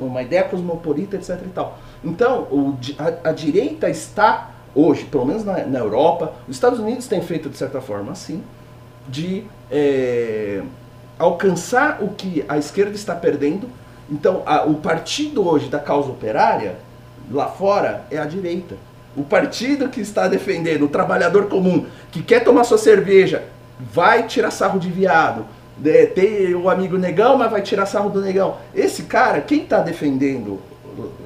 [0.00, 1.40] uma ideia cosmopolita, etc.
[1.44, 1.78] E tal.
[2.04, 7.06] Então, o a, a direita está hoje, pelo menos na, na Europa, os Estados Unidos
[7.06, 8.42] têm feito de certa forma assim,
[9.08, 10.62] de é,
[11.18, 13.68] alcançar o que a esquerda está perdendo.
[14.10, 16.76] Então, a- o partido hoje da causa operária,
[17.30, 18.76] lá fora, é a direita.
[19.16, 23.44] O partido que está defendendo o trabalhador comum, que quer tomar sua cerveja,
[23.78, 25.44] vai tirar sarro de viado.
[25.80, 28.56] né, tem o amigo negão, mas vai tirar sarro do negão.
[28.74, 30.58] Esse cara, quem está defendendo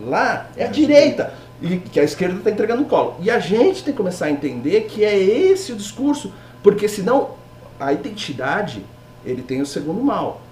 [0.04, 1.32] lá é a direita.
[1.62, 3.14] E que a esquerda está entregando no colo.
[3.20, 6.34] E a gente tem que começar a entender que é esse o discurso.
[6.62, 7.30] Porque senão
[7.80, 8.84] a identidade
[9.24, 10.42] ele tem o segundo mal.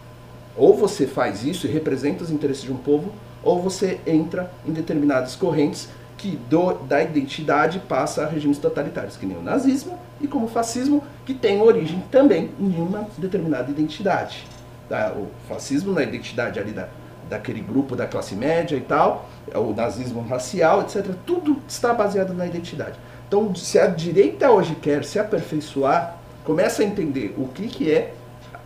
[0.56, 3.12] Ou você faz isso e representa os interesses de um povo,
[3.42, 9.24] ou você entra em determinadas correntes que do, da identidade passa a regimes totalitários, que
[9.24, 14.44] nem o nazismo e como o fascismo, que tem origem também em uma determinada identidade.
[14.86, 15.14] Tá?
[15.16, 16.88] O fascismo na identidade ali da,
[17.30, 21.14] daquele grupo da classe média e tal, o nazismo racial, etc.
[21.24, 22.98] Tudo está baseado na identidade.
[23.26, 28.12] Então, se a direita hoje quer se aperfeiçoar, começa a entender o que, que é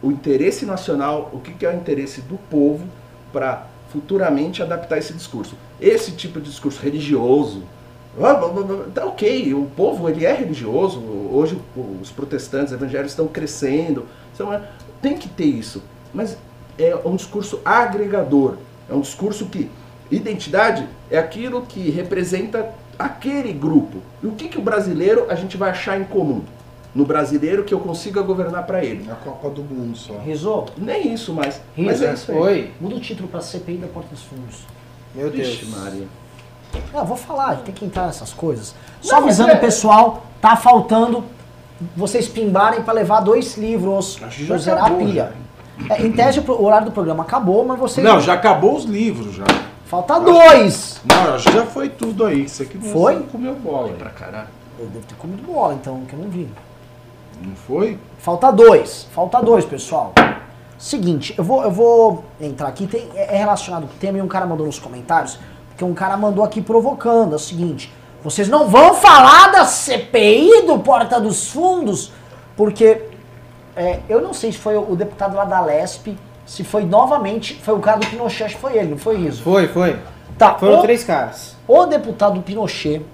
[0.04, 2.86] o interesse nacional, o que, que é o interesse do povo
[3.32, 5.56] para futuramente adaptar esse discurso.
[5.80, 7.62] Esse tipo de discurso religioso,
[8.20, 8.34] ah,
[8.94, 11.00] tá ok, o povo ele é religioso,
[11.32, 11.58] hoje
[12.02, 14.04] os protestantes evangélicos estão crescendo,
[14.38, 14.60] é-
[15.00, 15.82] tem que ter isso,
[16.12, 16.36] mas
[16.78, 18.56] é um discurso agregador,
[18.90, 19.70] é um discurso que
[20.10, 22.68] identidade é aquilo que representa
[22.98, 23.98] aquele grupo.
[24.22, 26.42] E o que, que o brasileiro a gente vai achar em comum?
[26.94, 29.04] No brasileiro que eu consiga governar para ele.
[29.04, 30.16] Na Copa do Mundo só.
[30.18, 31.60] Rizô, Nem isso mais.
[31.74, 32.38] Riso, Mas é isso aí.
[32.38, 32.70] Oi.
[32.80, 34.60] muda o título pra CPI da Porta dos Fundos.
[35.14, 35.48] Meu Deus.
[35.48, 36.06] Vixe, Maria.
[36.92, 38.74] Não, vou falar, a tem que entrar nessas coisas.
[39.02, 41.24] Não, Só avisando é- o pessoal, tá faltando
[41.96, 45.32] vocês pimbarem pra levar dois livros Acho que pra já zerar a acabou, pilha.
[45.90, 48.04] É, em tese, o horário do programa acabou, mas vocês.
[48.06, 49.44] Não, já acabou os livros já.
[49.86, 51.00] Falta dois!
[51.04, 52.44] Não, acho que já foi tudo aí.
[52.44, 53.16] Isso aqui Foi?
[53.16, 53.92] você comeu bola.
[53.94, 54.48] Pra caralho.
[54.78, 56.48] Eu devo ter comido bola, então, que eu não vi.
[57.42, 57.98] Não foi?
[58.18, 59.06] Falta dois.
[59.12, 60.12] Falta dois, pessoal.
[60.78, 62.86] Seguinte, eu vou, eu vou entrar aqui.
[62.86, 65.38] Tem, é é relacionado com o tema e um cara mandou nos comentários.
[65.68, 67.32] Porque um cara mandou aqui provocando.
[67.32, 67.92] É o seguinte:
[68.22, 72.12] vocês não vão falar da CPI do Porta dos Fundos?
[72.56, 73.02] Porque
[73.76, 76.16] é, eu não sei se foi o, deputado lá da Lesp,
[76.46, 77.54] se foi novamente.
[77.62, 79.42] Foi o cara do Pinochet, acho que foi ele, não foi isso?
[79.42, 79.98] Foi, foi.
[80.38, 81.56] Tá, Foram o- três caras.
[81.66, 83.04] o deputado Pinochet,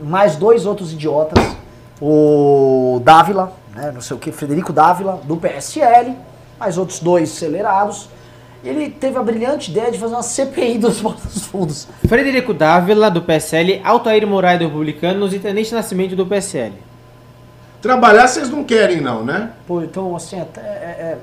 [0.00, 1.56] mais dois outros idiotas,
[2.00, 6.14] o Dávila, né, não sei o que, Frederico Dávila, do PSL,
[6.58, 8.08] mais outros dois acelerados,
[8.64, 11.88] ele teve a brilhante ideia de fazer uma CPI dos Portos dos Fundos.
[12.06, 16.72] Frederico Dávila, do PSL, Altair Moraes, do Republicanos e Tenente Nascimento, do PSL.
[17.80, 19.52] Trabalhar vocês não querem, não, né?
[19.66, 21.18] Pô, então, assim, até, é-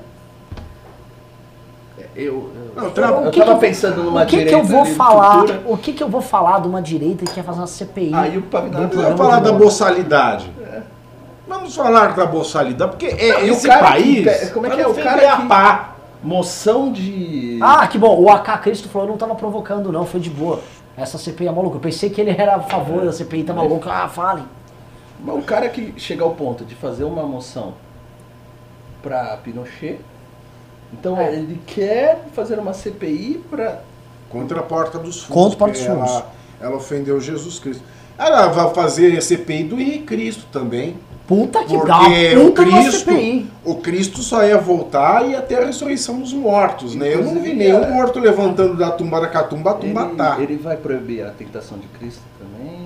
[2.16, 3.12] Eu, eu, Não, tra...
[3.12, 4.80] O eu que tava que eu- pensando é, numa o que que direita eu vou
[4.82, 7.66] ali falar, o que que eu vou falar de uma direita que quer fazer uma
[7.66, 8.14] CPI?
[8.14, 10.50] Aí o do Pablo Vamos programa falar da boçalidade.
[11.46, 14.24] Vamos falar da boçalidade, porque é Não, e o esse cara que país.
[14.40, 14.88] pe- como é que vai é?
[14.88, 15.92] O cara a que- pá.
[16.22, 17.58] Moção de.
[17.62, 18.18] Ah, que bom.
[18.20, 20.60] O AK Cristo falou, eu não tava provocando não, foi de boa.
[20.96, 21.76] Essa CPI é maluca.
[21.76, 23.88] Eu pensei que ele era a favor da CPI, tá maluco.
[23.88, 24.44] Ah, falem.
[25.22, 27.74] Mas o cara que chega ao ponto de fazer uma moção
[29.02, 30.00] pra Pinochet,
[30.92, 31.32] então É.
[31.34, 33.80] ele quer fazer uma CPI pra.
[34.28, 35.54] Contra a porta dos fundos.
[35.54, 36.10] Contra a porta dos fundos.
[36.10, 36.26] Ela,
[36.60, 37.82] ela ofendeu Jesus Cristo.
[38.18, 40.96] Ela vai fazer a CPI do Henrique Cristo também.
[41.28, 42.00] Puta que Porque dá
[42.40, 43.50] o puta uma Cristo, CPI.
[43.64, 47.12] o Cristo só ia voltar e ia ter a ressurreição dos mortos, né?
[47.12, 50.14] Eu não vi Inclusive, nenhum é- morto levantando da tumba da catumba, a tumba Ele,
[50.16, 50.36] tá.
[50.40, 52.85] ele vai proibir a tentação de Cristo também.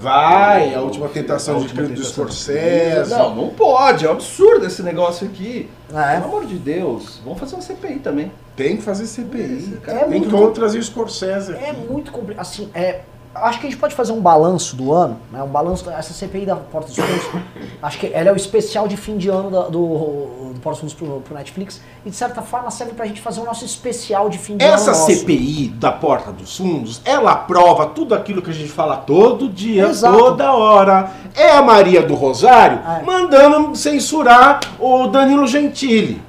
[0.00, 3.10] Vai, a última tentação A de última Cristo do tentação de Scorsese.
[3.10, 5.68] Não, não pode, é um absurdo esse negócio aqui.
[5.92, 6.14] É.
[6.14, 8.32] Pelo amor de Deus, vamos fazer uma CPI também.
[8.56, 9.58] Tem que fazer CPI.
[9.58, 11.64] Esse cara é Tem muito que trazer o Scorsese aqui.
[11.64, 12.40] É muito complicado.
[12.40, 13.02] Assim, é,
[13.34, 15.42] acho que a gente pode fazer um balanço do ano, né?
[15.42, 17.42] Um balanço dessa CPI da Porta dos Fundos.
[17.82, 20.92] acho que ela é o especial de fim de ano da- do, do Porta dos
[20.92, 21.80] Fundos pro, pro Netflix.
[22.04, 24.90] E de certa forma serve pra gente fazer o nosso especial de fim de Essa
[24.90, 24.98] ano.
[25.00, 25.14] nosso.
[25.14, 29.86] CPI da Porta dos Fundos, ela prova tudo aquilo que a gente fala todo dia,
[29.88, 30.16] Exato.
[30.18, 31.10] toda hora.
[31.36, 33.02] É a Maria do Rosário É.
[33.04, 36.22] mandando censurar o Danilo Gentili.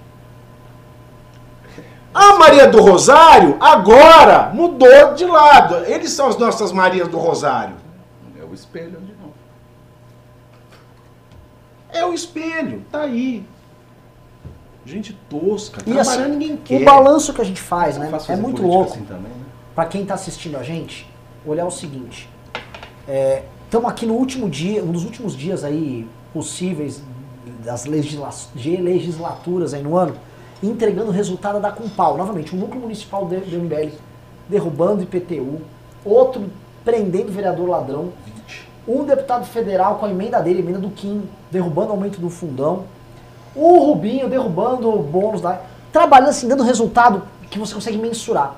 [2.13, 5.75] A Maria do Rosário agora mudou de lado.
[5.85, 7.75] Eles são as nossas Marias do Rosário.
[8.39, 9.33] É o espelho de novo.
[11.89, 13.45] É o espelho, tá aí.
[14.85, 16.81] Gente tosca, E assim, ninguém quer.
[16.81, 18.19] o balanço que a gente faz, Não né?
[18.27, 18.91] É muito louco.
[18.93, 19.45] assim também, né?
[19.75, 21.07] Pra quem tá assistindo a gente,
[21.45, 22.27] olhar o seguinte.
[23.65, 27.01] Estamos aqui no último dia, um dos últimos dias aí possíveis
[27.63, 30.15] das legisla de legislaturas aí no ano,
[30.61, 32.17] entregando o resultado da Compal.
[32.17, 33.95] Novamente, o núcleo municipal do do MBL
[34.47, 35.61] derrubando IPTU,
[36.03, 36.43] outro
[36.83, 38.09] prendendo vereador ladrão,
[38.87, 42.29] um deputado federal com a emenda dele, a emenda do Kim, derrubando o aumento do
[42.29, 42.83] fundão,
[43.55, 45.61] o Rubinho derrubando o bônus da.
[45.91, 48.55] Trabalhando assim, dando resultado que você consegue mensurar.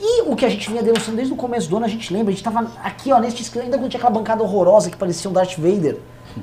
[0.00, 2.30] E o que a gente vinha denunciando desde o começo do ano, a gente lembra,
[2.30, 5.30] a gente tava aqui, ó, neste escândalo, ainda quando tinha aquela bancada horrorosa que parecia
[5.30, 5.98] um Darth Vader,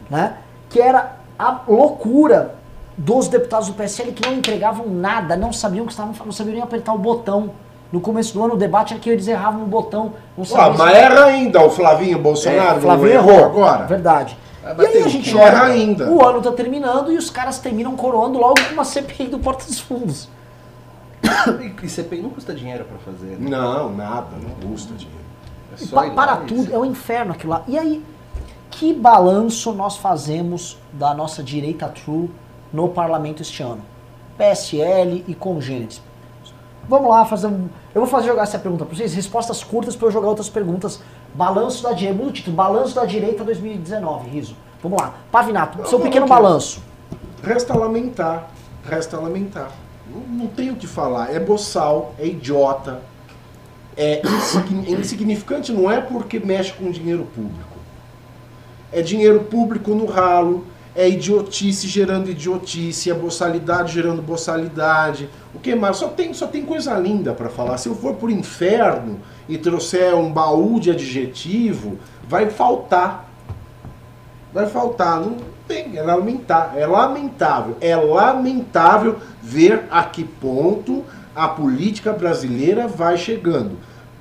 [0.10, 0.38] né?
[0.70, 2.56] Que era a loucura
[2.98, 6.64] dos deputados do PSL que não entregavam nada, não sabiam que estavam, não sabiam nem
[6.64, 7.52] apertar o botão.
[7.92, 10.14] No começo do ano, o debate era que eles erravam o botão.
[10.38, 12.78] Não Ah, mas se- erra ainda o Flavinho Bolsonaro.
[12.80, 13.86] é, Flavinho errou agora.
[13.86, 14.38] Verdade.
[14.64, 16.10] Vai E aí a gente erra ainda.
[16.10, 19.66] o ano tá terminando e os caras terminam coroando logo com uma CPI do Porta
[19.66, 20.28] dos Fundos.
[21.62, 23.50] E, e CPI não custa dinheiro pra fazer, né?
[23.50, 25.20] Não, nada, não custa dinheiro.
[25.74, 27.64] É só pa- para tudo, é um inferno aquilo lá.
[27.68, 28.04] E aí,
[28.72, 32.30] que balanço nós fazemos da nossa direita true
[32.74, 33.82] no parlamento este ano?
[34.38, 36.02] PSL e congêneres.
[36.90, 37.70] Vamos lá fazer um.
[37.94, 41.02] Eu vou fazer jogar essa pergunta para vocês, respostas curtas para eu jogar outras perguntas.
[41.34, 44.56] Balanço da direita, muda o título, Balanço da direita 2019, riso.
[44.82, 45.14] Vamos lá.
[45.32, 46.84] Pavinato, seu pequeno balanço.
[47.42, 48.50] Resta lamentar.
[48.84, 49.72] Resta lamentar.
[50.10, 51.34] Não, não tem o que falar.
[51.34, 53.00] É boçal, é idiota,
[53.96, 54.22] é
[54.86, 57.78] é insignificante, não é porque mexe com dinheiro público.
[58.92, 65.30] É dinheiro público no ralo, é idiotice gerando idiotice, é boçalidade gerando boçalidade.
[65.54, 65.98] O que mais?
[65.98, 67.78] Só tem, só tem coisa linda pra falar.
[67.78, 71.98] Se eu for por inferno e trouxer um baú de adjetivo,
[72.28, 73.30] vai faltar.
[74.54, 75.38] Vai faltar, não
[75.68, 81.04] tem, é lamentável, é lamentável, é lamentável ver a que ponto
[81.36, 83.78] a política brasileira vai chegando.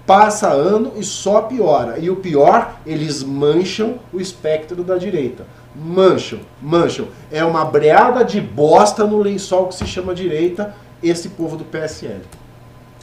[0.07, 1.99] Passa ano e só piora.
[1.99, 5.47] E o pior, eles mancham o espectro da direita.
[5.75, 7.09] Mancham, mancham.
[7.31, 12.23] É uma breada de bosta no lençol que se chama direita, esse povo do PSL.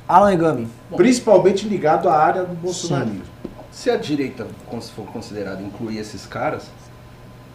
[0.07, 0.67] Alan Egami.
[0.95, 3.23] Principalmente ligado à área do bolsonarismo.
[3.71, 4.47] Se a direita
[4.95, 6.63] for considerada incluir esses caras,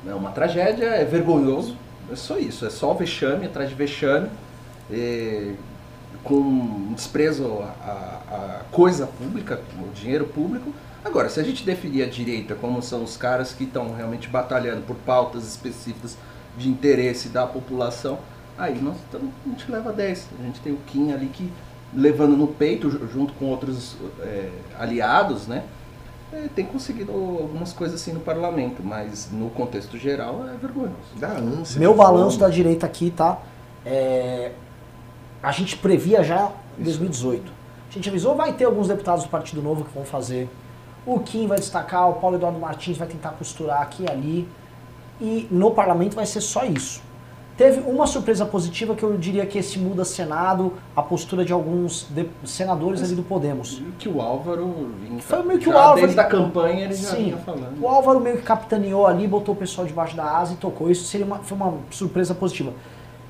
[0.06, 1.76] é uma tragédia, é vergonhoso.
[2.12, 4.28] É só isso, é só vexame atrás de vexame,
[4.90, 5.54] é,
[6.22, 10.72] com desprezo à, à coisa pública, o dinheiro público.
[11.04, 14.82] Agora, se a gente definir a direita como são os caras que estão realmente batalhando
[14.82, 16.16] por pautas específicas
[16.56, 18.18] de interesse da população,
[18.56, 20.28] aí nós tamo, a gente leva 10.
[20.40, 21.52] A gente tem o Kim ali que
[21.92, 24.48] levando no peito, ju- junto com outros é,
[24.78, 25.64] aliados, né?
[26.32, 30.94] é, tem conseguido algumas coisas assim no parlamento, mas no contexto geral é vergonhoso.
[31.16, 31.78] Dá ânsia.
[31.78, 33.38] Meu de balanço da direita aqui, tá?
[33.84, 34.52] É,
[35.42, 37.52] A gente previa já em 2018.
[37.90, 40.48] A gente avisou, vai ter alguns deputados do Partido Novo que vão fazer.
[41.06, 44.48] O Kim vai destacar, o Paulo Eduardo Martins vai tentar costurar aqui e ali.
[45.20, 47.02] E no parlamento vai ser só isso.
[47.56, 52.04] Teve uma surpresa positiva que eu diria que esse muda Senado, a postura de alguns
[52.10, 53.80] de- senadores ali do Podemos.
[53.96, 57.24] Que o Álvaro vinha Foi meio que o Álvaro- desde a campanha ele já Sim.
[57.26, 57.80] vinha falando.
[57.80, 60.90] O Álvaro meio que capitaneou ali, botou o pessoal debaixo da asa e tocou.
[60.90, 62.72] Isso seria uma, foi uma surpresa positiva.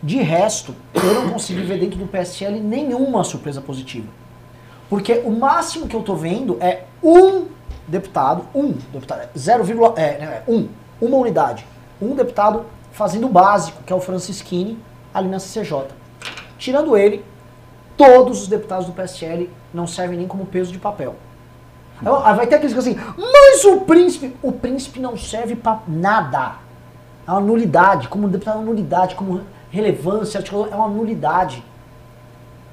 [0.02, 4.08] De resto, eu não consegui ver dentro do PSL nenhuma surpresa positiva.
[4.88, 7.44] Porque o máximo que eu tô vendo é um
[7.86, 9.64] deputado, um deputado, 0,
[9.96, 10.68] é, né, um,
[11.00, 11.66] uma unidade,
[12.00, 14.78] um deputado fazendo o básico, que é o Francisquini,
[15.12, 15.86] ali na CCJ.
[16.58, 17.24] Tirando ele,
[17.96, 21.14] todos os deputados do PSL não servem nem como peso de papel.
[22.00, 26.56] Aí Vai ter aqueles que assim, mas o príncipe, o príncipe não serve pra nada.
[27.26, 29.40] É uma nulidade, como deputado é uma nulidade, como
[29.70, 31.64] relevância, articulador, é uma nulidade.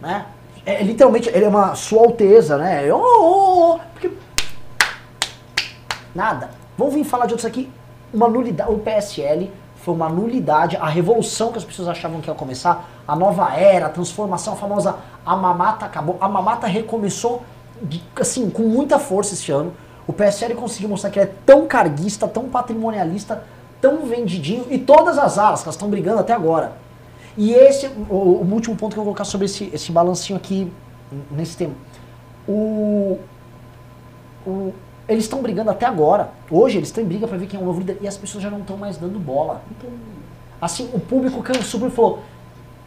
[0.02, 0.26] Né?
[0.66, 2.92] É, literalmente, ele é uma sua alteza, né?
[2.94, 4.12] Oh, oh, oh, porque...
[6.14, 6.50] Nada.
[6.78, 7.70] Vamos vir falar de outros aqui.
[8.14, 8.72] Uma nulidade.
[8.72, 10.78] O PSL foi uma nulidade.
[10.78, 14.56] A revolução que as pessoas achavam que ia começar, a nova era, a transformação, a
[14.56, 16.18] famosa a mamata acabou.
[16.20, 17.44] A mamata recomeçou
[18.16, 19.74] assim, com muita força esse ano.
[20.08, 23.44] O PSL conseguiu mostrar que ele é tão carguista, tão patrimonialista,
[23.80, 26.74] tão vendidinho, e todas as alas que elas estão brigando até agora.
[27.38, 30.72] E esse, o, o último ponto que eu vou colocar sobre esse, esse balancinho aqui,
[31.32, 31.74] nesse tema.
[32.48, 33.20] O,
[34.46, 34.74] o-
[35.08, 36.32] eles estão brigando até agora.
[36.50, 38.44] Hoje eles estão em briga pra ver quem é o novo líder e as pessoas
[38.44, 39.62] já não estão mais dando bola.
[40.62, 42.20] Assim, o público cansou e falou: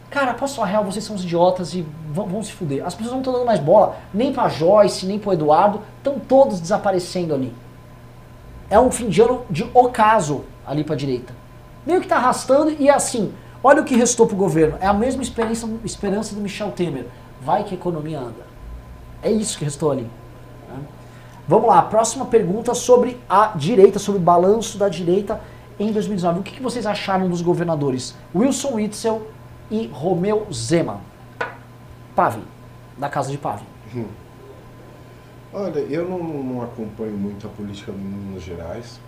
[0.09, 2.85] Cara, posso falar real, vocês são uns idiotas e vão, vão se fuder.
[2.85, 6.59] As pessoas não estão dando mais bola, nem pra Joyce, nem pro Eduardo, estão todos
[6.59, 7.53] desaparecendo ali.
[8.69, 11.33] É um fim de ano de ocaso ali pra direita.
[11.85, 13.33] meio que tá arrastando e assim,
[13.63, 14.77] olha o que restou pro governo.
[14.79, 17.07] É a mesma esperança, esperança do Michel Temer.
[17.41, 18.45] Vai que a economia anda.
[19.21, 20.09] É isso que restou ali.
[21.47, 25.39] Vamos lá, próxima pergunta sobre a direita, sobre o balanço da direita
[25.79, 26.39] em 2019.
[26.39, 29.27] O que, que vocês acharam dos governadores Wilson Witzel
[29.69, 31.01] e Romeu Zema?
[32.15, 32.41] Pave,
[32.97, 33.63] da casa de Pave.
[35.53, 38.99] Olha, eu não, não acompanho muito a política de Minas Gerais.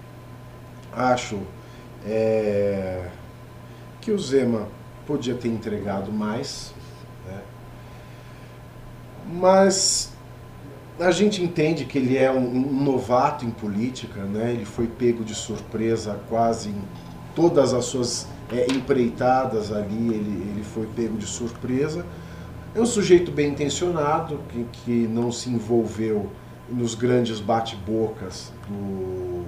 [0.93, 1.39] Acho
[2.05, 3.09] é,
[3.99, 4.67] que o Zema
[5.05, 6.73] podia ter entregado mais,
[7.25, 7.41] né?
[9.25, 10.13] mas
[10.99, 14.51] a gente entende que ele é um, um novato em política, né?
[14.51, 16.81] ele foi pego de surpresa quase em
[17.35, 22.05] todas as suas é, empreitadas ali, ele, ele foi pego de surpresa.
[22.73, 26.31] É um sujeito bem intencionado, que, que não se envolveu
[26.69, 29.45] nos grandes bate-bocas do,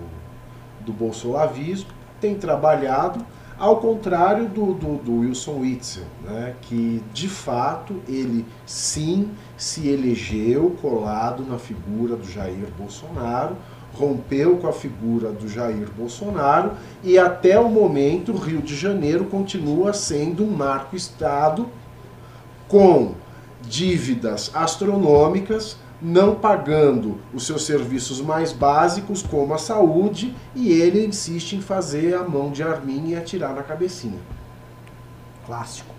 [0.86, 1.90] do bolsolavismo,
[2.22, 3.26] tem trabalhado,
[3.58, 10.76] ao contrário do, do, do Wilson Witzel, né, que de fato ele sim se elegeu
[10.82, 13.58] colado na figura do Jair Bolsonaro,
[13.94, 16.72] rompeu com a figura do Jair Bolsonaro
[17.04, 21.68] e até o momento o Rio de Janeiro continua sendo um narco-estado
[22.70, 23.16] com
[23.62, 31.58] dívidas astronômicas, não pagando os seus serviços mais básicos, como a saúde, e ele insiste
[31.58, 34.20] em fazer a mão de arminha e atirar na cabecinha.
[35.46, 35.94] Clássico.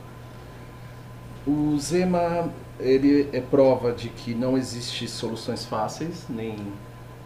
[1.47, 2.49] O Zema,
[2.83, 6.57] ele é prova de que não existe soluções fáceis, nem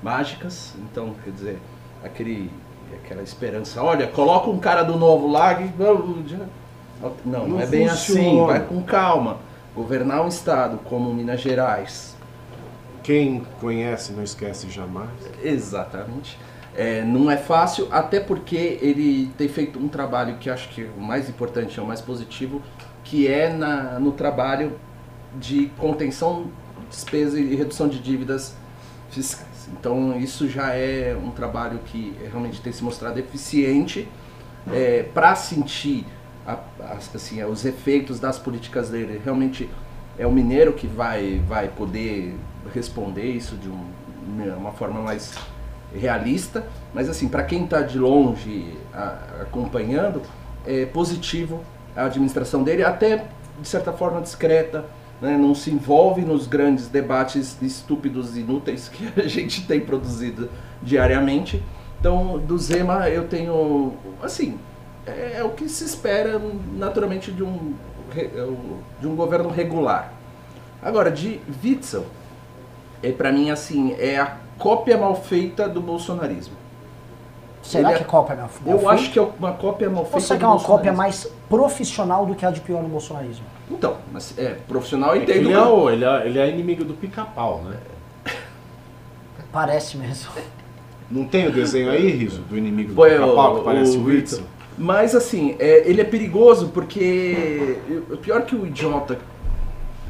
[0.02, 0.74] mágicas.
[0.78, 1.58] Então, quer dizer,
[2.04, 2.50] aquele,
[2.92, 5.70] aquela esperança, olha, coloca um cara do novo lá e...
[5.78, 5.98] Não,
[7.24, 9.38] não, Não é bem assim, vai com calma.
[9.74, 12.14] Governar um estado como Minas Gerais,
[13.02, 15.10] Quem conhece não esquece jamais.
[15.42, 16.38] Exatamente.
[16.76, 21.00] É, não é fácil, até porque ele tem feito um trabalho que acho que o
[21.00, 22.62] mais importante, é o mais positivo,
[23.04, 24.72] que é na, no trabalho
[25.40, 26.46] de contenção
[26.80, 28.54] de despesa e redução de dívidas
[29.10, 29.68] fiscais.
[29.72, 34.08] Então isso já é um trabalho que realmente tem se mostrado eficiente
[35.12, 36.06] para sentir
[36.46, 36.58] a-
[36.92, 39.20] as- assim, os efeitos das políticas dele.
[39.24, 39.68] Realmente
[40.18, 42.34] é o mineiro que vai, vai poder
[42.74, 45.32] responder isso de um- uma forma mais
[45.94, 50.22] realista, mas assim, para quem está de longe a- acompanhando,
[50.66, 51.62] é positivo
[51.96, 53.24] a administração dele, até
[53.60, 54.84] de certa forma discreta,
[55.24, 55.36] né?
[55.36, 60.48] não se envolve nos grandes debates estúpidos e inúteis que a gente tem produzido
[60.82, 61.62] diariamente.
[61.98, 64.58] Então, do Zema eu tenho, assim,
[65.06, 66.40] é, é o que se espera
[66.76, 67.74] naturalmente de um,
[68.10, 68.30] re-
[69.00, 70.12] de um governo regular.
[70.82, 72.04] Agora, de Witzel,
[73.02, 76.54] é para mim assim, é a cópia mal feita do bolsonarismo.
[77.62, 78.28] Será Ele é- que é mal
[78.66, 78.90] Eu feita?
[78.90, 82.26] acho que é uma cópia mal feita Ou será que é uma cópia mais profissional
[82.26, 83.46] do que a de pior no bolsonarismo?
[83.70, 85.46] Então, mas é, profissional É que entendo.
[85.48, 87.76] ele, é o- ele, é, ele é inimigo do pica-pau, né?
[89.52, 90.30] Parece mesmo.
[91.10, 94.44] Não tem o desenho aí, Riso, do inimigo do pica-pau que parece o Witzel?
[94.76, 97.78] Mas assim, é, ele é perigoso porque
[98.10, 99.18] o pior que o idiota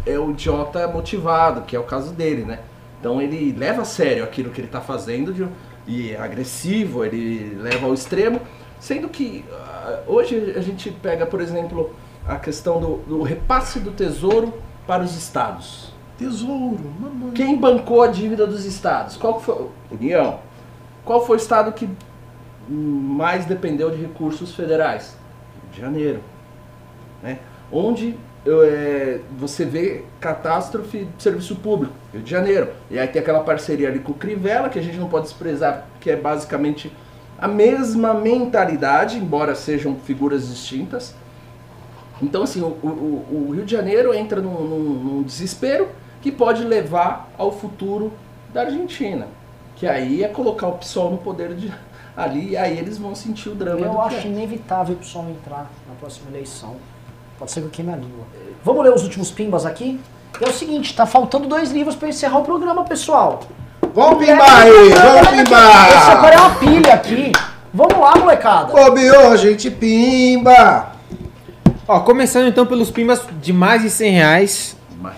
[0.07, 2.61] é o idiota motivado, que é o caso dele, né?
[2.99, 5.47] Então ele leva a sério aquilo que ele está fazendo de-
[5.87, 8.41] e é agressivo, ele leva ao extremo,
[8.81, 11.95] sendo que ah, hoje a gente pega, por exemplo,
[12.27, 14.55] a questão do, do repasse do tesouro
[14.87, 15.93] para os estados.
[16.19, 17.33] Tesouro, mamãe.
[17.33, 19.17] Quem bancou a dívida dos estados?
[19.17, 19.69] Qual foi?
[19.91, 20.39] União.
[21.05, 21.89] Qual foi o estado que
[22.69, 25.17] mais dependeu de recursos federais?
[25.63, 26.21] Rio de Janeiro.
[27.23, 27.39] Né?
[27.71, 31.93] Onde é, você vê catástrofe de serviço público?
[32.13, 32.71] Rio de Janeiro.
[32.91, 35.87] E aí tem aquela parceria ali com o Crivella, que a gente não pode desprezar,
[36.01, 36.93] que é basicamente
[37.39, 41.15] a mesma mentalidade, embora sejam figuras distintas.
[42.23, 45.89] Então, assim, o, o- o Rio de Janeiro entra num, num- num desespero
[46.23, 48.13] que pode levar ao futuro
[48.53, 49.27] da Argentina.
[49.77, 51.73] Que aí é colocar o PSOL no poder de,
[52.17, 54.31] ali e aí eles vão sentir o drama Eu do acho que é.
[54.31, 56.77] inevitável o pessoal entrar na próxima eleição.
[57.39, 58.25] Pode ser que eu queime a língua.
[58.65, 60.01] Vamos ler os últimos pimbas aqui?
[60.41, 63.41] É o seguinte, tá faltando dois livros pra encerrar o programa, pessoal.
[63.93, 66.11] Vamos pimbar aí, vamos Esse pimbar!
[66.11, 67.33] agora é uma pilha aqui.
[67.73, 68.73] Vamos lá, molecada.
[68.73, 70.94] Bobeou, gente, pimba!
[71.87, 74.77] Ó, começando então pelos pimbas de mais de 100 reais.
[75.01, 75.15] Mas,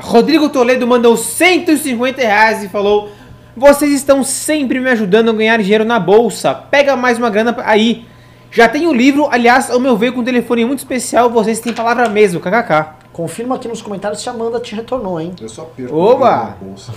[0.00, 3.10] Rodrigo Toledo mandou 150 reais e falou:
[3.56, 6.54] Vocês estão sempre me ajudando a ganhar dinheiro na bolsa.
[6.54, 8.04] Pega mais uma grana aí.
[8.50, 11.72] Já tem o livro, aliás, ao meu ver, com um telefone muito especial, vocês têm
[11.72, 12.86] palavra mesmo, kkk.
[13.12, 15.34] Confirma aqui nos comentários se a Amanda te retornou, hein?
[15.40, 16.30] Eu só perco Oba!
[16.60, 16.92] na bolsa.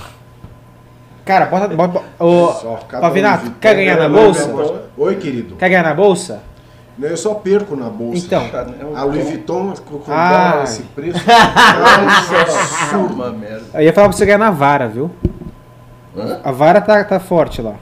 [1.26, 1.68] Cara, bota.
[1.70, 4.84] bota Só cada Pavinato, um- quer ganhar na não, bolsa?
[4.98, 5.56] Oi, querido.
[5.56, 6.42] Quer ganhar na bolsa?
[7.02, 8.26] Eu só perco na bolsa.
[8.26, 8.42] Então.
[8.42, 10.62] É A Louis Vuitton com Ah.
[10.64, 11.20] esse preço.
[11.28, 13.64] Nossa, uma merda.
[13.74, 15.10] Eu ia falar pra você ganhar na vara, viu?
[16.18, 16.40] Hã?
[16.44, 17.76] A vara tá, tá forte lá.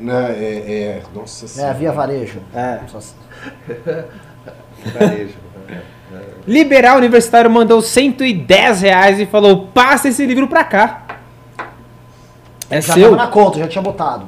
[0.00, 1.74] Né, é, é, nossa É, a senhora.
[1.74, 2.40] via varejo.
[2.54, 2.78] É.
[4.94, 5.34] Varejo.
[6.46, 11.02] Liberal Universitário mandou 110 reais e falou: passa esse livro pra cá.
[12.70, 13.10] É Já seu.
[13.10, 14.26] tava na conta, já tinha botado.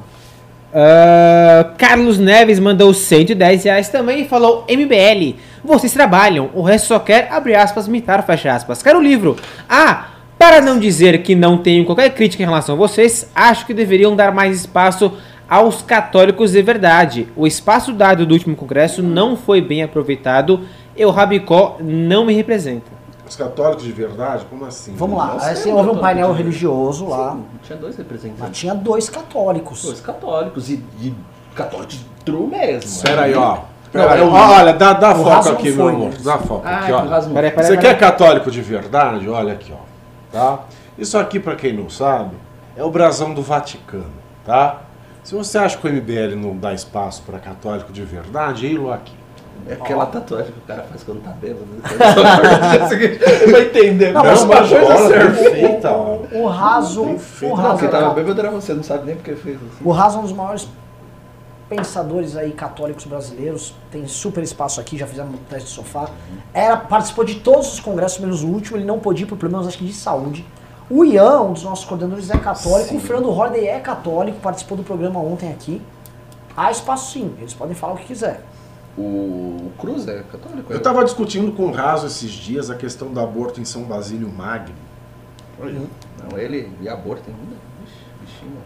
[0.73, 6.99] Ah, Carlos Neves mandou 110 reais também e falou: MBL, vocês trabalham, o resto só
[6.99, 8.81] quer, abre aspas, mitar, fecha aspas.
[8.81, 9.35] Quero o livro.
[9.69, 10.07] Ah,
[10.37, 14.15] para não dizer que não tenho qualquer crítica em relação a vocês, acho que deveriam
[14.15, 15.11] dar mais espaço
[15.47, 17.27] aos católicos de verdade.
[17.35, 20.61] O espaço dado do último congresso não foi bem aproveitado
[20.95, 23.00] e o Rabicó não me representa.
[23.31, 24.43] Os católicos de verdade?
[24.49, 24.93] Como assim?
[24.93, 28.05] Vamos lá, Nossa, aí você é houve um painel religioso lá, Sim, tinha dois mas
[28.05, 28.59] representantes.
[28.59, 29.83] tinha dois católicos.
[29.83, 31.15] Dois católicos e, e
[31.55, 32.89] católicos true mesmo.
[32.89, 33.59] Espera aí, ó.
[33.93, 36.13] Não, é Olha, dá, dá foco aqui, meu foi, amor.
[36.21, 37.01] Dá foco Ah, aqui, o ó.
[37.33, 37.65] Peraí, peraí.
[37.67, 39.29] Você quer católico de verdade?
[39.29, 39.77] Olha aqui, ó.
[40.29, 40.59] Tá?
[40.97, 42.35] Isso aqui, pra quem não sabe,
[42.75, 44.11] é o brasão do Vaticano,
[44.45, 44.81] tá?
[45.23, 49.20] Se você acha que o MBL não dá espaço pra católico de verdade, ei-lo aqui.
[49.67, 51.65] É aquela tatuagem que o cara faz quando tá bêbado.
[53.41, 54.11] Ele vai entender.
[54.11, 55.91] Não, mas mas uma coisa perfeita.
[55.91, 59.35] O, o raso, o raso, quem é tava bêbado era você, não sabe nem porque
[59.35, 59.83] fez assim.
[59.83, 60.67] o raso é um dos maiores
[61.69, 66.09] pensadores aí católicos brasileiros, tem super espaço aqui, já fizemos um teste de sofá.
[66.53, 69.67] Era, participou de todos os congressos, menos o último, ele não podia ir por problemas
[69.67, 70.45] acho que de saúde.
[70.89, 72.97] O Ian, um dos nossos coordenadores, é católico, Sim.
[72.97, 75.81] o Fernando Hordey é católico, participou do programa ontem aqui.
[76.57, 78.43] Há espaço sim, eles podem falar o que quiser.
[78.97, 80.71] O, Cruz é católico?
[80.71, 84.29] Eu estava discutindo com o Raso esses dias a questão do aborto em São Basílio
[84.29, 84.75] Magno.
[85.59, 85.81] Olha,
[86.29, 87.55] Não, ele e aborto ainda.
[87.81, 88.57] Vixe, bichinho.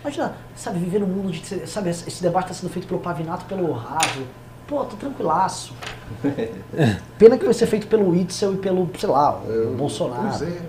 [0.00, 1.66] Imagina, sabe, viver num mundo de.
[1.66, 4.22] Sabe, esse debate está sendo feito pelo Pavinato pelo Raso.
[4.66, 5.74] Pô, tô tranquilaço.
[7.18, 10.28] Pena que vai ser feito pelo Itzel e pelo, sei lá, o Bolsonaro.
[10.28, 10.62] Pois é.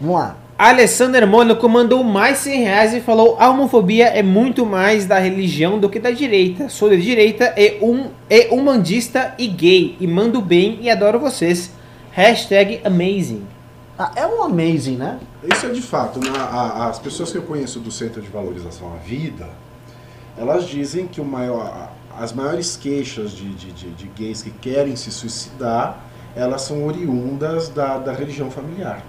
[0.00, 0.36] Vamos lá.
[0.58, 5.78] Alessander Mônaco mandou mais 100 reais e falou: a homofobia é muito mais da religião
[5.78, 6.68] do que da direita.
[6.68, 9.96] Sou de direita e um e humandista e gay.
[10.00, 11.70] E mando bem e adoro vocês.
[12.10, 13.44] Hashtag amazing.
[13.96, 15.20] Ah, é um amazing, né?
[15.44, 16.18] Isso é de fato.
[16.18, 19.48] na- a- as pessoas que eu conheço do Centro de Valorização à Vida,
[20.36, 24.96] elas dizem que o maior, as maiores queixas de, de, de- de gays que querem
[24.96, 26.00] se suicidar,
[26.34, 29.02] elas são oriundas da, da religião familiar.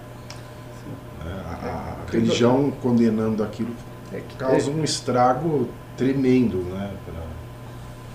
[1.25, 3.73] É, A, a religião condenando aquilo
[4.13, 5.67] É que causa um estrago
[5.97, 7.21] tremendo né, pra,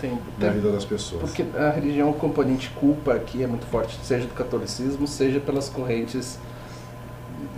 [0.01, 1.23] tem, na vida das pessoas.
[1.23, 5.69] Porque a religião, o componente culpa aqui é muito forte, seja do catolicismo, seja pelas
[5.69, 6.39] correntes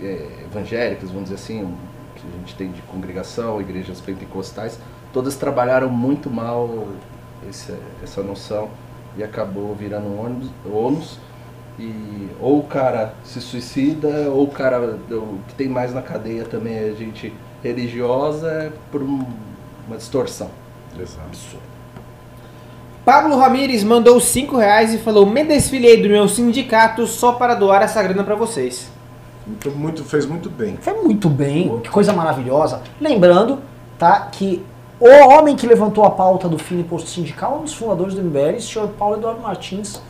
[0.01, 1.73] é, evangélicas, vamos dizer assim,
[2.15, 4.77] que a gente tem de congregação, igrejas pentecostais,
[5.13, 6.87] todas trabalharam muito mal
[7.49, 8.69] esse- essa noção
[9.17, 11.19] e acabou virando um ônus, ônus
[11.79, 16.43] e ou o cara se suicida, ou o cara o que tem mais na cadeia
[16.45, 17.33] também é gente
[17.63, 19.25] religiosa por um-
[19.87, 20.49] uma distorção.
[20.99, 21.21] Exato.
[21.27, 21.67] Absurdo.
[23.05, 27.81] Pablo Ramires mandou 5 reais e falou: Me desfilei do meu sindicato só para doar
[27.81, 28.89] essa grana pra vocês.
[29.45, 30.77] Muito, muito, fez muito bem.
[30.81, 32.81] Foi muito bem, que coisa maravilhosa.
[32.99, 33.59] Lembrando,
[33.97, 34.61] tá, que
[34.99, 38.13] o homem que levantou a pauta do fim do imposto sindical é um dos fundadores
[38.13, 40.01] do MBL, o senhor Paulo Eduardo Martins,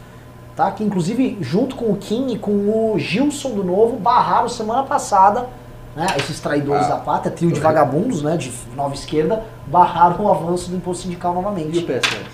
[0.58, 4.82] tá, que inclusive junto com o Kim e com o Gilson do Novo barraram semana
[4.84, 5.48] passada,
[5.96, 10.32] né, esses traidores Ah, da pátria, trio de vagabundos, né, de nova esquerda, barraram o
[10.32, 11.78] avanço do imposto sindical E novamente.
[11.78, 12.26] o PSL?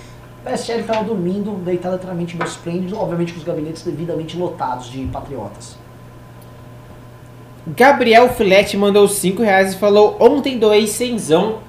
[0.41, 4.89] O PSL estava dormindo, deitado eternamente em meus esplêndidos, obviamente com os gabinetes devidamente lotados
[4.89, 5.77] de patriotas.
[7.67, 11.59] Gabriel Filete mandou 5 reais e falou: Ontem doei cenzão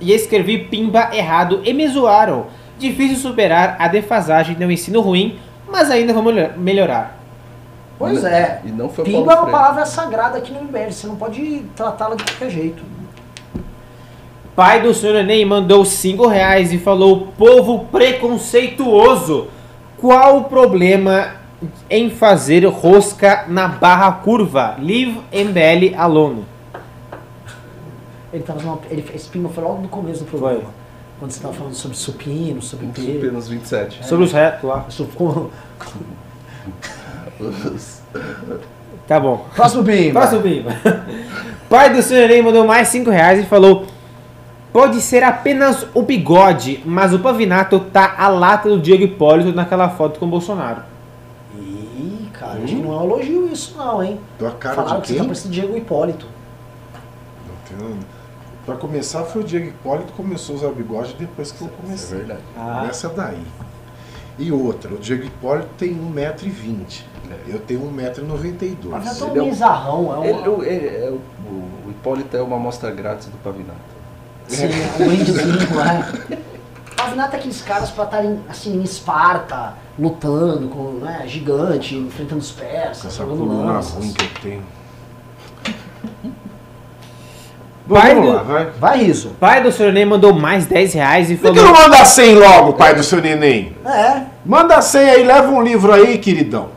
[0.00, 2.46] e escrevi pimba errado e me zoaram.
[2.78, 5.38] Difícil superar a defasagem do ensino ruim,
[5.72, 7.18] mas ainda melhor- melhorar.
[7.98, 8.60] Pois é.
[8.64, 11.64] E não foi o Pimba é uma palavra sagrada aqui no MBL, você não pode
[11.74, 12.82] tratá-la de qualquer jeito.
[14.54, 19.48] Pai do senhor Enem mandou 5 reais e falou: Povo preconceituoso,
[19.98, 21.36] qual o problema
[21.88, 24.76] em fazer rosca na barra curva?
[24.78, 26.44] Leave MBL alone.
[28.32, 30.81] Ele tava numa, ele, esse pimba foi logo no começo do programa.
[31.22, 33.18] Quando você estava falando sobre supino, sobre pelo.
[33.18, 34.04] Apenas 27.
[34.04, 34.86] Sobre os retos lá.
[34.88, 35.52] Sobre como-
[39.06, 39.46] Tá bom.
[39.54, 40.18] Próximo pimba.
[40.18, 40.70] Próximo pimba.
[41.70, 43.86] Pai do senhor Enem mandou mais 5 reais e falou:
[44.72, 49.90] Pode ser apenas o bigode, mas o Pavinato tá a lata do Diego Hipólito naquela
[49.90, 50.82] foto com o Bolsonaro.
[51.56, 54.18] Ih, cara, acho que não é um elogio isso não, hein?
[54.40, 55.22] Tua cara Falaram de que você quem?
[55.22, 56.26] tá parecendo Diego Hipólito.
[57.46, 57.98] Não tem-
[58.64, 61.70] Pra começar, foi o Diego Hipólito que começou a usar bigode depois que eu É
[61.82, 62.18] comecei.
[62.18, 62.40] verdade.
[62.56, 63.42] Ah, Essa daí.
[64.38, 67.02] E outra, o Diego Hipólito tem 1,20m.
[67.48, 69.18] Eu tenho mas é 1,92m.
[69.18, 70.14] tão Ele é um- bizarrão.
[70.14, 71.14] É um, Ele, o- ele- é o,
[71.48, 73.78] o- o Hipólito é uma amostra grátis do Pavinato.
[74.48, 76.38] Sim, é um brindezinho, né?
[76.96, 82.52] Pavinato é aqueles caras pra estarem assim em Esparta, lutando com né, gigante, enfrentando os
[82.52, 83.94] Com persas, essa jogando coluna lanças.
[83.94, 84.62] ruim que eu tenho.
[87.88, 88.66] Pai Vamos do- lá, vai.
[88.78, 89.30] Vai, Riso.
[89.40, 89.92] Pai do Sr.
[89.92, 91.72] Ney mandou mais 10 reais e Por que falou...
[91.74, 93.72] não manda 100 logo, pai do seu neném?
[93.84, 96.68] É, Manda 100 aí, leva um livro aí, queridão.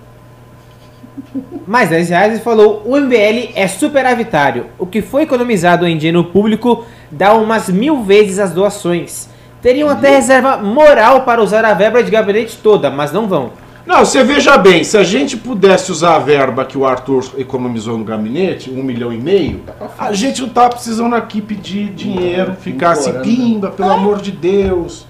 [1.67, 4.67] Mais 10 reais e falou: o MBL é superavitário.
[4.77, 9.29] O que foi economizado em dinheiro público dá umas mil vezes as doações.
[9.61, 13.51] Teriam até reserva moral para usar a verba de gabinete toda, mas não vão.
[13.85, 17.97] Não, você veja bem, se a gente pudesse usar a verba que o Arthur economizou
[17.97, 19.63] no gabinete, um milhão e meio,
[19.99, 25.05] a gente não tá precisando aqui pedir dinheiro, ficar assim, pimba, pelo amor de Deus.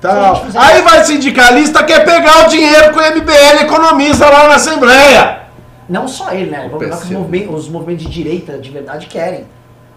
[0.00, 0.36] Tal.
[0.36, 4.54] gente fizer- Aí vai sindicalista, quer pegar o dinheiro que o MBL economiza lá na
[4.56, 5.40] Assembleia.
[5.88, 6.68] não só ele, né?
[6.70, 9.44] Vamos lembrar que os movimentos, os movimentos de direita de verdade querem.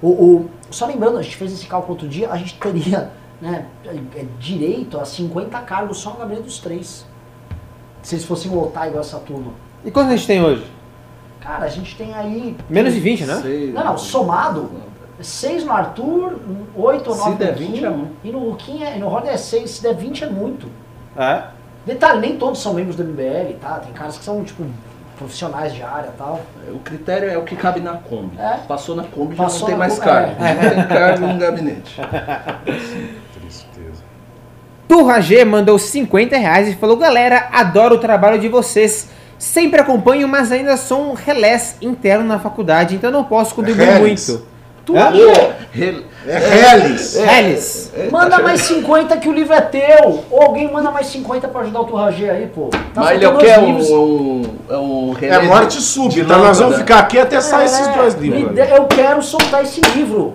[0.02, 3.12] O, o- só lembrando, a gente fez esse cálculo outro dia, a gente teria
[3.42, 7.06] né, é, direito a 50 cargos só no gabinete dos três.
[8.08, 9.52] Se eles fossem lotar igual essa turma.
[9.84, 10.66] E quanto a gente tem hoje?
[11.42, 12.56] Cara, a gente tem aí.
[12.70, 13.40] Menos de 20, né?
[13.42, 13.74] Sei.
[13.74, 14.72] Não, não, somado,
[15.20, 16.40] 6 no Arthur,
[16.74, 18.14] 8 ou Se 9 no der Luquinha, 20 é muito.
[18.24, 20.70] E no Luquinha, e no Roder é 6, se der 20 é muito.
[21.18, 21.48] É.
[21.86, 23.82] Detalhe, nem todos são membros do MBL, tá?
[23.84, 24.64] Tem caras que são, tipo,
[25.18, 26.40] profissionais de área e tal.
[26.70, 28.40] O critério é o que cabe na Kombi.
[28.40, 28.60] É.
[28.70, 30.44] Passou na Kombi, Passou já não tem mais Kombi, cargo.
[30.46, 30.54] é.
[30.54, 32.00] Não tem cargo no gabinete.
[32.64, 33.18] Tristeza.
[34.88, 39.10] Turra G mandou 50 reais e falou: Galera, adoro o trabalho de vocês.
[39.38, 44.02] Sempre acompanho, mas ainda sou um relés interno na faculdade, então não posso contribuir Relés?
[44.30, 44.48] muito.
[44.84, 44.94] Tu?
[44.94, 47.16] Rel- É Reles.
[47.16, 47.92] Relés.
[47.96, 50.24] É, Manda tá mais 50 que o livro é teu.
[50.32, 52.70] Ou alguém manda mais 50 pra ajudar o Turragê aí, pô.
[52.94, 53.90] Tá Mas ele quer um, livros.
[53.92, 56.16] um, é um É morte súbita.
[56.16, 56.78] de Nós vamos lâmpada.
[56.80, 58.58] ficar aqui até sair esses É, dois livros.
[58.58, 60.34] Eu quero soltar esse livro.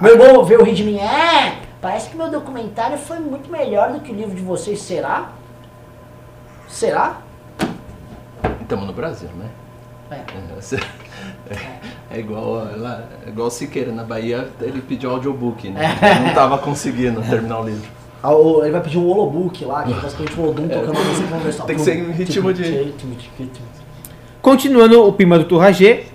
[0.00, 0.98] Meu irmão veio rir de mim.
[0.98, 1.54] É,
[1.84, 4.80] parece que meu documentário foi muito melhor do que o livro de vocês.
[4.80, 5.32] Será?
[6.66, 7.18] Será?
[8.62, 9.46] Estamos no Brasil, né?
[10.10, 10.16] É.
[11.50, 15.82] É, é igual lá, é igual o Siqueira na Bahia, ele pediu audiobook, né?
[16.26, 17.86] Não tava conseguindo terminar o livro.
[18.22, 21.04] Ah, o- Ele vai pedir um holobook lá, que é basicamente um Odum tocando uma
[21.04, 21.64] música conversar.
[21.64, 22.94] Tem que ser em ritmo de-
[24.40, 26.06] Continuando o Pima do Turra G.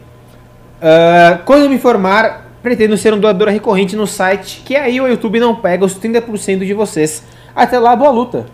[0.82, 5.08] ah, quando eu me formar, pretendo ser um doador recorrente no site, que aí o
[5.08, 7.24] YouTube não pega os 30% de vocês.
[7.56, 8.46] Até lá, boa luta.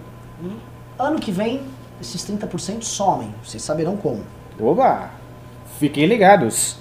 [0.97, 1.61] Ano que vem,
[2.01, 3.33] esses 30% somem.
[3.43, 4.23] Vocês saberão como.
[4.59, 5.09] Oba!
[5.79, 6.77] Fiquem ligados.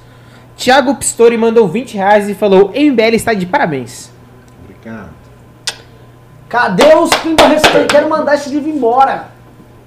[0.57, 4.11] Thiago Pistori mandou 20 reais e falou: MBL está de parabéns.
[4.63, 5.11] Obrigado.
[6.49, 7.87] Cadê os pimba restantes?
[7.89, 9.29] Quero mandar esse livro embora.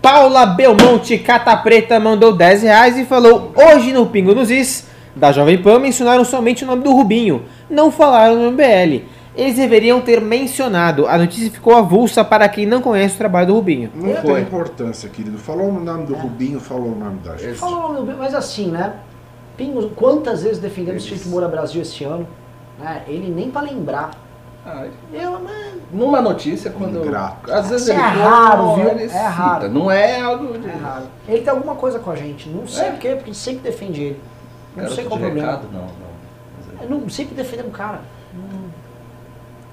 [0.01, 4.86] Paula Belmonte Cata Preta mandou 10 reais e falou: Hoje no Pingo nos Is,
[5.18, 7.44] da Jovem Pan, mencionaram somente o nome do Rubinho.
[7.69, 9.03] Não falaram no MBL.
[9.35, 11.06] Eles deveriam ter mencionado.
[11.07, 13.91] A notícia ficou avulsa para quem não conhece o trabalho do Rubinho.
[13.94, 14.34] Não Foi.
[14.35, 15.38] tem importância, querido.
[15.38, 17.56] Falou o nome do Rubinho, falou o nome da gente.
[17.56, 18.94] Fala o nome do mas assim, né?
[19.56, 22.27] Pingo, quantas vezes defendemos Eles- Chico Moura Brasil esse ano?
[22.80, 23.02] Né?
[23.07, 24.11] Ele nem pra lembrar.
[24.65, 25.48] Ah, Eu, mano,
[25.94, 26.98] numa notícia, quando.
[26.99, 27.52] Ingrato.
[27.52, 28.89] Às vezes ele é raro, "Não, viu?
[28.89, 29.69] ele É cita." raro.
[29.69, 30.68] Não é algo de.
[30.68, 31.06] é raro.
[31.27, 32.49] Ele tem alguma coisa com a gente.
[32.49, 32.89] Não sei É.
[32.91, 34.19] porquê, porque a gente sempre defende ele.
[34.83, 35.51] Não sei qual o problema.
[35.51, 36.83] recado, não, não.
[36.83, 38.01] Eu não, sempre defendemos o cara.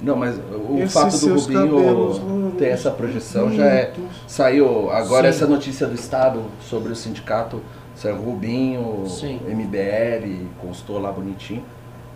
[0.01, 3.95] Não, mas o Esses fato do Rubinho louros, ter essa projeção já é.
[4.27, 5.39] Saiu agora Sim.
[5.39, 7.63] essa notícia do Estado sobre o sindicato,
[7.95, 9.41] saiu Rubinho, Sim.
[9.47, 11.65] MBL, constou lá bonitinho.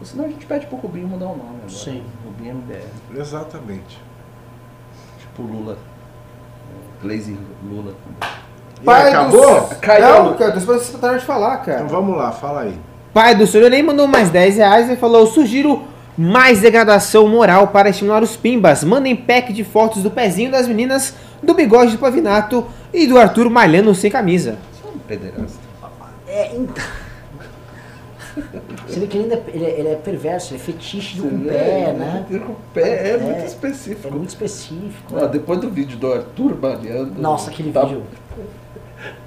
[0.02, 1.68] Senão a gente pede pro Rubinho mudar o nome agora.
[1.68, 2.02] Sim.
[2.24, 3.20] Rubinho MBL.
[3.20, 3.98] Exatamente.
[5.18, 5.78] Tipo Lula.
[7.02, 7.94] Lazy Lula.
[8.82, 9.68] E acabou?
[9.80, 10.24] Caiu.
[10.24, 11.82] Não, cara, tô esperando você terminar de falar, cara.
[11.82, 12.74] Então vamos lá, fala aí.
[13.12, 15.82] Pai do senhor nem mandou mais 10 reais e falou: sugiro
[16.16, 18.84] mais degradação moral para estimular os pimbas.
[18.84, 23.48] Mandem pack de fotos do pezinho das meninas, do bigode do Pavinato e do Arthur
[23.50, 24.56] malhando sem camisa.
[24.80, 25.58] Só um pederasta.
[26.26, 26.84] É, então.
[28.86, 31.24] Você vê que ele, ainda é, ele, é, ele é perverso, ele é fetiche do
[31.28, 32.24] com pé, né?
[32.30, 34.14] Com pé é, muito É específico.
[34.14, 35.14] muito específico.
[35.16, 35.26] Né?
[35.26, 37.20] depois do vídeo do Arthur baleando.
[37.20, 38.04] Nossa, aquele tá- vídeo.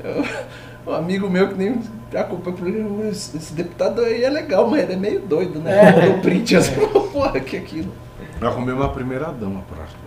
[0.86, 1.80] Um amigo meu que nem
[2.16, 5.92] acompanha o programa, esse, deputado aí é legal, mas ele é meio doido, né?
[5.92, 6.74] Mandou print assim,
[7.14, 7.92] porra, que aquilo.
[8.40, 10.00] Eu arrumei uma primeira dama pro Arthur.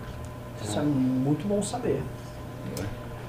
[0.62, 2.02] Isso é muito bom saber.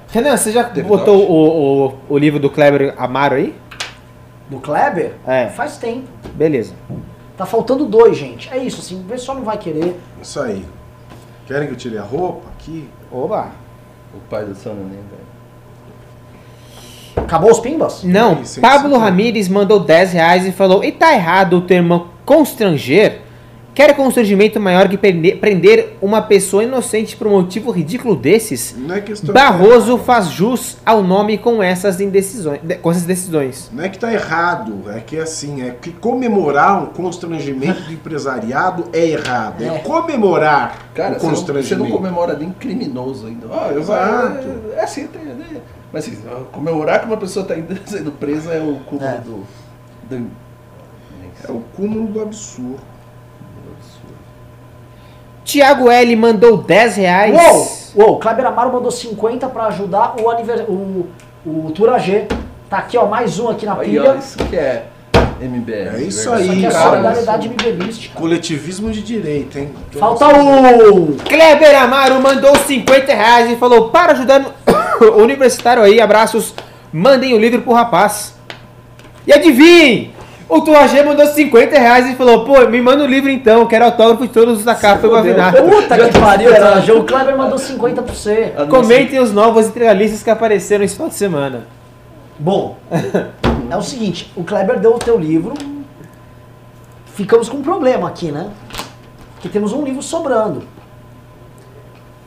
[0.08, 3.54] Renan, você já Teve botou o, o, o livro do Kleber Amaro aí?
[4.50, 5.14] Do Kleber?
[5.26, 5.48] É.
[5.48, 6.08] Faz tempo.
[6.34, 6.74] Beleza.
[7.36, 8.52] Tá faltando dois, gente.
[8.52, 10.00] É isso, assim, o pessoal não vai querer.
[10.20, 10.64] Isso aí.
[11.46, 12.88] Querem que eu tire a roupa aqui?
[13.12, 13.50] Oba!
[14.14, 15.35] O pai do Sono velho.
[17.16, 18.02] Acabou os pimbas?
[18.04, 19.00] Não, Sim, sim, Pablo sim.
[19.00, 23.20] Ramires mandou 10 reais e falou: E tá errado o termo constranger?
[23.74, 28.74] Quer constrangimento maior que prende- prender uma pessoa inocente por um motivo ridículo desses?
[28.74, 33.70] Não é questão Barroso faz jus ao nome com essas indecisões, de- com essas decisões.
[33.70, 38.84] Não é que tá errado, é que assim, é que comemorar um constrangimento do empresariado
[38.94, 39.62] é errado.
[39.62, 39.78] É, É.
[39.80, 41.84] comemorar Cara, o você não, você constrangimento.
[41.84, 43.46] não comemora nem criminoso ainda.
[43.52, 44.46] Ah, Exato.
[44.74, 45.44] É, é assim, tem, né?
[45.96, 46.18] Mas assim,
[46.52, 47.54] comemorar que uma pessoa está
[47.86, 49.18] sendo presa é o cúmulo É.
[49.18, 49.46] do,
[50.10, 50.30] do-
[51.48, 52.76] É o cúmulo do absurdo.
[55.42, 57.34] Tiago L mandou 10 reais.
[57.94, 58.08] Uou!
[58.08, 60.66] Uou, Kleber Amaro mandou 50 pra ajudar o, aniver...
[60.70, 61.06] o,
[61.46, 62.26] o Tura G.
[62.68, 64.10] Tá aqui, ó, mais um aqui na Aí, pilha.
[64.10, 64.88] ó, isso que é
[65.40, 65.72] MBL.
[65.96, 66.90] É isso Isso aí, aqui é cara.
[66.90, 68.18] solidariedade nivelística.
[68.20, 69.72] Coletivismo de direita, hein?
[69.92, 71.16] Falta um!
[71.16, 74.44] Kleber Amaro mandou 50 reais e falou: Para ajudar
[75.16, 76.54] universitário aí, abraços.
[76.92, 78.34] Mandem o livro pro rapaz.
[79.26, 80.14] E adivinhe!
[80.48, 84.26] O Tuagê mandou 50 reais e falou: Pô, me manda o livro então, quero autógrafo
[84.26, 85.08] de todos os da capa.
[85.08, 85.60] Bavinato.
[85.62, 86.92] Puta que pariu, Tura G.
[86.92, 88.54] O Kleber mandou 50 pra você.
[88.70, 91.66] Comentem os novos integralistas que apareceram esse final de semana.
[92.38, 92.76] Bom,
[93.70, 95.54] é o seguinte, o Kleber deu o teu livro.
[97.14, 98.50] Ficamos com um problema aqui, né?
[99.40, 100.62] Que temos um livro sobrando.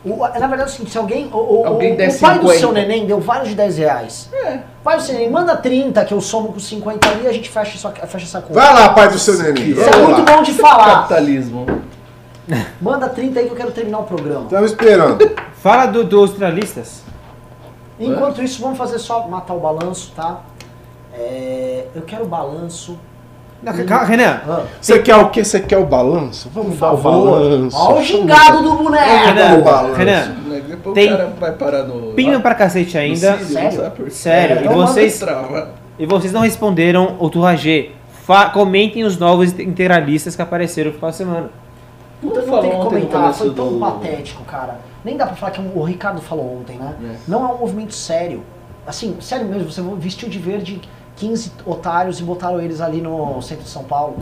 [0.06, 1.30] O- na verdade é o seguinte, se alguém.
[1.32, 2.08] O, o- Alguém o- o pai
[2.40, 2.60] do 50.
[2.60, 4.30] seu neném deu vários de 10 reais.
[4.34, 4.60] É.
[4.84, 7.50] Pai do seu neném, manda 30 que eu somo com 50 ali e a gente
[7.50, 8.54] fecha, isso, fecha essa conta.
[8.54, 9.72] Vai lá, pai do seu neném.
[9.72, 11.02] Isso é muito bom de falar.
[11.02, 11.66] Capitalismo.
[12.82, 14.44] Manda 30 aí que eu quero terminar o programa.
[14.46, 15.32] Estamos esperando.
[15.62, 17.04] Fala do, dos integralistas.
[18.00, 20.40] Enquanto isso, vamos fazer só matar o balanço, tá?
[21.14, 22.98] É, eu quero o balanço.
[23.64, 24.42] Renan.
[24.48, 25.44] Ah, Você quer o quê?
[25.44, 26.50] Você quer o balanço?
[26.54, 27.76] Vamos por dar o balanço.
[27.78, 29.64] Ó o gingado do Renan, boneco.
[29.64, 29.96] balanço.
[29.96, 30.62] Renan, Né?
[30.70, 32.14] Depois Tem o cara vai parar no.
[32.14, 33.38] pinga pra cacete ainda.
[33.38, 34.12] cílio, Sério?
[34.12, 35.24] Sério, É, e vocês,
[36.00, 37.92] e vocês não responderam o Turragê.
[38.26, 41.50] Fa- Comentem os novos integralistas que apareceram no final de semana.
[42.22, 44.80] Puta, Não tem que comentar, foi tão do- patético, cara.
[45.04, 46.94] Nem dá pra falar que o Ricardo falou ontem, né?
[47.04, 47.16] É.
[47.28, 48.44] Não é um movimento sério.
[48.86, 50.82] Assim, sério mesmo, você vestiu de verde
[51.20, 54.18] 15 otários e botaram eles ali no centro de São Paulo.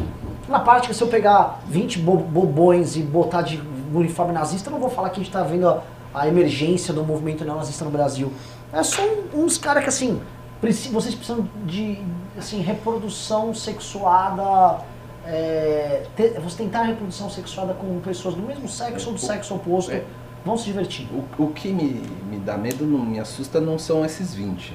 [0.49, 0.60] Na
[0.90, 3.61] que se eu pegar 20 bo- bobões e botar de
[3.94, 5.82] uniforme nazista, eu não vou falar que a gente tá vendo a,
[6.14, 8.32] a emergência do movimento neonazista no Brasil.
[8.74, 9.02] É só
[9.34, 10.22] um- uns caras que assim,
[10.60, 11.99] preci- vocês precisam de
[12.38, 14.80] assim, reprodução sexuada.
[15.26, 19.91] É, te- você tentar reprodução sexuada com pessoas do mesmo sexo ou do sexo oposto,
[19.91, 20.03] É.
[20.45, 21.07] vão se divertir.
[21.38, 24.74] O, o que me, me dá medo, não me assusta, não são esses 20.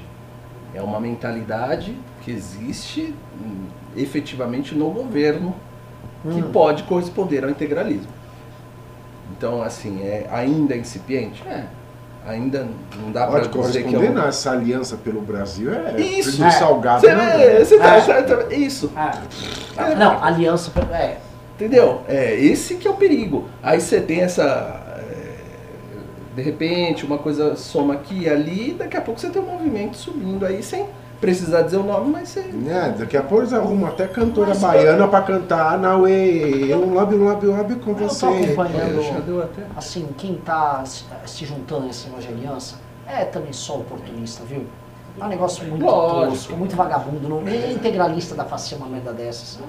[0.73, 5.53] É uma mentalidade que existe hum, efetivamente no governo
[6.23, 6.51] que Hum.
[6.51, 8.07] pode corresponder ao integralismo.
[9.37, 11.43] Então, assim, é ainda incipiente?
[11.47, 11.65] É.
[12.25, 12.65] Ainda
[13.01, 14.27] não dá para Pode dizer que é corresponder, um...
[14.27, 16.41] Essa aliança pelo Brasil é Isso.
[16.43, 16.49] É.
[16.51, 17.05] salgado.
[17.05, 17.59] Né?
[17.59, 18.21] você tá, É.
[18.21, 18.91] tá- isso.
[18.95, 19.11] Ah,
[19.97, 20.71] não, aliança.
[20.93, 21.17] É,
[21.55, 22.01] Entendeu?
[22.07, 23.47] É esse que é o perigo.
[23.61, 24.81] Aí você tem essa.
[26.33, 29.41] É, De repente, uma coisa soma aqui e ali, e daqui a pouco você tem
[29.41, 30.85] um movimento subindo aí sem
[31.23, 32.41] precisar dizer o nome, mas você.
[32.67, 36.93] É, daqui a pouco eles arrumam até cantora baiana pra cantar na Uê, eu um
[36.93, 38.25] lobby, um lobby, um lobby com Eu tô você.
[38.25, 38.99] acompanhando.
[38.99, 39.61] É, já deu até.
[39.77, 42.75] assim, quem tá se, juntando nesse negócio de aliança
[43.07, 44.65] é também só oportunista, viu?
[45.17, 47.29] É um negócio muito tosco, muito vagabundo.
[47.29, 49.59] Não, nem integralista dá pra ser uma merda dessas.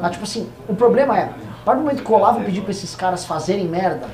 [0.00, 2.70] Mas, tipo assim, o problema é, a partir do momento que o Olavo pedir pra
[2.70, 4.08] esses caras fazerem merda,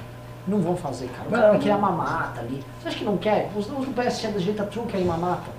[0.46, 1.28] não vão fazer, cara.
[1.28, 2.62] O cara vai querer a mamata ali.
[2.80, 3.50] Você acha que não quer?
[3.56, 5.50] Os os do PSC da direita truque aí mamata.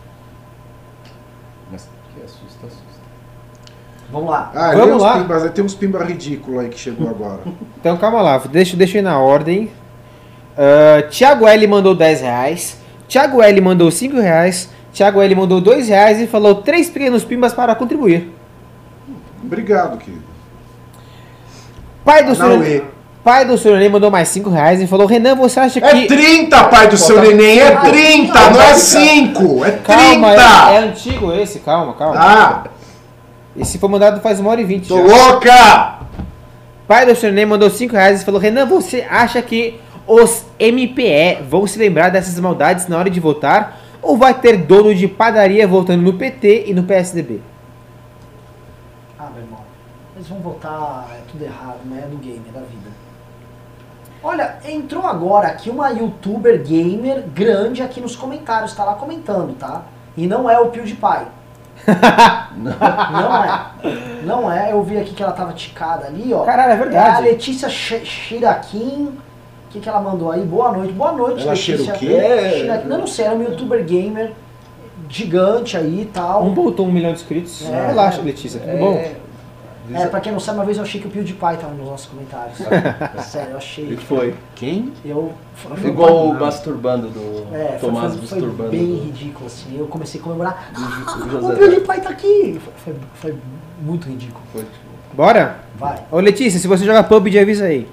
[1.72, 2.94] Mas que assusta, assusta.
[4.12, 4.52] Vamos lá.
[4.54, 5.20] Ah, Vamos lá.
[5.20, 7.42] Pimbas, tem uns pimba ridículos aí que chegou agora.
[7.80, 9.70] Então calma lá, deixa, deixa eu ir na ordem.
[10.58, 12.78] Ah, Thiago L mandou 10 reais.
[13.08, 14.70] Thiago L mandou 5 reais.
[14.94, 18.32] Thiago L mandou 2 reais e falou três pequenos pimbas para contribuir.
[19.44, 20.24] Obrigado, querido.
[22.06, 22.86] Pai do Não, senhor,
[23.24, 26.08] pai do senhor Neném mandou mais 5 reais e falou: Renan, você acha É que.
[26.08, 29.84] 30, pai do seu neném, é 30, não é 5, é 30.
[29.84, 32.16] Calma, é, é antigo esse, calma, calma.
[32.20, 32.64] Ah,
[33.56, 34.88] Esse foi mandado faz uma hora e vinte.
[34.88, 35.04] tô já.
[35.04, 36.00] louca!
[36.88, 41.44] Pai do senhor Neném mandou 5 reais e falou: Renan, você acha que os MPE
[41.50, 43.80] vão se lembrar dessas maldades na hora de votar?
[44.02, 47.40] Ou vai ter dono de padaria votando no PT e no PSDB?
[49.18, 49.60] Ah, meu irmão,
[50.14, 52.02] eles vão votar é tudo errado, né?
[52.04, 52.92] É do game, é da vida.
[54.24, 59.82] Olha, entrou agora aqui uma youtuber gamer grande aqui nos comentários, tá lá comentando, tá?
[60.16, 61.28] E não é o PewDiePie.
[62.56, 62.72] Não
[63.44, 63.66] é.
[64.24, 64.72] Não é.
[64.72, 66.44] Eu vi aqui que ela tava ticada ali, ó.
[66.44, 67.18] Caralho, é verdade.
[67.18, 69.08] a Letícia Chiraquim.
[69.68, 70.42] O que, que ela mandou aí?
[70.42, 70.94] Boa noite.
[70.94, 71.78] Boa noite, Ela Letícia.
[71.78, 72.14] cheira o quê?
[72.14, 72.88] É, Chiraquim.
[72.88, 74.32] Não, não sei, era um youtuber gamer
[75.10, 76.44] gigante aí e tal.
[76.44, 77.68] Um voltou um milhão de inscritos.
[77.68, 77.88] É.
[77.88, 79.04] Relaxa, Letícia, tudo bom?
[79.94, 82.06] É, pra quem não sabe, uma vez eu achei que o PewDiePie tava nos nossos
[82.08, 82.58] comentários.
[83.26, 83.86] Sério, eu achei.
[83.86, 84.34] Ele foi.
[84.56, 84.94] Quem?
[85.04, 85.34] Eu.
[85.56, 88.70] foi- Igual o masturbando do É, foi, Tomás foi, foi masturbando.
[88.72, 89.78] bem do- ridículo, assim.
[89.78, 90.70] Eu comecei a comemorar.
[90.76, 91.58] Ah, José o Neto.
[91.60, 92.62] PewDiePie tá aqui!
[92.64, 93.36] Foi, foi, foi
[93.82, 94.42] muito ridículo.
[94.54, 95.58] Foi, tipo, Bora?
[95.78, 96.00] Vai.
[96.12, 97.88] Ô Letícia, se você joga PUBG, avisa aí.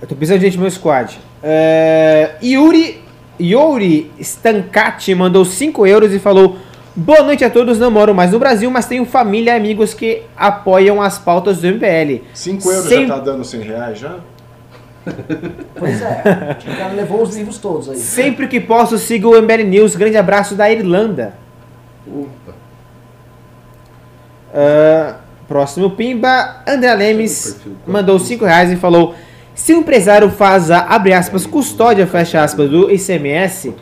[0.00, 1.18] Eu tô precisando de gente no meu squad.
[1.42, 3.02] É, Yuri,
[3.40, 6.56] Yuri Stancati mandou 5 euros e falou:
[7.00, 10.22] Boa noite a todos, não moro mais no Brasil, mas tenho família e amigos que
[10.36, 12.24] apoiam as pautas do MBL.
[12.34, 14.16] 5 euros Sem- já tá dando 100 reais já?
[15.76, 17.96] Pois é, o cara levou os livros todos aí.
[17.96, 19.94] Sempre que posso, siga o MBL News.
[19.94, 21.34] Grande abraço da Irlanda.
[22.04, 22.54] Opa.
[24.52, 25.14] Ah,
[25.46, 28.28] próximo Pimba, André Lemes mandou custa?
[28.34, 29.14] 5 reais e falou:
[29.54, 33.72] Se o empresário faz a, abre aspas, custódia, fecha aspas, do ICMS,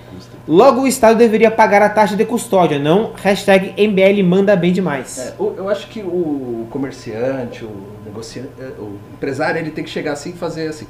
[0.47, 5.19] logo o Estado deveria pagar a taxa de custódia, não hashtag MBL manda bem demais.
[5.19, 7.71] É, o- eu acho que o comerciante, o
[8.05, 10.87] negociante, é, o empresário, ele tem que chegar assim e fazer assim,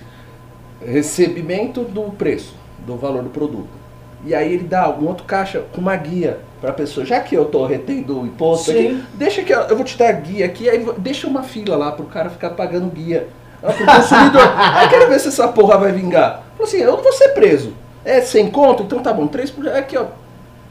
[0.84, 2.54] recebimento do preço,
[2.86, 3.68] do valor do produto.
[4.24, 7.04] E aí ele dá um outro caixa com uma guia para a pessoa.
[7.06, 8.78] Já que eu tô retendo o imposto Sim.
[8.78, 11.76] aqui, deixa que eu, eu vou te dar a guia aqui, aí deixa uma fila
[11.76, 13.28] lá pro cara ficar pagando guia.
[13.62, 14.42] Ah, Pro consumidor.
[14.56, 16.42] aí quero ver se essa porra vai vingar.
[16.56, 17.72] Falou assim, eu não vou ser preso.
[18.06, 18.84] É sem conto?
[18.84, 20.06] Então tá bom, 3 por aqui, ó.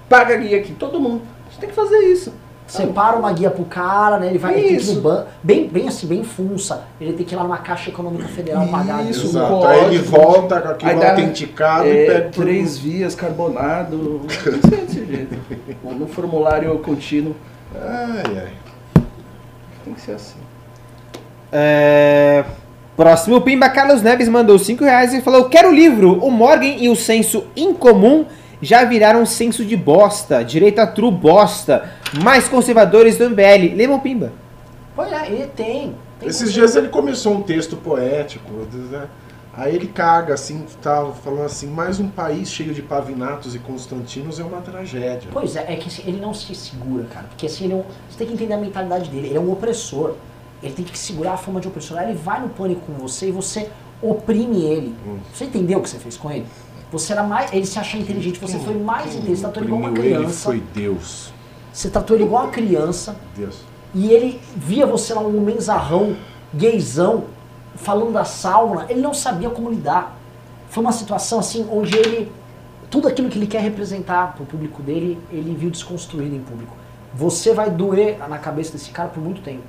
[0.08, 1.22] Paga a guia aqui, todo mundo.
[1.46, 2.32] A gente tem que fazer isso.
[2.66, 4.28] Separa uma guia pro cara, né?
[4.28, 4.96] Ele vai ele tem que ir Isso.
[4.96, 5.28] no banco.
[5.44, 6.84] Bem, bem assim, bem funça.
[7.00, 9.12] Ele tem que ir lá numa Caixa Econômica Federal pagar a guia.
[9.12, 9.48] Isso, Exato.
[9.48, 9.68] código.
[9.68, 14.22] Aí ele volta com aquilo dá, autenticado e é, pede por três vias, carbonado.
[14.42, 15.38] Ser desse jeito.
[15.84, 17.36] No formulário contínuo,
[17.76, 19.04] Ai, ai.
[19.84, 20.40] tem que ser assim.
[21.52, 22.44] É,
[22.96, 26.24] Próximo Pimba, Carlos Neves mandou 5 reais e falou: Quero o livro.
[26.24, 28.26] O Morgan e o senso incomum
[28.62, 30.44] já viraram senso de bosta.
[30.44, 31.90] Direita true bosta.
[32.24, 33.76] Mais conservadores do MBL.
[33.76, 34.32] Lembram Pimba?
[34.96, 35.94] Pois é, ele tem.
[36.20, 38.50] tem Esses dias ele começou um texto poético,
[38.90, 39.08] né?
[39.58, 44.40] aí ele caga assim, tava falando assim, mais um país cheio de pavinatos e constantinos
[44.40, 45.30] é uma tragédia.
[45.32, 47.28] Pois é, é que assim, ele não se segura, cara.
[47.28, 49.28] Porque assim, ele é um, você tem que entender a mentalidade dele.
[49.28, 50.16] Ele é um opressor.
[50.66, 51.98] Ele tem que segurar a fama de opressor.
[51.98, 53.70] Aí ele vai no pânico com você e você
[54.02, 54.96] oprime ele.
[55.06, 55.20] Hum.
[55.34, 56.46] Você entendeu o que você fez com ele?
[56.92, 57.54] Você era mais.
[57.54, 59.38] Ele se acha inteligente, você foi mais inteligente.
[59.38, 60.44] Você tratou ele igual uma oprimiu ele criança.
[60.44, 61.34] foi Deus.
[61.72, 63.16] Você tratou ele igual uma criança.
[63.36, 63.64] Deus.
[63.94, 66.18] E ele via você lá, um menzarrão,
[66.54, 67.26] gaysão,
[67.76, 70.18] falando da sauna, ele não sabia como lidar.
[70.70, 72.32] Foi uma situação assim, onde ele,
[72.90, 76.76] tudo aquilo que ele quer representar pro público dele, ele viu desconstruído em público.
[77.14, 79.64] Você vai doer na cabeça desse cara por muito tempo.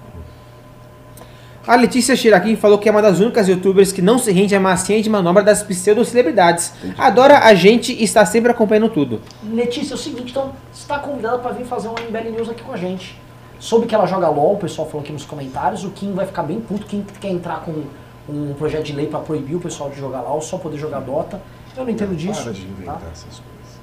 [1.67, 4.61] A Letícia Chiraquim falou que é uma das únicas youtubers que não se rende à
[4.61, 6.73] massinha de manobra das pseudo-celebridades.
[6.97, 9.21] Adora a gente e está sempre acompanhando tudo.
[9.43, 12.63] Letícia, é o seguinte, então, você está convidada para vir fazer uma MBL News aqui
[12.63, 13.21] com a gente.
[13.59, 16.45] Soube que ela joga LOL, o pessoal falou aqui nos comentários, o Kim vai ficar
[16.45, 17.83] bem puto, Kim quer entrar com
[18.29, 21.41] um projeto de lei para proibir o pessoal de jogar LOL, só poder jogar Dota.
[21.77, 22.45] Eu não entendo disso.
[22.45, 23.07] Para de inventar tá?
[23.11, 23.81] essas coisas.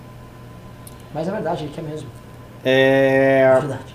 [1.14, 2.08] Mas é verdade, ele quer mesmo.
[2.64, 3.42] É...
[3.42, 3.93] É verdade.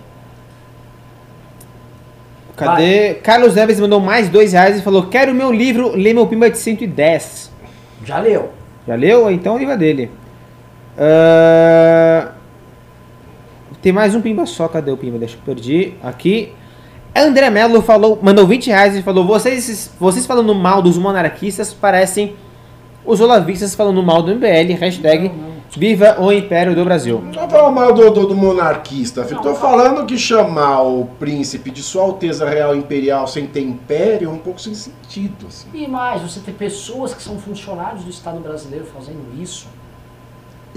[2.58, 3.14] Cadê?
[3.14, 6.50] Carlos Neves mandou mais 2 reais e falou: Quero o meu livro, lê meu Pimba
[6.50, 7.52] de 110.
[8.04, 8.50] Já leu.
[8.86, 9.30] Já leu?
[9.30, 10.10] Então o livro é dele.
[10.96, 12.32] Ah,
[13.80, 14.66] Tem mais um Pimba só.
[14.66, 15.18] Cadê o Pimba?
[15.18, 15.94] Deixa eu perdi.
[16.02, 16.52] Aqui.
[17.14, 22.34] André Melo falou, mandou 20 reais e falou: vocês, vocês falando mal dos monarquistas parecem
[23.04, 24.74] os olavistas falando mal do MBL.
[24.78, 25.30] Hashtag
[25.76, 27.22] Viva o Império do Brasil.
[27.34, 29.40] Não fala mal do, do, do monarquista, filho.
[29.40, 34.32] Tô falando que chamar o príncipe de Sua Alteza Real Imperial sem ter império é
[34.32, 35.68] um pouco sem sentido, assim.
[35.74, 39.68] E mais, você ter pessoas que são funcionários do Estado brasileiro fazendo isso.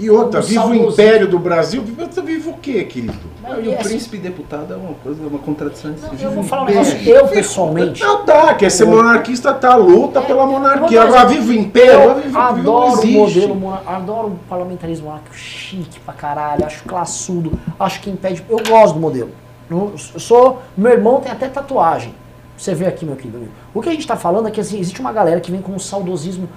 [0.02, 3.14] E outra, Como viva o império do Brasil, você vive o quê, querido?
[3.40, 5.92] Mas, e o assim, príncipe deputado é uma coisa, uma contradição.
[5.92, 8.02] não, eu vou um falar um negócio, eu pessoalmente.
[8.02, 10.98] Não dá, quer ser monarquista, tá, luta É, pela monarquia.
[10.98, 15.36] eu vou Agora vive o império, agora não adoro o modelo, adoro o parlamentarismo monárquico
[15.36, 18.44] chique pra caralho, acho classudo, acho que impede.
[18.48, 19.30] Eu gosto do modelo.
[19.70, 20.62] Eu eu sou.
[20.76, 22.12] Meu irmão tem até tatuagem.
[22.56, 23.52] Você vê aqui, meu querido amigo.
[23.72, 25.72] O que a gente tá falando é que assim, existe uma galera que vem com
[25.72, 26.48] um saudosismo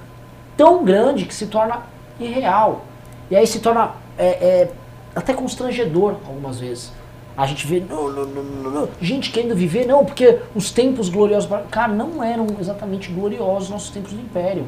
[0.58, 1.84] tão grande que se torna
[2.20, 2.82] irreal.
[3.30, 4.72] E aí se torna é, é,
[5.16, 6.92] até constrangedor algumas vezes.
[7.38, 11.50] A gente vê, não, não, não, não, gente querendo viver, não, porque os tempos gloriosos.
[11.70, 14.66] Cara, não eram exatamente gloriosos nossos tempos do Império.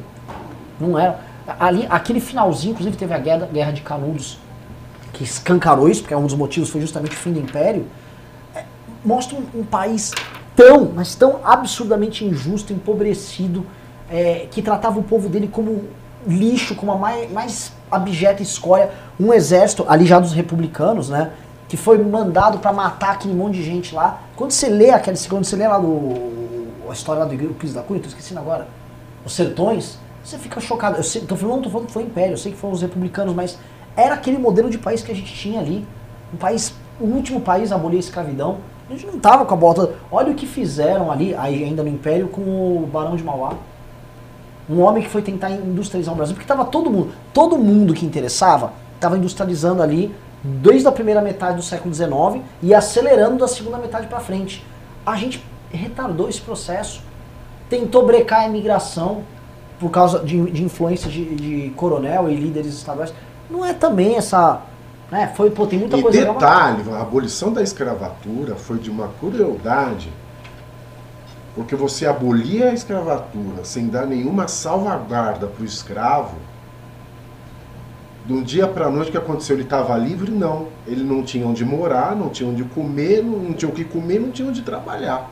[0.80, 1.16] Não eram.
[1.60, 4.38] Ali, aquele finalzinho, inclusive teve a guerra, guerra de Canudos,
[5.14, 7.86] que escancarou isso, porque um dos motivos foi justamente o fim do Império,
[8.54, 8.66] é,
[9.04, 10.12] mostra um, um país
[10.54, 13.66] tão, mas tão absurdamente injusto, empobrecido,
[14.10, 15.86] é, que tratava o povo dele como
[16.28, 18.92] lixo, como a mais, mais abjeta escória.
[19.20, 21.32] Um exército, ali já dos republicanos, né?
[21.68, 24.22] Que foi mandado para matar aquele monte de gente lá.
[24.36, 27.82] Quando você lê aquele, quando você lê lá do, a história lá do Euclides da
[27.82, 28.68] Cunha, tô esquecendo agora,
[29.26, 30.98] os sertões, você fica chocado.
[30.98, 32.74] Eu sei, tô falando, não tô falando que foi o Império, eu sei que foram
[32.74, 33.58] os republicanos, mas
[33.96, 35.86] era aquele modelo de país que a gente tinha ali.
[36.34, 38.58] Um país, o último país a abolir a escravidão.
[38.90, 39.94] A gente não tava com a bota.
[40.12, 43.54] Olha o que fizeram ali, ainda no Império, com o Barão de Mauá.
[44.70, 48.06] Um homem que foi tentar industrializar o Brasil, porque tava todo mundo, todo mundo que
[48.06, 50.14] interessava, estava industrializando ali
[50.44, 54.66] desde a primeira metade do século XIX e acelerando da segunda metade para frente.
[55.06, 57.02] A gente retardou esse processo,
[57.70, 59.24] tentou brecar a imigração
[59.80, 63.14] por causa de, de influência de, de coronel e líderes estaduais.
[63.50, 64.62] Não é também essa
[65.12, 65.32] né?
[65.36, 68.90] Foi, pô, tem muita e coisa legal, mas- detalhe, a abolição da escravatura foi de
[68.90, 70.12] uma crueldade,
[71.58, 76.38] porque você abolia a escravatura sem dar nenhuma salvaguarda para o escravo.
[78.28, 79.56] De um dia para a noite que aconteceu?
[79.56, 80.30] Ele estava livre?
[80.30, 80.68] Não.
[80.86, 84.20] Ele não tinha onde morar, não tinha onde comer, não, não tinha o que comer,
[84.20, 85.32] não tinha onde trabalhar.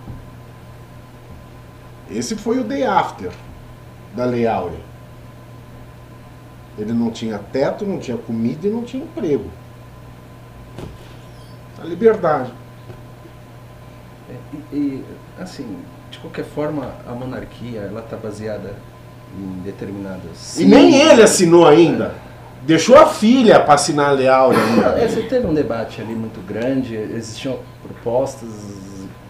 [2.10, 3.32] Esse foi o day after
[4.16, 4.80] da Lei Áurea.
[6.76, 9.52] Ele não tinha teto, não tinha comida e não tinha emprego.
[11.80, 12.52] A liberdade.
[14.28, 14.36] É,
[14.74, 15.06] E, e,
[15.40, 15.78] assim,
[16.16, 18.74] de qualquer forma, a monarquia ela está baseada
[19.38, 20.58] em determinadas.
[20.58, 22.14] E nem ele assinou ainda.
[22.64, 24.88] Deixou a filha para assinar a ainda.
[24.98, 28.50] é, você teve um debate ali muito grande, existiam propostas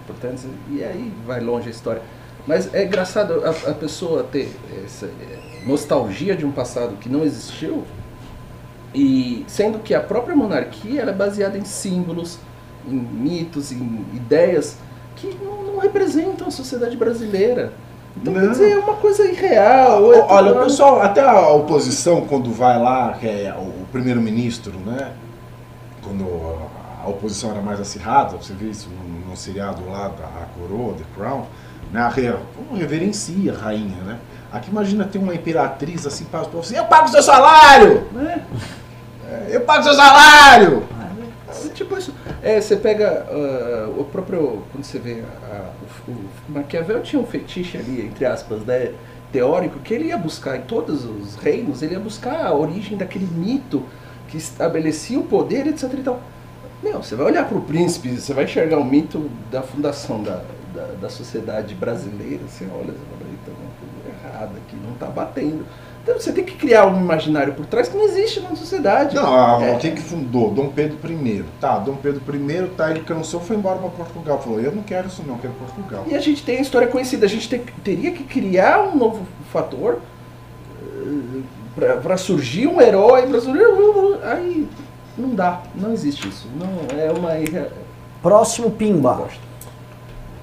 [0.04, 2.02] importantes, e aí vai longe a história.
[2.48, 4.56] Mas é engraçado a, a pessoa ter
[4.86, 7.84] essa eh, nostalgia de um passado que não existiu,
[8.94, 12.38] e sendo que a própria monarquia ela é baseada em símbolos,
[12.88, 14.78] em mitos, em ideias
[15.16, 17.74] que não, não representam a sociedade brasileira.
[18.18, 18.52] Então, quer Não.
[18.52, 20.14] dizer, é uma coisa irreal.
[20.14, 25.12] é Olha, o pessoal, até a oposição, quando vai lá, é o primeiro-ministro, né?
[26.02, 26.26] Quando
[27.04, 30.94] a oposição era mais acirrada, você vê isso no, no seriado lá da a Coroa,
[30.94, 31.44] The Crown,
[31.92, 32.02] né?
[32.02, 32.10] A
[32.74, 34.18] reverencia a rainha, né?
[34.52, 38.08] Aqui imagina ter uma imperatriz assim, para os assim, eu pago seu salário!
[38.18, 38.40] É.
[39.30, 40.84] É, Eu pago seu salário!
[41.74, 42.14] Tipo isso.
[42.42, 44.64] É, você pega ah, o próprio.
[44.72, 45.24] Quando você vê.
[45.52, 45.72] a-
[46.08, 48.92] o, o Maquiavel tinha um fetiche ali, entre aspas, né?
[49.32, 53.26] Teórico, que ele ia buscar em todos os reinos, ele ia buscar a origem daquele
[53.26, 53.84] mito
[54.30, 55.92] que estabelecia o poder, etc.
[55.94, 56.04] E.
[56.84, 60.42] Meu, você vai olhar para o príncipe, você vai enxergar o mito da fundação da,
[60.74, 64.94] da, da sociedade brasileira, você olha e fala, "Eita, tem uma coisa errada aqui, não
[64.94, 65.66] está batendo.
[66.06, 69.16] Então você tem que criar um imaginário por trás que não existe na sociedade.
[69.16, 69.26] Não,
[69.58, 69.76] a- É.
[69.78, 70.52] quem que fundou?
[70.52, 71.44] Dom Pedro I.
[71.60, 74.40] Tá, Dom Pedro I, tá, ele cansou, foi embora para Portugal.
[74.40, 76.04] Falou, eu não quero isso não, eu quero Portugal.
[76.08, 79.26] E a gente tem a história conhecida, a gente tem- teria que criar um novo
[79.52, 79.98] fator
[82.02, 83.64] para surgir um herói, pra surgir,
[84.24, 84.68] aí
[85.18, 86.48] não dá, não existe isso.
[86.56, 87.32] Não é uma
[88.22, 89.28] Próximo Pimba.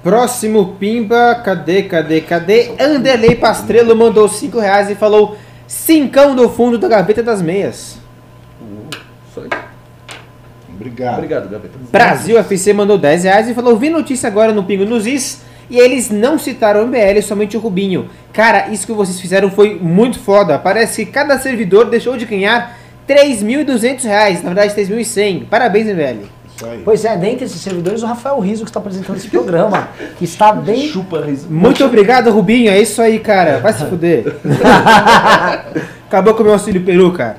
[0.03, 2.71] Próximo Pimba, cadê, cadê, cadê?
[2.79, 5.37] Anderley Pastrello mandou 5 reais e falou
[5.73, 7.97] cincão do fundo da gaveta das meias.
[8.61, 9.63] Uh.
[10.69, 11.15] Obrigado.
[11.15, 11.73] Obrigado, Gaveta.
[11.91, 15.77] Brasil FC mandou 10 reais e falou: Vi notícia agora no Pingo nos Is e
[15.77, 18.09] eles não citaram o MBL, somente o Rubinho.
[18.31, 20.57] Cara, isso que vocês fizeram foi muito foda.
[20.59, 22.77] Parece que cada servidor deixou de ganhar
[23.07, 25.45] 3.200 reais, na verdade 3.100.
[25.47, 26.27] Parabéns, MBL.
[26.83, 30.51] Pois é, dentre esses servidores, o Rafael Riso que está apresentando esse programa, que está
[30.53, 30.87] bem.
[30.87, 31.47] Chupa riso.
[31.49, 32.69] Muito obrigado, Rubinho.
[32.71, 33.59] É isso aí, cara.
[33.59, 34.37] Vai se fuder.
[36.07, 37.37] Acabou com o meu auxílio peru, cara.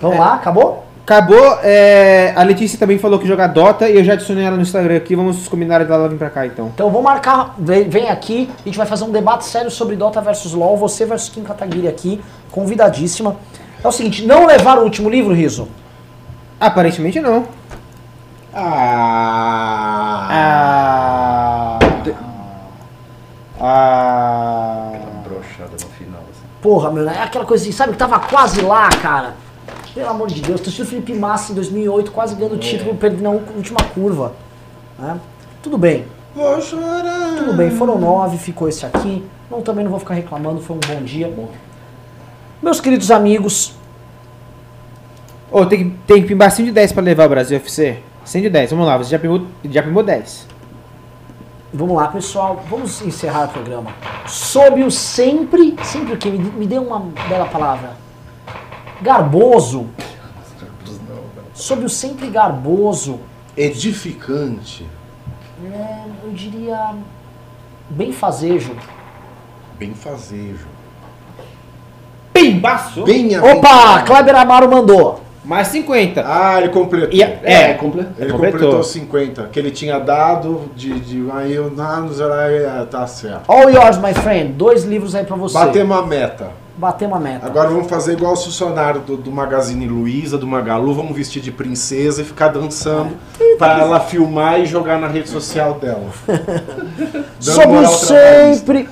[0.00, 0.84] Vamos lá, acabou?
[1.04, 1.58] Acabou.
[1.62, 4.96] é, A Letícia também falou que joga Dota e eu já adicionei ela no Instagram
[4.96, 5.14] aqui.
[5.16, 6.70] Vamos combinar dela vir pra cá então.
[6.74, 10.20] Então vou marcar, vem, vem aqui, a gente vai fazer um debate sério sobre Dota
[10.20, 12.20] versus LoL, você versus Kim Kataguiri aqui,
[12.50, 13.36] convidadíssima.
[13.82, 15.68] É o seguinte, não levar o último livro, Riso?
[16.60, 17.46] Aparentemente não.
[18.52, 20.28] Ah.
[20.30, 21.78] Ah.
[23.60, 24.92] Ah.
[25.24, 26.20] Brochada no final.
[26.30, 26.46] Assim.
[26.62, 29.34] Porra, meu, é aquela coisa assim, sabe, que tava quase lá, cara.
[29.94, 33.30] Pelo amor de Deus, torcida Felipe Massa em 2008, quase ganhando o título, perdendo na
[33.30, 34.32] última curva.
[34.98, 35.18] né?
[35.62, 37.34] Tudo bem, Vou chorar.
[37.36, 39.24] tudo bem, foram nove, ficou esse aqui.
[39.50, 41.32] Não, também não vou ficar reclamando, foi um bom dia.
[42.62, 43.74] Meus queridos amigos,
[45.50, 47.98] Ô, tem, que- tem que pimbar 100 de 10 pra levar o Brasil FC.
[48.24, 50.46] 100 de 10, vamos lá, você já pimbou, já pimbou 10.
[51.72, 52.62] Vamos lá, pessoal.
[52.68, 53.90] Vamos encerrar o programa.
[54.26, 56.28] Sob o sempre, sempre o que?
[56.30, 57.92] Me, me dê uma bela palavra.
[59.00, 59.86] Garboso,
[61.54, 63.20] sob o sempre garboso,
[63.56, 64.86] Edificante.
[65.64, 66.94] é, eu diria,
[67.88, 68.72] benfazejo.
[69.78, 70.66] Benfazejo.
[72.32, 73.04] Pimbaço!
[73.04, 75.20] Bem Opa, Kleber Amaro mandou.
[75.44, 76.22] Mais 50.
[76.26, 77.08] Ah, ele completou.
[77.12, 78.58] E a- é, comple- Ele completou.
[78.60, 81.00] completou 50, que ele tinha dado de.
[81.00, 83.42] de aí eu não, não sei lá, é, tá certo.
[83.50, 84.52] All yours, my friend.
[84.52, 85.54] Dois livros aí pra você.
[85.54, 86.50] Batemos a meta.
[86.76, 87.46] Batemos a meta.
[87.46, 91.50] Agora vamos fazer igual os funcionários do, do Magazine Luiza, do Magalu, vamos vestir de
[91.50, 93.10] princesa e ficar dançando
[93.58, 96.04] pra ela filmar e jogar na rede social dela.
[97.40, 98.88] Sob o sempre.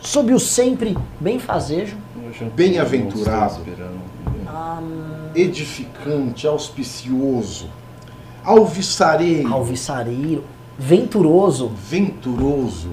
[0.00, 1.96] Sob o sempre benfazejo.
[2.54, 3.56] Bem-aventurado.
[5.36, 7.68] Edificante, auspicioso,
[8.42, 10.44] alvissareiro, Alvissareiro.
[10.78, 11.72] Venturoso.
[11.76, 12.88] venturoso.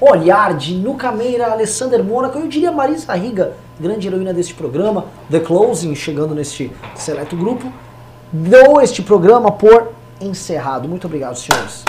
[0.00, 5.92] Olhar de Nucameira, Alessander Mônaco, eu diria Marisa Riga, grande heroína deste programa, The Closing,
[5.96, 7.72] chegando neste seleto grupo,
[8.32, 10.88] dou este programa por encerrado.
[10.88, 11.82] Muito obrigado, senhores.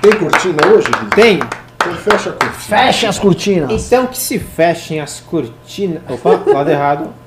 [0.00, 1.10] Tem cortina hoje, Guilherme?
[1.16, 1.40] Tem.
[1.74, 2.52] Então fecha a cortina.
[2.52, 3.86] Fechem as cortinas.
[3.86, 6.00] Então que se fechem as cortinas.
[6.08, 7.21] Opa, lado errado.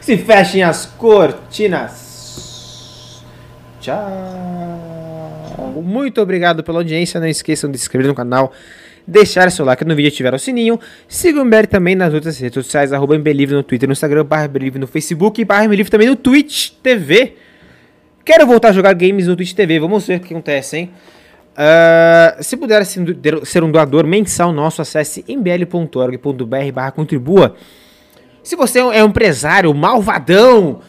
[0.00, 2.06] Se fechem as cortinas.
[3.80, 4.06] Tchau.
[5.82, 7.20] Muito obrigado pela audiência.
[7.20, 8.52] Não esqueçam de se inscrever no canal.
[9.06, 10.80] Deixar seu like no vídeo e ativar o sininho.
[11.08, 14.46] Sigam o MBL também nas outras redes sociais, arroba MBLivre no Twitter, no Instagram, barra
[14.46, 17.36] MBLivre no Facebook e barra MBLivre também no Twitch TV.
[18.24, 20.90] Quero voltar a jogar games no Twitch TV, vamos ver o que acontece, hein?
[21.56, 27.54] Ah, se puder ser um doador mensal nosso, acesse mbl.org.br barra contribua.
[28.46, 30.80] Se você é um empresário malvadão,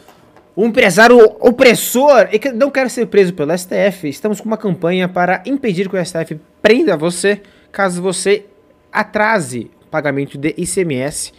[0.56, 5.42] um empresário opressor e não quer ser preso pelo STF, estamos com uma campanha para
[5.44, 8.46] impedir que o STF prenda você caso você
[8.92, 11.32] atrase pagamento de ICMS.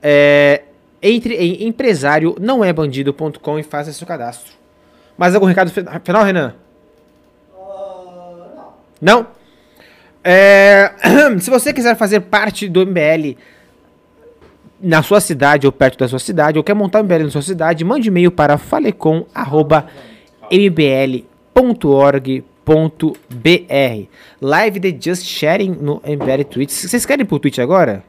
[0.00, 0.62] É,
[1.02, 4.52] entre em empresário não é bandido.com e faça seu cadastro.
[5.16, 6.54] Mais algum recado fi- final, Renan?
[9.00, 9.26] Não?
[10.22, 10.92] É,
[11.40, 13.36] se você quiser fazer parte do MBL
[14.80, 17.42] na sua cidade ou perto da sua cidade, ou quer montar um MBL na sua
[17.42, 18.56] cidade, mande e-mail para
[22.78, 24.06] falecom.mbl.org.br.
[24.40, 26.70] Live de Just Sharing no MBL Twitch.
[26.70, 28.04] Vocês querem ir pro Twitch agora?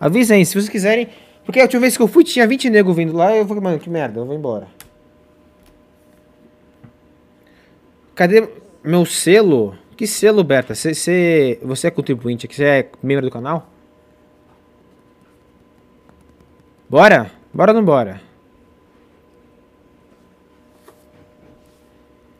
[0.00, 1.08] Avisem, se vocês quiserem.
[1.44, 3.78] Porque a última vez que eu fui tinha 20 nego vindo lá eu falei, mano,
[3.78, 4.66] que merda, eu vou embora.
[8.14, 8.48] Cadê
[8.82, 9.74] meu selo?
[9.96, 10.74] Que selo, Berta?
[10.74, 12.54] Cê, cê- você é contribuinte aqui?
[12.56, 13.70] Você é membro do canal?
[16.88, 17.30] Bora?
[17.52, 18.20] Bora ou não bora?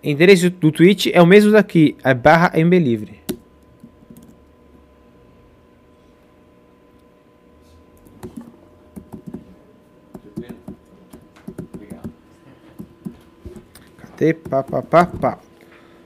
[0.02, 3.20] Endereço do Twitch é o mesmo daqui, é barra mbelivre.
[13.98, 14.32] Cadê?
[14.32, 15.38] Pá, pá, pá, pá.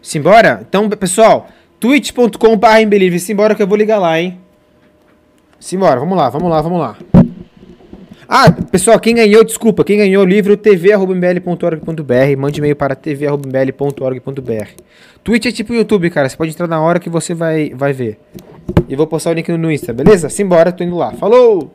[0.00, 0.64] Simbora?
[0.66, 1.48] Então, pessoal,
[1.78, 3.20] twitch.com.br embelivre.
[3.20, 4.40] Simbora que eu vou ligar lá, hein?
[5.58, 6.96] Simbora, vamos lá, vamos lá, vamos lá.
[8.32, 14.68] Ah, pessoal, quem ganhou, desculpa, quem ganhou o livro tv.mbl.org.br, mande e-mail para tv.mbl.org.br.
[15.24, 18.20] Twitch é tipo YouTube, cara, você pode entrar na hora que você vai, vai ver.
[18.88, 20.28] E vou postar o link no Insta, beleza?
[20.28, 21.10] Simbora, tô indo lá.
[21.14, 21.74] Falou!